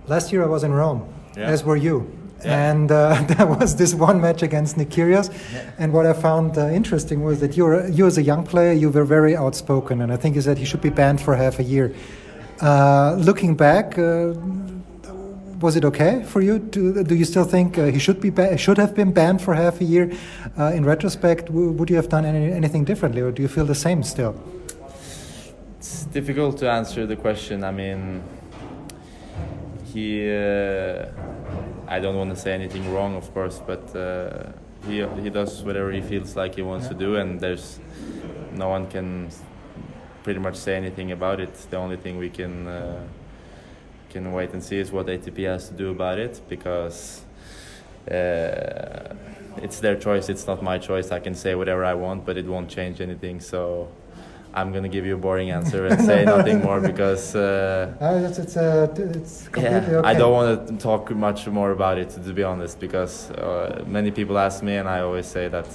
Last 0.08 0.32
year 0.32 0.44
I 0.44 0.48
was 0.48 0.64
in 0.64 0.72
Rome, 0.72 1.14
yeah. 1.36 1.48
as 1.48 1.64
were 1.64 1.76
you. 1.76 2.10
Yeah. 2.46 2.70
And 2.70 2.92
uh, 2.92 3.22
there 3.28 3.48
was 3.48 3.76
this 3.76 3.94
one 3.94 4.22
match 4.22 4.42
against 4.42 4.78
Nick 4.78 4.90
Kyrgios, 4.90 5.32
yeah. 5.52 5.72
and 5.80 5.92
what 5.92 6.06
I 6.06 6.14
found 6.14 6.58
uh, 6.58 6.70
interesting 6.70 7.24
was 7.24 7.40
that 7.40 7.58
you 7.58 7.88
you 7.88 8.06
as 8.06 8.18
a 8.18 8.24
young 8.24 8.46
player 8.46 8.74
you 8.74 8.90
were 8.90 9.06
very 9.06 9.36
outspoken, 9.36 10.02
and 10.02 10.14
I 10.14 10.18
think 10.18 10.36
you 10.36 10.42
said 10.42 10.58
he 10.58 10.66
should 10.66 10.82
be 10.82 10.90
banned 10.92 11.20
for 11.20 11.36
half 11.36 11.60
a 11.60 11.64
year. 11.64 11.94
Uh, 12.62 13.16
looking 13.20 13.56
back, 13.56 13.98
uh, 13.98 14.34
was 15.60 15.76
it 15.76 15.86
okay 15.86 16.24
for 16.24 16.42
you? 16.42 16.60
Do, 16.60 17.04
do 17.04 17.16
you 17.16 17.26
still 17.26 17.44
think 17.44 17.78
uh, 17.78 17.86
he 17.86 18.00
should 18.00 18.22
be 18.22 18.32
should 18.58 18.78
have 18.78 18.96
been 18.96 19.12
banned 19.12 19.42
for 19.42 19.54
half 19.54 19.82
a 19.82 19.84
year? 19.84 20.12
Uh, 20.58 20.72
in 20.74 20.86
retrospect, 20.86 21.50
would 21.50 21.90
you 21.90 21.96
have 21.96 22.10
done 22.10 22.26
any, 22.26 22.52
anything 22.52 22.84
differently, 22.84 23.22
or 23.22 23.32
do 23.32 23.42
you 23.42 23.48
feel 23.48 23.66
the 23.66 23.76
same 23.76 24.04
still? 24.04 24.36
It's 25.78 26.06
difficult 26.06 26.58
to 26.60 26.70
answer 26.70 27.06
the 27.06 27.16
question. 27.16 27.64
I 27.64 27.72
mean, 27.72 28.24
he. 29.86 30.30
Uh, 30.30 31.08
I 31.88 32.00
don't 32.00 32.18
want 32.18 32.32
to 32.32 32.36
say 32.36 32.54
anything 32.54 32.94
wrong, 32.94 33.16
of 33.16 33.34
course, 33.34 33.62
but 33.66 33.96
uh, 33.96 34.52
he 34.86 35.06
he 35.22 35.30
does 35.30 35.64
whatever 35.64 35.92
he 35.92 36.02
feels 36.02 36.36
like 36.36 36.56
he 36.56 36.62
wants 36.62 36.86
yeah. 36.86 36.94
to 36.94 37.00
do, 37.00 37.16
and 37.16 37.40
there's 37.40 37.80
no 38.54 38.70
one 38.70 38.88
can 38.88 39.30
pretty 40.24 40.40
much 40.40 40.56
say 40.56 40.76
anything 40.76 41.12
about 41.12 41.40
it. 41.40 41.54
The 41.70 41.78
only 41.78 41.96
thing 41.96 42.18
we 42.18 42.30
can 42.30 42.68
uh, 42.68 43.08
can 44.10 44.32
wait 44.34 44.52
and 44.54 44.64
see 44.64 44.78
is 44.78 44.92
what 44.92 45.08
ATP 45.08 45.46
has 45.46 45.68
to 45.70 45.74
do 45.74 45.92
about 45.92 46.18
it 46.20 46.42
because 46.50 47.22
uh, 48.10 49.14
it's 49.62 49.80
their 49.80 49.96
choice. 49.96 50.30
It's 50.30 50.48
not 50.48 50.64
my 50.64 50.78
choice. 50.78 51.12
I 51.12 51.20
can 51.20 51.36
say 51.36 51.56
whatever 51.56 51.84
I 51.86 51.94
want, 51.94 52.26
but 52.26 52.38
it 52.38 52.46
won't 52.46 52.70
change 52.70 53.02
anything. 53.02 53.40
So 53.40 53.90
I'm 54.54 54.72
gonna 54.72 54.90
give 54.90 55.06
you 55.06 55.16
a 55.16 55.18
boring 55.18 55.52
answer 55.52 55.86
and 55.88 56.00
say 56.02 56.24
nothing 56.36 56.62
more 56.64 56.80
because 56.80 57.36
uh, 57.36 57.94
Uh, 58.02 58.28
it's 58.28 58.40
it's, 58.40 58.58
uh, 58.58 58.88
it's 58.98 59.50
yeah, 59.58 59.78
okay. 59.78 60.10
I 60.12 60.14
don't 60.14 60.32
want 60.34 60.68
to 60.68 60.78
talk 60.78 61.12
much 61.12 61.48
more 61.48 61.72
about 61.72 61.98
it 61.98 62.10
to 62.12 62.34
be 62.34 62.44
honest 62.44 62.80
because 62.80 63.30
uh, 63.32 63.84
many 63.86 64.12
people 64.12 64.38
ask 64.38 64.64
me 64.64 64.78
and 64.78 64.88
I 64.88 65.02
always 65.02 65.28
say 65.28 65.48
that 65.50 65.68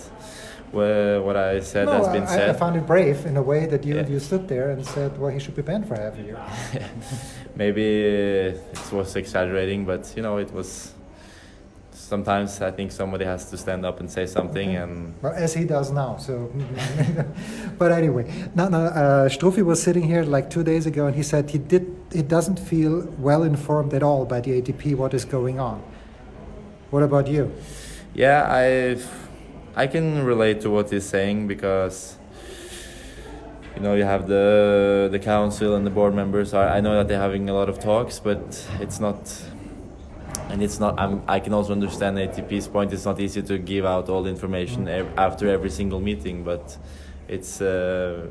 well, 0.72 1.20
what 1.22 1.36
I 1.36 1.60
said 1.60 1.84
no, 1.84 1.92
has 1.92 2.08
been 2.08 2.22
I, 2.22 2.26
said. 2.26 2.48
I 2.48 2.52
found 2.54 2.76
it 2.76 2.86
brave 2.86 3.26
in 3.26 3.36
a 3.36 3.42
way 3.42 3.66
that 3.66 3.84
you, 3.84 3.94
Yeah. 3.96 4.06
you 4.08 4.18
stood 4.18 4.48
there 4.48 4.70
and 4.70 4.84
said, 4.86 5.18
well, 5.18 5.30
he 5.30 5.38
should 5.38 5.54
be 5.54 5.60
banned 5.60 5.86
for 5.86 5.96
half 5.96 6.18
a 6.18 6.22
year. 6.22 6.38
Maybe 7.57 7.84
it 7.84 8.92
was 8.92 9.14
exaggerating, 9.16 9.84
but 9.84 10.12
you 10.16 10.22
know 10.22 10.38
it 10.38 10.53
was. 10.53 10.94
Sometimes 11.90 12.61
I 12.61 12.70
think 12.70 12.92
somebody 12.92 13.24
has 13.24 13.48
to 13.50 13.57
stand 13.57 13.86
up 13.86 14.00
and 14.00 14.11
say 14.11 14.26
something, 14.26 14.76
and 14.76 15.14
Well, 15.22 15.32
as 15.32 15.55
he 15.55 15.64
does 15.64 15.90
now. 15.90 16.16
So, 16.18 16.53
but 17.78 17.90
anyway, 17.92 18.30
now, 18.55 18.68
now 18.68 18.84
uh, 18.84 19.28
was 19.64 19.82
sitting 19.82 20.03
here 20.03 20.22
like 20.22 20.50
two 20.50 20.62
days 20.62 20.86
ago, 20.86 21.07
and 21.07 21.16
he 21.16 21.22
said 21.22 21.50
he 21.50 21.59
did. 21.59 21.86
He 22.12 22.22
doesn't 22.22 22.59
feel 22.59 23.07
well 23.18 23.42
informed 23.42 23.94
at 23.94 24.03
all 24.03 24.24
by 24.26 24.40
the 24.40 24.61
ATP 24.61 24.94
what 24.96 25.14
is 25.14 25.24
going 25.24 25.59
on. 25.59 25.82
What 26.90 27.03
about 27.03 27.28
you? 27.28 27.50
yeah, 28.14 28.46
I 28.48 28.98
I 29.74 29.86
can 29.86 30.24
relate 30.24 30.61
to 30.62 30.70
what 30.70 30.90
he's 30.90 31.05
saying 31.05 31.46
because 31.46 32.16
you 33.82 33.88
know 33.88 33.94
you 33.96 34.04
have 34.04 34.28
the 34.28 35.08
the 35.10 35.18
council 35.18 35.74
and 35.74 35.84
the 35.84 35.90
board 35.90 36.14
members 36.14 36.54
are 36.54 36.68
I 36.68 36.80
know 36.80 36.94
that 36.98 37.08
they're 37.08 37.24
having 37.28 37.50
a 37.50 37.52
lot 37.52 37.68
of 37.68 37.80
talks 37.80 38.20
but 38.20 38.44
it's 38.78 39.00
not 39.00 39.18
and 40.50 40.62
it's 40.62 40.78
not 40.78 41.00
I'm, 41.00 41.20
I 41.26 41.40
can 41.40 41.52
also 41.52 41.72
understand 41.72 42.16
ATP's 42.16 42.68
point 42.68 42.92
it's 42.92 43.04
not 43.04 43.18
easy 43.18 43.42
to 43.42 43.58
give 43.58 43.84
out 43.84 44.08
all 44.08 44.22
the 44.22 44.30
information 44.30 44.86
ev- 44.86 45.12
after 45.16 45.48
every 45.48 45.70
single 45.70 45.98
meeting 45.98 46.44
but 46.44 46.78
it's 47.26 47.60
uh, 47.60 48.28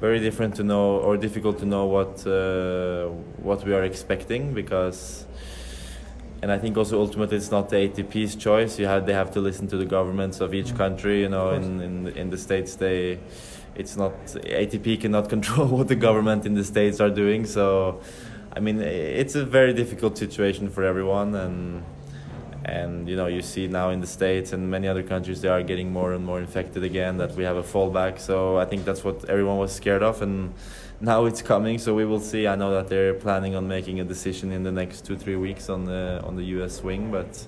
very 0.00 0.18
different 0.18 0.56
to 0.56 0.64
know 0.64 0.98
or 0.98 1.16
difficult 1.16 1.60
to 1.60 1.66
know 1.66 1.84
what 1.86 2.26
uh, 2.26 3.06
what 3.48 3.64
we 3.64 3.72
are 3.74 3.84
expecting 3.84 4.52
because 4.52 5.26
and 6.42 6.50
I 6.50 6.58
think 6.58 6.76
also 6.76 7.00
ultimately 7.00 7.36
it's 7.36 7.50
not 7.50 7.68
the 7.68 7.76
ATP's 7.76 8.36
choice. 8.36 8.78
You 8.78 8.86
have 8.86 9.06
they 9.06 9.14
have 9.14 9.30
to 9.32 9.40
listen 9.40 9.66
to 9.68 9.76
the 9.76 9.84
governments 9.84 10.40
of 10.40 10.54
each 10.54 10.76
country. 10.76 11.22
You 11.22 11.28
know, 11.28 11.50
in, 11.50 11.80
in 11.80 12.06
in 12.08 12.30
the 12.30 12.38
states 12.38 12.76
they, 12.76 13.18
it's 13.78 13.96
not 13.96 14.12
ATP 14.26 15.00
cannot 15.00 15.28
control 15.34 15.68
what 15.68 15.88
the 15.88 15.96
government 15.96 16.44
in 16.44 16.54
the 16.54 16.64
states 16.64 17.00
are 17.00 17.10
doing. 17.10 17.46
So, 17.46 18.00
I 18.54 18.60
mean, 18.60 18.80
it's 18.80 19.34
a 19.36 19.44
very 19.44 19.72
difficult 19.72 20.18
situation 20.18 20.68
for 20.68 20.84
everyone, 20.84 21.34
and 21.34 21.84
and 22.64 23.08
you 23.08 23.16
know 23.16 23.26
you 23.26 23.40
see 23.40 23.66
now 23.66 23.90
in 23.90 24.00
the 24.00 24.06
states 24.06 24.52
and 24.52 24.70
many 24.70 24.86
other 24.88 25.02
countries 25.02 25.40
they 25.40 25.48
are 25.48 25.62
getting 25.62 25.90
more 25.90 26.12
and 26.12 26.26
more 26.26 26.40
infected 26.40 26.82
again. 26.82 27.16
That 27.16 27.34
we 27.36 27.44
have 27.44 27.56
a 27.56 27.62
fallback. 27.62 28.18
So 28.18 28.58
I 28.58 28.64
think 28.64 28.84
that's 28.84 29.04
what 29.04 29.24
everyone 29.26 29.58
was 29.58 29.72
scared 29.72 30.02
of, 30.02 30.20
and 30.22 30.52
now 31.00 31.26
it's 31.26 31.42
coming, 31.42 31.78
so 31.78 31.94
we 31.94 32.04
will 32.04 32.20
see. 32.20 32.48
I 32.48 32.56
know 32.56 32.72
that 32.72 32.88
they're 32.88 33.14
planning 33.14 33.54
on 33.54 33.68
making 33.68 34.00
a 34.00 34.04
decision 34.04 34.50
in 34.50 34.64
the 34.64 34.72
next 34.72 35.06
two 35.06 35.16
three 35.16 35.36
weeks 35.36 35.70
on 35.70 35.84
the 35.84 36.20
on 36.24 36.36
the 36.36 36.44
U.S. 36.56 36.76
swing, 36.76 37.12
but 37.12 37.46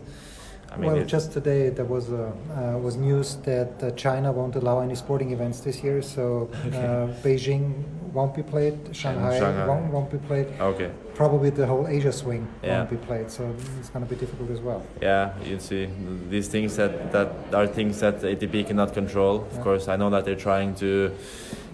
I 0.73 0.77
mean, 0.77 0.93
well, 0.93 1.05
just 1.05 1.33
today 1.33 1.69
there 1.69 1.85
was 1.85 2.11
a, 2.13 2.27
uh, 2.55 2.79
was 2.79 2.97
news 2.97 3.37
that 3.45 3.83
uh, 3.83 3.91
China 3.93 4.31
won't 4.31 4.55
allow 4.55 4.81
any 4.81 4.95
sporting 4.95 5.33
events 5.33 5.61
this 5.61 5.83
year. 5.83 6.01
So 6.01 6.49
uh, 6.67 7.09
Beijing 7.25 7.85
won't 8.13 8.35
be 8.37 8.43
played, 8.43 8.79
Shanghai, 8.93 9.39
Shanghai. 9.39 9.67
Won't, 9.67 9.93
won't 9.93 10.11
be 10.11 10.19
played. 10.19 10.47
okay, 10.61 10.91
Probably 11.15 11.51
the 11.51 11.67
whole 11.67 11.87
Asia 11.89 12.13
swing 12.13 12.47
Yeah. 12.63 12.79
won't 12.79 12.91
be 12.91 12.97
played. 12.97 13.31
So 13.31 13.53
it's 13.81 13.91
going 13.91 14.05
to 14.07 14.11
be 14.15 14.19
difficult 14.19 14.51
as 14.51 14.61
well. 14.61 14.83
yeah, 15.03 15.33
you 15.45 15.59
see 15.59 15.89
these 16.29 16.49
things 16.49 16.77
that 16.77 17.11
that 17.13 17.29
are 17.53 17.67
things 17.67 17.99
that 18.01 18.21
ATP 18.23 18.67
cannot 18.69 18.95
control. 18.95 19.37
Of 19.51 19.57
Yeah. 19.57 19.63
course, 19.65 19.89
I 19.89 19.97
know 19.97 20.11
that 20.11 20.25
they're 20.25 20.45
trying 20.51 20.75
to 20.77 21.11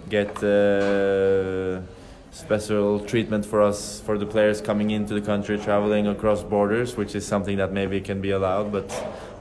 get. 0.08 0.30
Uh, 0.42 1.80
special 2.36 3.00
treatment 3.00 3.44
for 3.46 3.62
us 3.62 4.00
for 4.00 4.18
the 4.18 4.26
players 4.26 4.60
coming 4.60 4.90
into 4.90 5.14
the 5.14 5.20
country 5.22 5.56
traveling 5.58 6.06
across 6.06 6.42
borders 6.42 6.94
which 6.96 7.14
is 7.14 7.26
something 7.26 7.56
that 7.56 7.72
maybe 7.72 7.98
can 7.98 8.20
be 8.20 8.30
allowed 8.30 8.70
but 8.70 8.88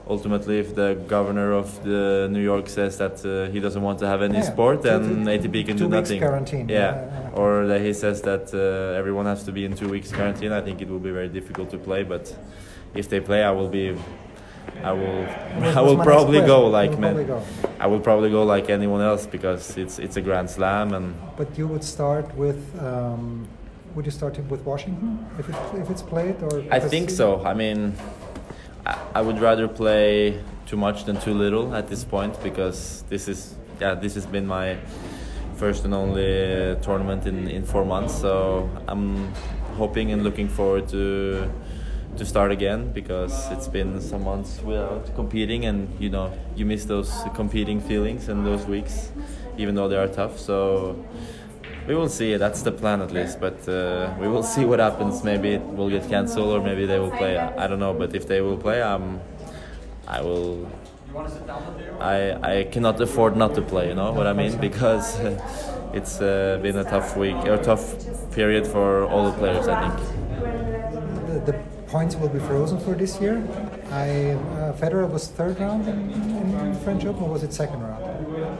ultimately 0.08 0.58
if 0.58 0.74
the 0.74 0.94
governor 1.06 1.52
of 1.52 1.66
the 1.84 2.26
New 2.30 2.40
York 2.40 2.68
says 2.70 2.96
that 2.96 3.16
uh, 3.26 3.52
he 3.52 3.60
doesn't 3.60 3.82
want 3.82 3.98
to 3.98 4.06
have 4.06 4.22
any 4.22 4.36
Yeah, 4.38 4.52
sport 4.52 4.80
then 4.80 5.24
ATP 5.26 5.66
can 5.66 5.76
two 5.76 5.88
do 5.88 5.96
weeks 5.96 6.08
nothing. 6.08 6.20
quarantine, 6.20 6.68
yeah, 6.70 6.78
yeah, 6.78 7.20
yeah. 7.32 7.40
or 7.40 7.66
that 7.66 7.82
he 7.82 7.92
says 7.92 8.22
that 8.22 8.54
uh, 8.54 8.98
everyone 9.00 9.26
has 9.26 9.44
to 9.44 9.52
be 9.52 9.66
in 9.66 9.74
two 9.76 9.90
weeks 9.90 10.10
quarantine 10.10 10.52
I 10.52 10.62
think 10.62 10.80
it 10.80 10.88
will 10.88 11.04
be 11.10 11.10
very 11.10 11.28
difficult 11.28 11.68
to 11.72 11.78
play 11.78 12.02
but 12.02 12.34
if 12.94 13.10
they 13.10 13.20
play 13.20 13.42
I 13.42 13.50
will 13.50 13.68
be 13.68 13.94
I 14.82 14.92
will 14.92 15.26
I 15.78 15.80
will 15.80 15.98
probably 15.98 16.40
go 16.40 16.66
like 16.66 16.98
man 16.98 17.26
go. 17.26 17.42
I 17.78 17.86
will 17.86 18.00
probably 18.00 18.30
go 18.30 18.42
like 18.44 18.70
anyone 18.70 19.00
else 19.00 19.26
because 19.26 19.76
it's 19.76 19.98
it's 19.98 20.16
a 20.16 20.20
grand 20.20 20.48
slam 20.50 20.94
and 20.94 21.14
But 21.36 21.56
you 21.58 21.66
would 21.66 21.84
start 21.84 22.34
with. 22.36 22.60
Um, 22.80 23.48
would 23.94 24.04
you 24.04 24.12
start 24.12 24.38
with 24.50 24.62
Washington 24.66 25.26
if, 25.38 25.48
it, 25.48 25.56
if 25.74 25.88
it's 25.88 26.02
played 26.02 26.36
or? 26.42 26.62
I 26.70 26.78
think 26.78 27.08
so. 27.08 27.42
I 27.42 27.54
mean, 27.54 27.94
I, 28.84 28.98
I 29.14 29.20
would 29.22 29.40
rather 29.40 29.66
play 29.68 30.38
too 30.66 30.76
much 30.76 31.06
than 31.06 31.18
too 31.18 31.32
little 31.32 31.74
at 31.74 31.88
this 31.88 32.04
point 32.04 32.42
because 32.42 33.04
this 33.08 33.26
is 33.26 33.54
yeah 33.80 33.94
this 33.94 34.14
has 34.14 34.26
been 34.26 34.46
my 34.46 34.76
first 35.56 35.84
and 35.86 35.94
only 35.94 36.70
uh, 36.72 36.74
tournament 36.76 37.26
in 37.26 37.48
in 37.48 37.64
four 37.64 37.84
months. 37.84 38.14
So 38.20 38.68
I'm 38.86 39.32
hoping 39.78 40.12
and 40.12 40.22
looking 40.22 40.48
forward 40.48 40.88
to 40.88 41.50
to 42.18 42.24
start 42.24 42.50
again 42.50 42.92
because 42.92 43.50
it's 43.52 43.68
been 43.68 44.00
some 44.00 44.24
months 44.24 44.60
without 44.62 45.14
competing 45.14 45.66
and 45.66 45.88
you 46.00 46.08
know 46.08 46.32
you 46.54 46.64
miss 46.64 46.84
those 46.84 47.12
competing 47.34 47.80
feelings 47.80 48.28
and 48.28 48.46
those 48.46 48.64
weeks 48.66 49.12
even 49.58 49.74
though 49.74 49.88
they 49.88 49.96
are 49.96 50.08
tough. 50.08 50.38
So 50.38 51.04
we 51.86 51.94
will 51.94 52.08
see. 52.08 52.36
That's 52.36 52.62
the 52.62 52.72
plan 52.72 53.02
at 53.02 53.12
least 53.12 53.40
but 53.40 53.68
uh, 53.68 54.14
we 54.18 54.28
will 54.28 54.42
see 54.54 54.64
what 54.64 54.78
happens. 54.78 55.24
Maybe 55.24 55.50
it 55.50 55.62
will 55.62 55.90
get 55.90 56.08
cancelled 56.08 56.48
or 56.48 56.62
maybe 56.62 56.86
they 56.86 56.98
will 56.98 57.10
play. 57.10 57.36
I, 57.38 57.66
don't 57.66 57.78
know 57.78 57.92
but 57.92 58.14
if 58.14 58.26
they 58.26 58.40
will 58.40 58.56
play 58.56 58.80
um, 58.82 59.20
I 60.06 60.22
will 60.22 60.70
I, 62.00 62.58
I 62.58 62.64
cannot 62.64 63.00
afford 63.00 63.36
not 63.36 63.54
to 63.54 63.62
play 63.62 63.88
you 63.88 63.94
know 63.94 64.12
what 64.12 64.26
I 64.26 64.32
mean? 64.32 64.58
Because 64.68 65.18
it's 65.92 66.20
uh, 66.20 66.58
been 66.62 66.76
a 66.76 66.84
tough 66.84 67.16
week 67.16 67.36
or 67.46 67.58
tough 67.58 67.84
period 68.32 68.66
for 68.66 69.04
all 69.04 69.30
the 69.30 69.36
players 69.38 69.68
I 69.68 69.88
think. 69.88 71.44
The, 71.44 71.52
the 71.52 71.75
points 71.88 72.16
will 72.16 72.28
be 72.28 72.40
frozen 72.40 72.78
for 72.80 72.94
this 72.94 73.20
year. 73.20 73.36
I 73.90 74.30
uh, 74.32 74.72
Federer 74.80 75.08
was 75.08 75.28
third 75.28 75.58
round 75.60 75.88
in, 75.88 76.10
in 76.10 76.74
French 76.84 77.04
Open, 77.04 77.22
or 77.24 77.30
was 77.30 77.42
it 77.42 77.52
second 77.52 77.80
round? 77.82 78.06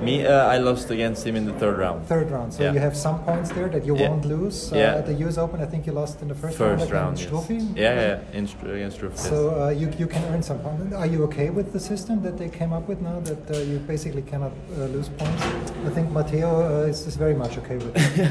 me 0.01 0.27
uh, 0.27 0.47
I 0.55 0.59
lost 0.59 0.91
against 0.91 1.27
him 1.27 1.37
in 1.37 1.45
the 1.47 1.53
third 1.53 1.79
round 1.79 2.07
Third 2.07 2.31
round. 2.31 2.53
So 2.55 2.63
Yeah. 2.63 2.73
you 2.75 2.81
have 2.81 2.97
some 2.97 3.19
points 3.25 3.51
there 3.51 3.69
that 3.69 3.85
you 3.85 3.97
Yeah. 3.97 4.09
won't 4.09 4.25
lose. 4.25 4.73
Uh, 4.73 4.77
Yeah. 4.77 4.99
At 4.99 5.07
the 5.07 5.15
US 5.25 5.39
Open, 5.39 5.61
I 5.61 5.67
think 5.67 5.87
you 5.87 5.93
lost 5.93 6.23
in 6.23 6.29
the 6.29 6.35
first, 6.35 6.57
first 6.59 6.81
round 6.81 6.93
round 6.93 7.15
yes. 7.19 7.29
Struffy. 7.29 7.61
yeah 7.77 7.95
yeah, 7.95 8.09
yeah. 8.11 8.39
In, 8.39 8.45
against 8.77 8.99
Struff, 8.99 9.15
yes. 9.17 9.29
So 9.29 9.39
uh, 9.51 9.69
you, 9.81 9.87
you 9.99 10.07
can 10.07 10.23
earn 10.33 10.43
some 10.43 10.59
points. 10.59 10.95
Are 10.95 11.07
you 11.07 11.25
okay 11.25 11.51
with 11.51 11.73
the 11.73 11.81
system 11.81 12.23
that 12.23 12.37
they 12.39 12.49
came 12.49 12.73
up 12.73 12.89
with 12.89 13.01
now 13.01 13.19
that 13.21 13.43
uh, 13.51 13.59
you 13.71 13.79
basically 13.79 14.23
cannot 14.23 14.53
uh, 14.53 14.85
lose 14.97 15.09
points? 15.09 15.43
I 15.89 15.91
think 15.97 16.11
Matteo 16.13 16.51
uh, 16.51 16.91
is, 16.93 17.07
is 17.07 17.17
very 17.17 17.35
much 17.35 17.59
okay 17.59 17.77
with 17.77 17.93
it. 17.97 18.31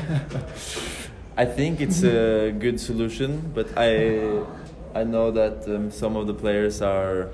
I 1.37 1.45
think 1.45 1.81
it's 1.81 2.01
a 2.03 2.51
good 2.51 2.79
solution, 2.79 3.51
but 3.53 3.67
I 3.75 3.89
I 4.95 5.03
know 5.03 5.29
that 5.31 5.67
um, 5.67 5.91
some 5.91 6.15
of 6.15 6.25
the 6.27 6.33
players 6.33 6.81
are 6.81 7.29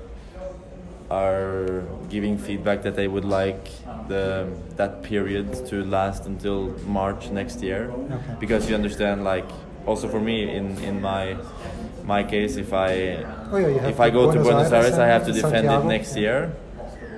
are 1.10 1.82
giving 2.08 2.38
feedback 2.38 2.82
that 2.82 2.96
they 2.96 3.06
would 3.06 3.24
like 3.24 3.68
the 4.08 4.48
that 4.76 5.02
period 5.02 5.66
to 5.66 5.84
last 5.84 6.26
until 6.26 6.70
March 6.86 7.30
next 7.30 7.62
year, 7.62 7.90
Okay. 7.90 8.36
because 8.40 8.68
you 8.68 8.74
understand 8.74 9.22
like 9.22 9.48
also 9.86 10.08
for 10.08 10.20
me 10.20 10.54
in 10.56 10.76
in 10.82 11.00
my 11.00 11.36
my 12.04 12.22
case 12.24 12.56
if 12.56 12.72
I 12.72 13.24
Oh, 13.52 13.58
yeah, 13.58 13.86
if 13.88 14.00
I 14.00 14.10
go 14.10 14.32
to 14.32 14.38
Buenos 14.40 14.72
Aires 14.72 14.86
Aires 14.86 14.98
I 14.98 15.06
have 15.06 15.24
to 15.26 15.32
defend 15.32 15.66
Santiago. 15.66 15.82
it 15.82 15.86
next 15.96 16.16
year 16.16 16.52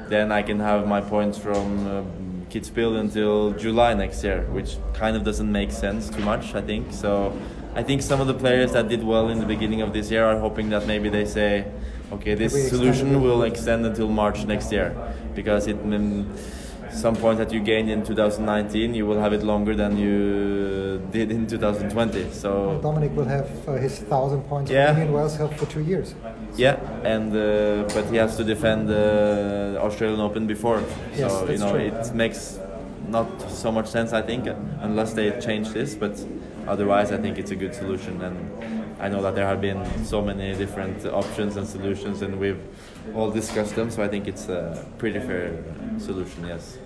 then 0.08 0.30
I 0.32 0.42
can 0.42 0.60
have 0.60 0.86
my 0.86 1.00
points 1.00 1.38
from 1.38 1.66
um, 1.86 2.06
Kitzbühel 2.50 2.98
until 3.00 3.52
July 3.52 3.94
next 3.94 4.22
year, 4.22 4.42
which 4.52 4.76
kind 4.92 5.16
of 5.16 5.24
doesn't 5.24 5.50
make 5.50 5.72
sense 5.72 6.10
too 6.10 6.20
much, 6.22 6.54
I 6.54 6.60
think. 6.60 6.92
So 6.92 7.32
I 7.74 7.82
think 7.82 8.02
some 8.02 8.20
of 8.20 8.26
the 8.26 8.34
players 8.34 8.72
that 8.72 8.88
did 8.88 9.02
well 9.02 9.28
in 9.28 9.40
the 9.40 9.46
beginning 9.46 9.82
of 9.82 9.92
this 9.92 10.10
year 10.10 10.24
are 10.24 10.38
hoping 10.38 10.70
that 10.70 10.86
maybe 10.86 11.08
they 11.08 11.24
say, 11.24 11.66
okay, 12.12 12.34
this 12.34 12.68
solution 12.68 13.20
will 13.20 13.42
extend 13.42 13.84
until 13.84 14.08
March 14.08 14.44
next 14.44 14.70
year, 14.70 14.94
because 15.34 15.66
it 15.66 15.76
some 16.92 17.16
points 17.16 17.38
that 17.38 17.52
you 17.52 17.60
gained 17.60 17.90
in 17.90 18.04
2019, 18.04 18.94
you 18.94 19.04
will 19.04 19.18
have 19.18 19.32
it 19.32 19.42
longer 19.42 19.74
than 19.74 19.98
you 19.98 21.02
did 21.10 21.32
in 21.32 21.46
2020. 21.46 22.30
So 22.30 22.78
Dominic 22.82 23.16
will 23.16 23.24
have 23.24 23.48
uh, 23.68 23.72
his 23.72 23.98
thousand 23.98 24.42
points 24.42 24.70
Yeah. 24.70 24.90
Indian 24.90 25.12
Wells 25.12 25.36
held 25.36 25.56
for 25.56 25.66
two 25.66 25.80
years. 25.80 26.14
Yeah, 26.56 26.78
and 27.02 27.32
uh, 27.34 27.92
but 27.94 28.04
he 28.10 28.16
has 28.16 28.36
to 28.36 28.44
defend 28.44 28.88
the 28.88 29.76
Australian 29.80 30.20
Open 30.20 30.46
before, 30.46 30.82
Yes, 31.16 31.32
so 31.32 31.50
you 31.50 31.58
know 31.58 31.72
true. 31.72 31.80
it 31.80 32.14
makes 32.14 32.60
not 33.08 33.28
so 33.50 33.72
much 33.72 33.88
sense, 33.88 34.12
I 34.12 34.22
think, 34.22 34.46
unless 34.80 35.14
they 35.14 35.32
change 35.40 35.70
this. 35.70 35.96
But 35.96 36.24
otherwise, 36.66 37.12
I 37.12 37.18
think 37.18 37.38
it's 37.38 37.50
a 37.50 37.56
good 37.56 37.74
solution, 37.74 38.20
and 38.22 38.36
I 39.00 39.08
know 39.08 39.22
that 39.22 39.34
there 39.34 39.46
have 39.46 39.60
been 39.60 39.84
so 40.04 40.22
many 40.22 40.54
different 40.54 41.04
options 41.06 41.56
and 41.56 41.66
solutions, 41.66 42.22
and 42.22 42.38
we've 42.38 42.60
all 43.14 43.30
discussed 43.30 43.74
them. 43.76 43.90
So 43.90 44.02
I 44.02 44.08
think 44.08 44.26
it's 44.28 44.48
a 44.48 44.86
pretty 44.98 45.20
fair 45.20 45.52
solution. 45.98 46.46
Yes. 46.46 46.78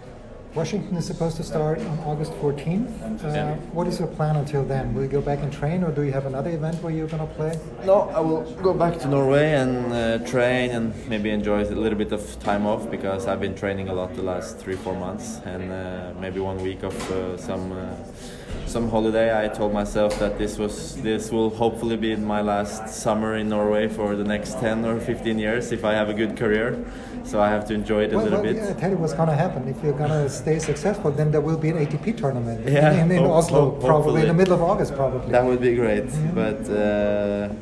Washington 0.55 0.97
is 0.97 1.07
supposed 1.07 1.37
to 1.37 1.43
start 1.45 1.79
on 1.79 1.99
August 2.01 2.33
14th. 2.41 2.89
Uh, 3.23 3.29
Yeah. 3.29 3.55
What 3.73 3.87
is 3.87 3.99
your 4.01 4.09
plan 4.09 4.35
until 4.37 4.65
then? 4.65 4.95
Will 4.95 5.03
you 5.03 5.09
go 5.09 5.21
back 5.21 5.41
and 5.43 5.53
train, 5.53 5.85
or 5.85 5.93
do 5.93 6.03
you 6.03 6.11
have 6.13 6.25
another 6.27 6.51
event 6.51 6.83
where 6.83 6.93
you're 6.93 7.07
going 7.07 7.27
to 7.29 7.35
play? 7.35 7.53
No, 7.85 8.09
I 8.15 8.21
will 8.21 8.43
go 8.63 8.73
back 8.73 8.99
to 9.01 9.09
Norway 9.09 9.53
and 9.53 9.93
uh, 9.93 10.19
train 10.27 10.71
and 10.71 10.95
maybe 11.07 11.29
enjoy 11.31 11.63
a 11.63 11.69
little 11.85 11.99
bit 11.99 12.13
of 12.13 12.23
time 12.41 12.67
off 12.67 12.91
because 12.91 13.27
I've 13.29 13.41
been 13.41 13.55
training 13.55 13.89
a 13.91 13.95
lot 13.95 14.15
the 14.17 14.23
last 14.23 14.59
three 14.59 14.75
four 14.77 14.95
months 14.97 15.41
and 15.45 15.71
uh, 15.71 16.15
maybe 16.19 16.41
one 16.41 16.57
week 16.63 16.83
of 16.83 16.97
uh, 17.13 17.37
some 17.37 17.71
uh, 17.73 17.95
some 18.69 18.89
holiday. 18.91 19.29
I 19.45 19.49
told 19.49 19.73
myself 19.73 20.19
that 20.19 20.39
this 20.39 20.59
was 20.59 20.97
this 21.03 21.31
will 21.33 21.51
hopefully 21.51 21.97
be 21.97 22.15
my 22.17 22.41
last 22.43 22.89
summer 22.89 23.37
in 23.37 23.49
Norway 23.49 23.89
for 23.89 24.15
the 24.15 24.25
next 24.25 24.61
10 24.61 24.85
or 24.85 25.01
15 25.01 25.39
years 25.39 25.73
if 25.73 25.85
I 25.85 25.93
have 25.95 26.09
a 26.09 26.15
good 26.15 26.37
career. 26.37 26.77
So 27.25 27.41
I 27.41 27.49
have 27.51 27.67
to 27.69 27.75
enjoy 27.75 28.05
it 28.05 28.13
a 28.13 28.17
well, 28.17 28.25
little 28.25 28.43
well, 28.43 28.53
bit. 28.55 28.57
yeah, 28.63 28.71
I 28.71 28.73
tell 28.81 28.91
you 28.91 28.97
what's 28.97 29.13
going 29.13 29.29
to 29.29 29.35
happen. 29.35 29.69
If 29.69 29.83
you're 29.83 29.93
going 29.99 30.11
to 30.11 30.29
stay 30.31 30.59
successful, 30.59 31.11
then 31.11 31.31
there 31.31 31.43
will 31.43 31.59
be 31.59 31.69
an 31.69 31.77
ATP 31.85 32.17
tournament 32.17 32.67
Yeah, 32.67 32.93
in, 33.05 33.11
in 33.11 33.19
hope- 33.19 33.31
Oslo, 33.45 33.71
hope- 33.71 33.85
probably 33.85 34.23
in 34.23 34.29
the 34.29 34.35
middle 34.35 34.55
of 34.55 34.63
August, 34.63 34.95
probably. 34.95 35.31
That 35.33 35.45
would 35.45 35.61
be 35.61 35.75
great, 35.75 36.09
but 36.35 36.61
uh, 36.71 37.53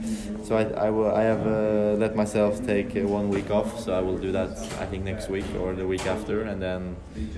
so 0.45 0.57
I, 0.57 0.87
I 0.87 0.91
will. 0.91 1.11
I 1.11 1.23
have 1.23 1.45
uh, 1.45 1.97
let 1.99 2.15
myself 2.15 2.65
take 2.65 2.95
uh, 2.97 3.01
one 3.19 3.29
week 3.29 3.51
off, 3.51 3.81
so 3.81 3.93
I 3.93 4.01
will 4.01 4.17
do 4.19 4.31
that. 4.31 4.51
I 4.79 4.87
think 4.87 5.03
next 5.03 5.29
week 5.29 5.47
or 5.61 5.75
the 5.75 5.85
week 5.87 6.07
after, 6.07 6.43
and 6.43 6.63
then 6.63 6.95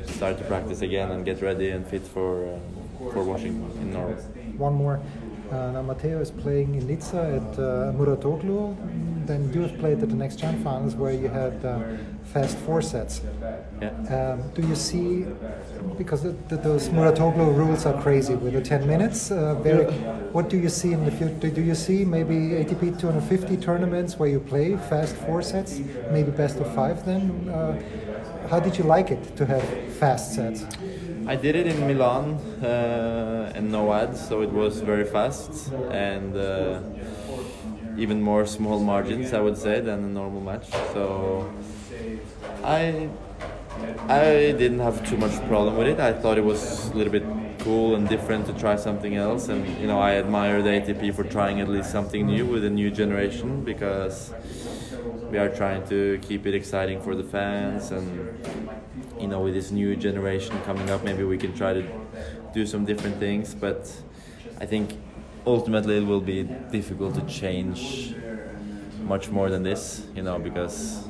start 0.09 0.37
to 0.37 0.45
practice 0.45 0.83
again 0.83 1.11
and 1.13 1.25
get 1.25 1.41
ready 1.41 1.71
and 1.71 1.87
fit 1.87 2.03
for 2.03 2.45
uh, 2.45 2.59
for 2.99 3.23
Washington 3.23 3.71
in 3.81 3.93
Norway. 3.93 4.15
One 4.57 4.75
more. 4.75 5.01
Uh, 5.51 5.71
now 5.73 5.83
Matteo 5.83 6.21
is 6.21 6.31
playing 6.31 6.75
in 6.75 6.87
Nizza 6.87 7.23
at 7.37 7.59
uh, 7.59 7.93
Mouratoglou. 7.97 8.77
Then 9.27 9.51
you 9.53 9.63
have 9.63 9.79
played 9.79 10.03
at 10.03 10.11
the 10.11 10.15
Next 10.15 10.37
Gen 10.37 10.63
Finals 10.63 10.95
where 10.95 11.13
you 11.13 11.29
had 11.29 11.65
uh, 11.65 11.81
fast 12.25 12.59
four 12.59 12.83
sets. 12.83 13.23
Yeah. 13.81 13.89
Um, 14.15 14.51
do 14.55 14.67
you 14.67 14.75
see, 14.75 15.25
because 15.97 16.23
the, 16.23 16.33
the, 16.49 16.57
those 16.57 16.91
Mouratoglou 16.91 17.55
rules 17.57 17.87
are 17.87 17.99
crazy 18.03 18.35
with 18.35 18.53
the 18.53 18.61
10 18.61 18.87
minutes, 18.87 19.31
uh, 19.31 19.55
very, 19.55 19.85
what 20.33 20.51
do 20.51 20.59
you 20.59 20.69
see 20.69 20.93
in 20.93 21.05
the 21.05 21.11
future? 21.11 21.49
Do 21.49 21.63
you 21.63 21.75
see 21.75 22.05
maybe 22.05 22.35
ATP 22.35 22.99
250 23.01 23.57
tournaments 23.57 24.19
where 24.19 24.29
you 24.29 24.41
play 24.41 24.77
fast 24.77 25.17
four 25.17 25.41
sets, 25.41 25.81
maybe 26.11 26.31
best 26.31 26.59
of 26.59 26.75
five 26.75 27.07
then? 27.07 27.49
Uh, 27.49 27.81
how 28.51 28.61
did 28.61 28.77
you 28.77 28.85
like 28.85 29.11
it 29.11 29.37
to 29.37 29.47
have 29.47 29.63
fast 29.95 30.35
sets? 30.35 30.67
I 31.29 31.37
did 31.37 31.57
it 31.57 31.67
in 31.67 31.87
Milan 31.87 32.37
uh, 32.65 33.53
and 33.55 33.71
no 33.71 33.93
ads, 33.93 34.27
so 34.27 34.41
it 34.41 34.51
was 34.51 34.81
very 34.81 35.05
fast 35.05 35.71
and 35.91 36.35
uh, 36.35 36.81
even 37.99 38.23
more 38.23 38.47
small 38.47 38.81
margins, 38.81 39.35
I 39.35 39.41
would 39.41 39.59
say, 39.59 39.81
than 39.81 40.05
a 40.05 40.09
normal 40.09 40.41
match. 40.41 40.71
So 40.95 41.53
I 42.65 43.11
I 44.09 44.55
didn't 44.57 44.79
have 44.79 45.07
too 45.07 45.19
much 45.19 45.37
problem 45.49 45.77
with 45.77 45.89
it. 45.89 46.01
I 46.01 46.15
thought 46.15 46.39
it 46.39 46.45
was 46.45 46.89
a 46.89 46.95
little 46.95 47.13
bit 47.13 47.27
cool 47.59 47.95
and 47.95 48.09
different 48.09 48.47
to 48.47 48.55
try 48.55 48.77
something 48.77 49.15
else, 49.15 49.49
and 49.51 49.69
you 49.79 49.87
know 49.87 49.99
I 49.99 50.15
admire 50.15 50.63
the 50.63 50.71
ATP 50.71 51.15
for 51.15 51.25
trying 51.25 51.61
at 51.61 51.69
least 51.69 51.91
something 51.91 52.25
new 52.27 52.47
with 52.47 52.65
a 52.65 52.71
new 52.71 52.91
generation 52.91 53.65
because 53.65 54.33
we 55.31 55.39
are 55.39 55.49
trying 55.49 55.87
to 55.89 56.19
keep 56.23 56.47
it 56.47 56.55
exciting 56.55 57.01
for 57.01 57.15
the 57.15 57.25
fans 57.25 57.91
and 57.91 58.09
you 59.21 59.29
know 59.29 59.41
with 59.41 59.55
this 59.55 59.71
new 59.71 59.97
generation 59.97 60.61
coming 60.65 60.89
up 60.91 61.03
maybe 61.05 61.25
we 61.25 61.37
can 61.39 61.53
try 61.55 61.73
to 61.73 61.85
do 62.55 62.67
some 62.67 62.85
different 62.85 63.17
things 63.19 63.55
but 63.55 63.91
i 64.61 64.67
think 64.67 64.97
ultimately 65.47 65.99
it 65.99 66.07
will 66.07 66.21
be 66.21 66.43
difficult 66.71 67.15
to 67.15 67.23
change 67.23 68.15
much 69.05 69.29
more 69.31 69.49
than 69.51 69.63
this 69.63 70.07
you 70.15 70.23
know 70.23 70.39
because 70.39 71.05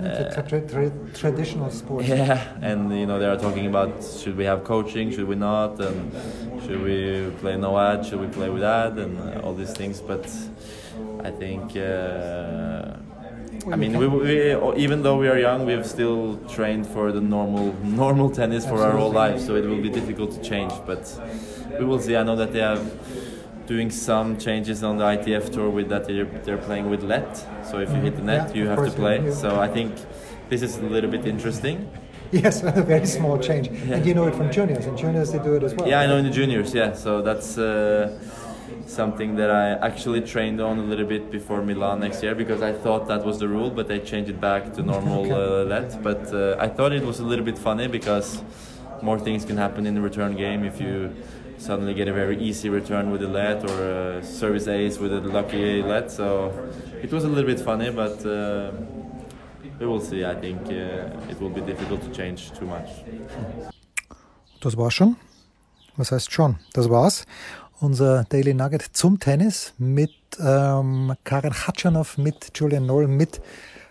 It's 0.00 0.36
a 0.36 0.42
tra- 0.42 0.60
tra- 0.68 0.90
traditional 1.14 1.70
sport. 1.70 2.04
yeah 2.08 2.58
and 2.62 2.90
you 2.98 3.06
know 3.06 3.18
they 3.20 3.26
are 3.26 3.38
talking 3.38 3.66
about 3.66 4.02
should 4.02 4.36
we 4.36 4.44
have 4.44 4.64
coaching 4.64 5.10
should 5.12 5.28
we 5.28 5.36
not 5.36 5.80
and 5.80 6.10
should 6.62 6.82
we 6.82 7.30
play 7.40 7.56
no 7.56 7.78
ad 7.78 8.04
should 8.04 8.20
we 8.20 8.26
play 8.26 8.50
with 8.50 8.64
ad 8.64 8.98
and 8.98 9.12
uh, 9.18 9.40
all 9.44 9.54
these 9.54 9.72
things 9.72 10.00
but 10.00 10.24
i 11.24 11.30
think 11.30 11.76
uh, 11.76 12.96
I 13.72 13.76
mean, 13.76 13.96
we, 13.96 14.06
we, 14.06 14.76
even 14.76 15.02
though 15.02 15.16
we 15.16 15.26
are 15.26 15.38
young, 15.38 15.64
we've 15.64 15.86
still 15.86 16.36
trained 16.48 16.86
for 16.86 17.12
the 17.12 17.20
normal 17.20 17.72
normal 18.04 18.28
tennis 18.28 18.66
for 18.66 18.82
our 18.82 18.92
whole 18.92 19.10
life, 19.10 19.40
so 19.40 19.54
it 19.54 19.64
will 19.64 19.80
be 19.80 19.88
difficult 19.88 20.32
to 20.32 20.42
change. 20.42 20.72
But 20.84 21.02
we 21.78 21.84
will 21.86 21.98
see. 21.98 22.14
I 22.14 22.24
know 22.24 22.36
that 22.36 22.52
they 22.52 22.60
are 22.60 22.78
doing 23.66 23.90
some 23.90 24.36
changes 24.36 24.82
on 24.82 24.98
the 24.98 25.04
ITF 25.04 25.50
tour 25.50 25.70
with 25.70 25.88
that 25.88 26.04
they're, 26.06 26.26
they're 26.44 26.58
playing 26.58 26.90
with 26.90 27.02
let. 27.02 27.36
So 27.64 27.78
if 27.78 27.88
you 27.90 28.00
hit 28.06 28.16
the 28.16 28.22
net, 28.22 28.48
Yeah, 28.50 28.62
you 28.62 28.68
have 28.68 28.84
to 28.84 28.90
play. 28.90 29.24
yeah. 29.24 29.32
So 29.32 29.58
I 29.58 29.68
think 29.68 29.92
this 30.50 30.60
is 30.60 30.76
a 30.76 30.82
little 30.82 31.10
bit 31.10 31.24
interesting. 31.26 31.88
Yes, 32.32 32.62
a 32.64 32.82
very 32.82 33.06
small 33.06 33.38
change. 33.38 33.68
And 33.68 34.04
you 34.04 34.12
know 34.12 34.26
it 34.26 34.34
from 34.34 34.50
juniors. 34.50 34.86
In 34.86 34.96
juniors, 34.96 35.30
they 35.30 35.38
do 35.38 35.54
it 35.54 35.62
as 35.62 35.72
well. 35.74 35.86
Yeah, 35.88 36.00
I 36.00 36.06
know 36.06 36.16
in 36.16 36.24
the 36.24 36.30
juniors. 36.30 36.74
Yeah, 36.74 36.92
so 36.92 37.22
that's 37.22 37.56
uh, 37.58 38.18
something 38.86 39.36
that 39.36 39.50
I 39.50 39.70
actually 39.86 40.20
trained 40.20 40.60
on 40.60 40.78
a 40.78 40.82
little 40.82 41.06
bit 41.06 41.30
before 41.30 41.62
Milan 41.62 42.00
next 42.00 42.22
year 42.22 42.34
because 42.34 42.62
I 42.62 42.72
thought 42.72 43.08
that 43.08 43.24
was 43.24 43.38
the 43.38 43.48
rule, 43.48 43.70
but 43.70 43.88
they 43.88 44.00
changed 44.00 44.30
it 44.30 44.40
back 44.40 44.72
to 44.74 44.82
normal 44.82 45.32
uh, 45.32 45.64
let. 45.64 46.02
But 46.02 46.32
uh, 46.32 46.56
I 46.58 46.68
thought 46.68 46.92
it 46.92 47.04
was 47.04 47.20
a 47.20 47.24
little 47.24 47.44
bit 47.44 47.58
funny 47.58 47.88
because 47.88 48.42
more 49.02 49.18
things 49.18 49.44
can 49.44 49.56
happen 49.56 49.86
in 49.86 49.94
the 49.94 50.00
return 50.00 50.36
game 50.36 50.64
if 50.64 50.80
you 50.80 51.14
suddenly 51.58 51.94
get 51.94 52.08
a 52.08 52.12
very 52.12 52.38
easy 52.38 52.68
return 52.68 53.10
with 53.10 53.22
a 53.22 53.28
let 53.28 53.68
or 53.70 54.18
a 54.18 54.24
service 54.24 54.68
ace 54.68 54.98
with 54.98 55.12
a 55.12 55.20
lucky 55.20 55.82
let. 55.82 56.10
So 56.10 56.52
it 57.02 57.10
was 57.12 57.24
a 57.24 57.28
little 57.28 57.50
bit 57.50 57.60
funny, 57.60 57.90
but. 57.90 58.24
Uh, 58.24 58.72
we 59.78 59.86
will 59.86 60.00
see. 60.00 60.24
I 60.24 60.34
think 60.34 60.60
uh, 60.66 61.30
it 61.30 61.40
will 61.40 61.50
be 61.50 61.60
difficult 61.60 62.02
to 62.02 62.10
change 62.10 62.52
too 62.52 62.66
much. 62.66 62.88
Das 64.60 64.76
war's 64.76 64.94
schon. 64.94 65.16
Was 65.96 66.10
heißt 66.10 66.32
schon? 66.32 66.58
Das 66.72 66.88
war's. 66.88 67.26
Unser 67.84 68.24
Daily 68.24 68.54
Nugget 68.54 68.82
zum 68.94 69.20
Tennis 69.20 69.74
mit 69.76 70.10
ähm, 70.40 71.12
Karen 71.24 71.52
Hatschanow, 71.52 72.16
mit 72.16 72.50
Julian 72.54 72.86
Noll, 72.86 73.08
mit 73.08 73.42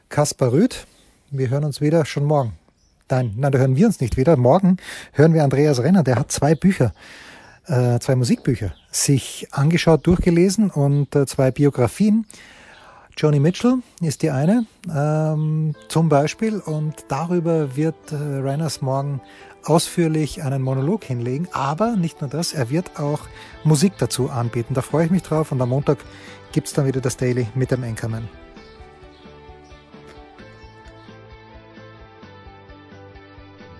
Kaspar 0.10 0.52
Rüth. 0.52 0.88
Wir 1.30 1.52
hören 1.52 1.64
uns 1.64 1.80
wieder 1.80 2.04
schon 2.04 2.24
morgen. 2.24 2.54
Nein, 3.08 3.36
nein, 3.38 3.52
da 3.52 3.60
hören 3.60 3.76
wir 3.76 3.86
uns 3.86 4.02
nicht 4.02 4.18
wieder. 4.18 4.36
Morgen 4.36 4.78
hören 5.12 5.36
wir 5.36 5.44
Andreas 5.44 5.80
Renner. 5.80 6.02
Der 6.02 6.16
hat 6.16 6.32
zwei 6.32 6.56
Bücher, 6.56 6.92
äh, 7.68 8.00
zwei 8.00 8.16
Musikbücher 8.16 8.74
sich 8.90 9.48
angeschaut, 9.52 10.08
durchgelesen 10.08 10.72
und 10.72 11.16
äh, 11.16 11.28
zwei 11.28 11.52
Biografien. 11.52 12.26
Joni 13.16 13.40
Mitchell 13.40 13.84
ist 14.02 14.24
die 14.24 14.32
eine 14.32 14.66
ähm, 14.92 15.76
zum 15.88 16.10
Beispiel 16.10 16.58
und 16.60 17.06
darüber 17.10 17.76
wird 17.76 18.12
äh, 18.12 18.16
Reiners 18.16 18.82
morgen 18.82 19.22
ausführlich 19.66 20.44
einen 20.44 20.62
Monolog 20.62 21.04
hinlegen, 21.04 21.48
aber 21.52 21.96
nicht 21.96 22.22
nur 22.22 22.30
das, 22.30 22.54
er 22.54 22.70
wird 22.70 23.00
auch 23.00 23.22
Musik 23.64 23.94
dazu 23.98 24.30
anbieten. 24.30 24.74
Da 24.74 24.82
freue 24.82 25.06
ich 25.06 25.12
mich 25.12 25.24
drauf 25.24 25.52
und 25.52 25.62
am 25.62 25.70
Montag 25.70 26.00
gibt's 26.52 26.74
dann 26.74 26.86
wieder 26.86 27.02
das 27.02 27.18
Daily 27.18 27.48
mit 27.56 27.72
dem 27.72 27.84
Anchorman. 27.84 28.28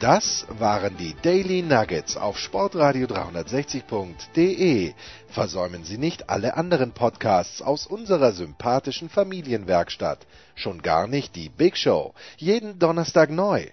Das 0.04 0.46
waren 0.60 0.98
die 0.98 1.16
Daily 1.22 1.62
Nuggets 1.62 2.18
auf 2.18 2.38
Sportradio 2.38 3.08
360.de. 3.08 4.94
Versäumen 5.30 5.86
Sie 5.86 5.98
nicht 5.98 6.30
alle 6.30 6.58
anderen 6.58 6.92
Podcasts 6.92 7.62
aus 7.62 7.88
unserer 7.88 8.34
sympathischen 8.34 9.08
Familienwerkstatt. 9.08 10.28
Schon 10.56 10.82
gar 10.82 11.08
nicht 11.08 11.38
die 11.38 11.48
Big 11.48 11.78
Show. 11.78 12.14
Jeden 12.36 12.80
Donnerstag 12.80 13.30
neu. 13.30 13.68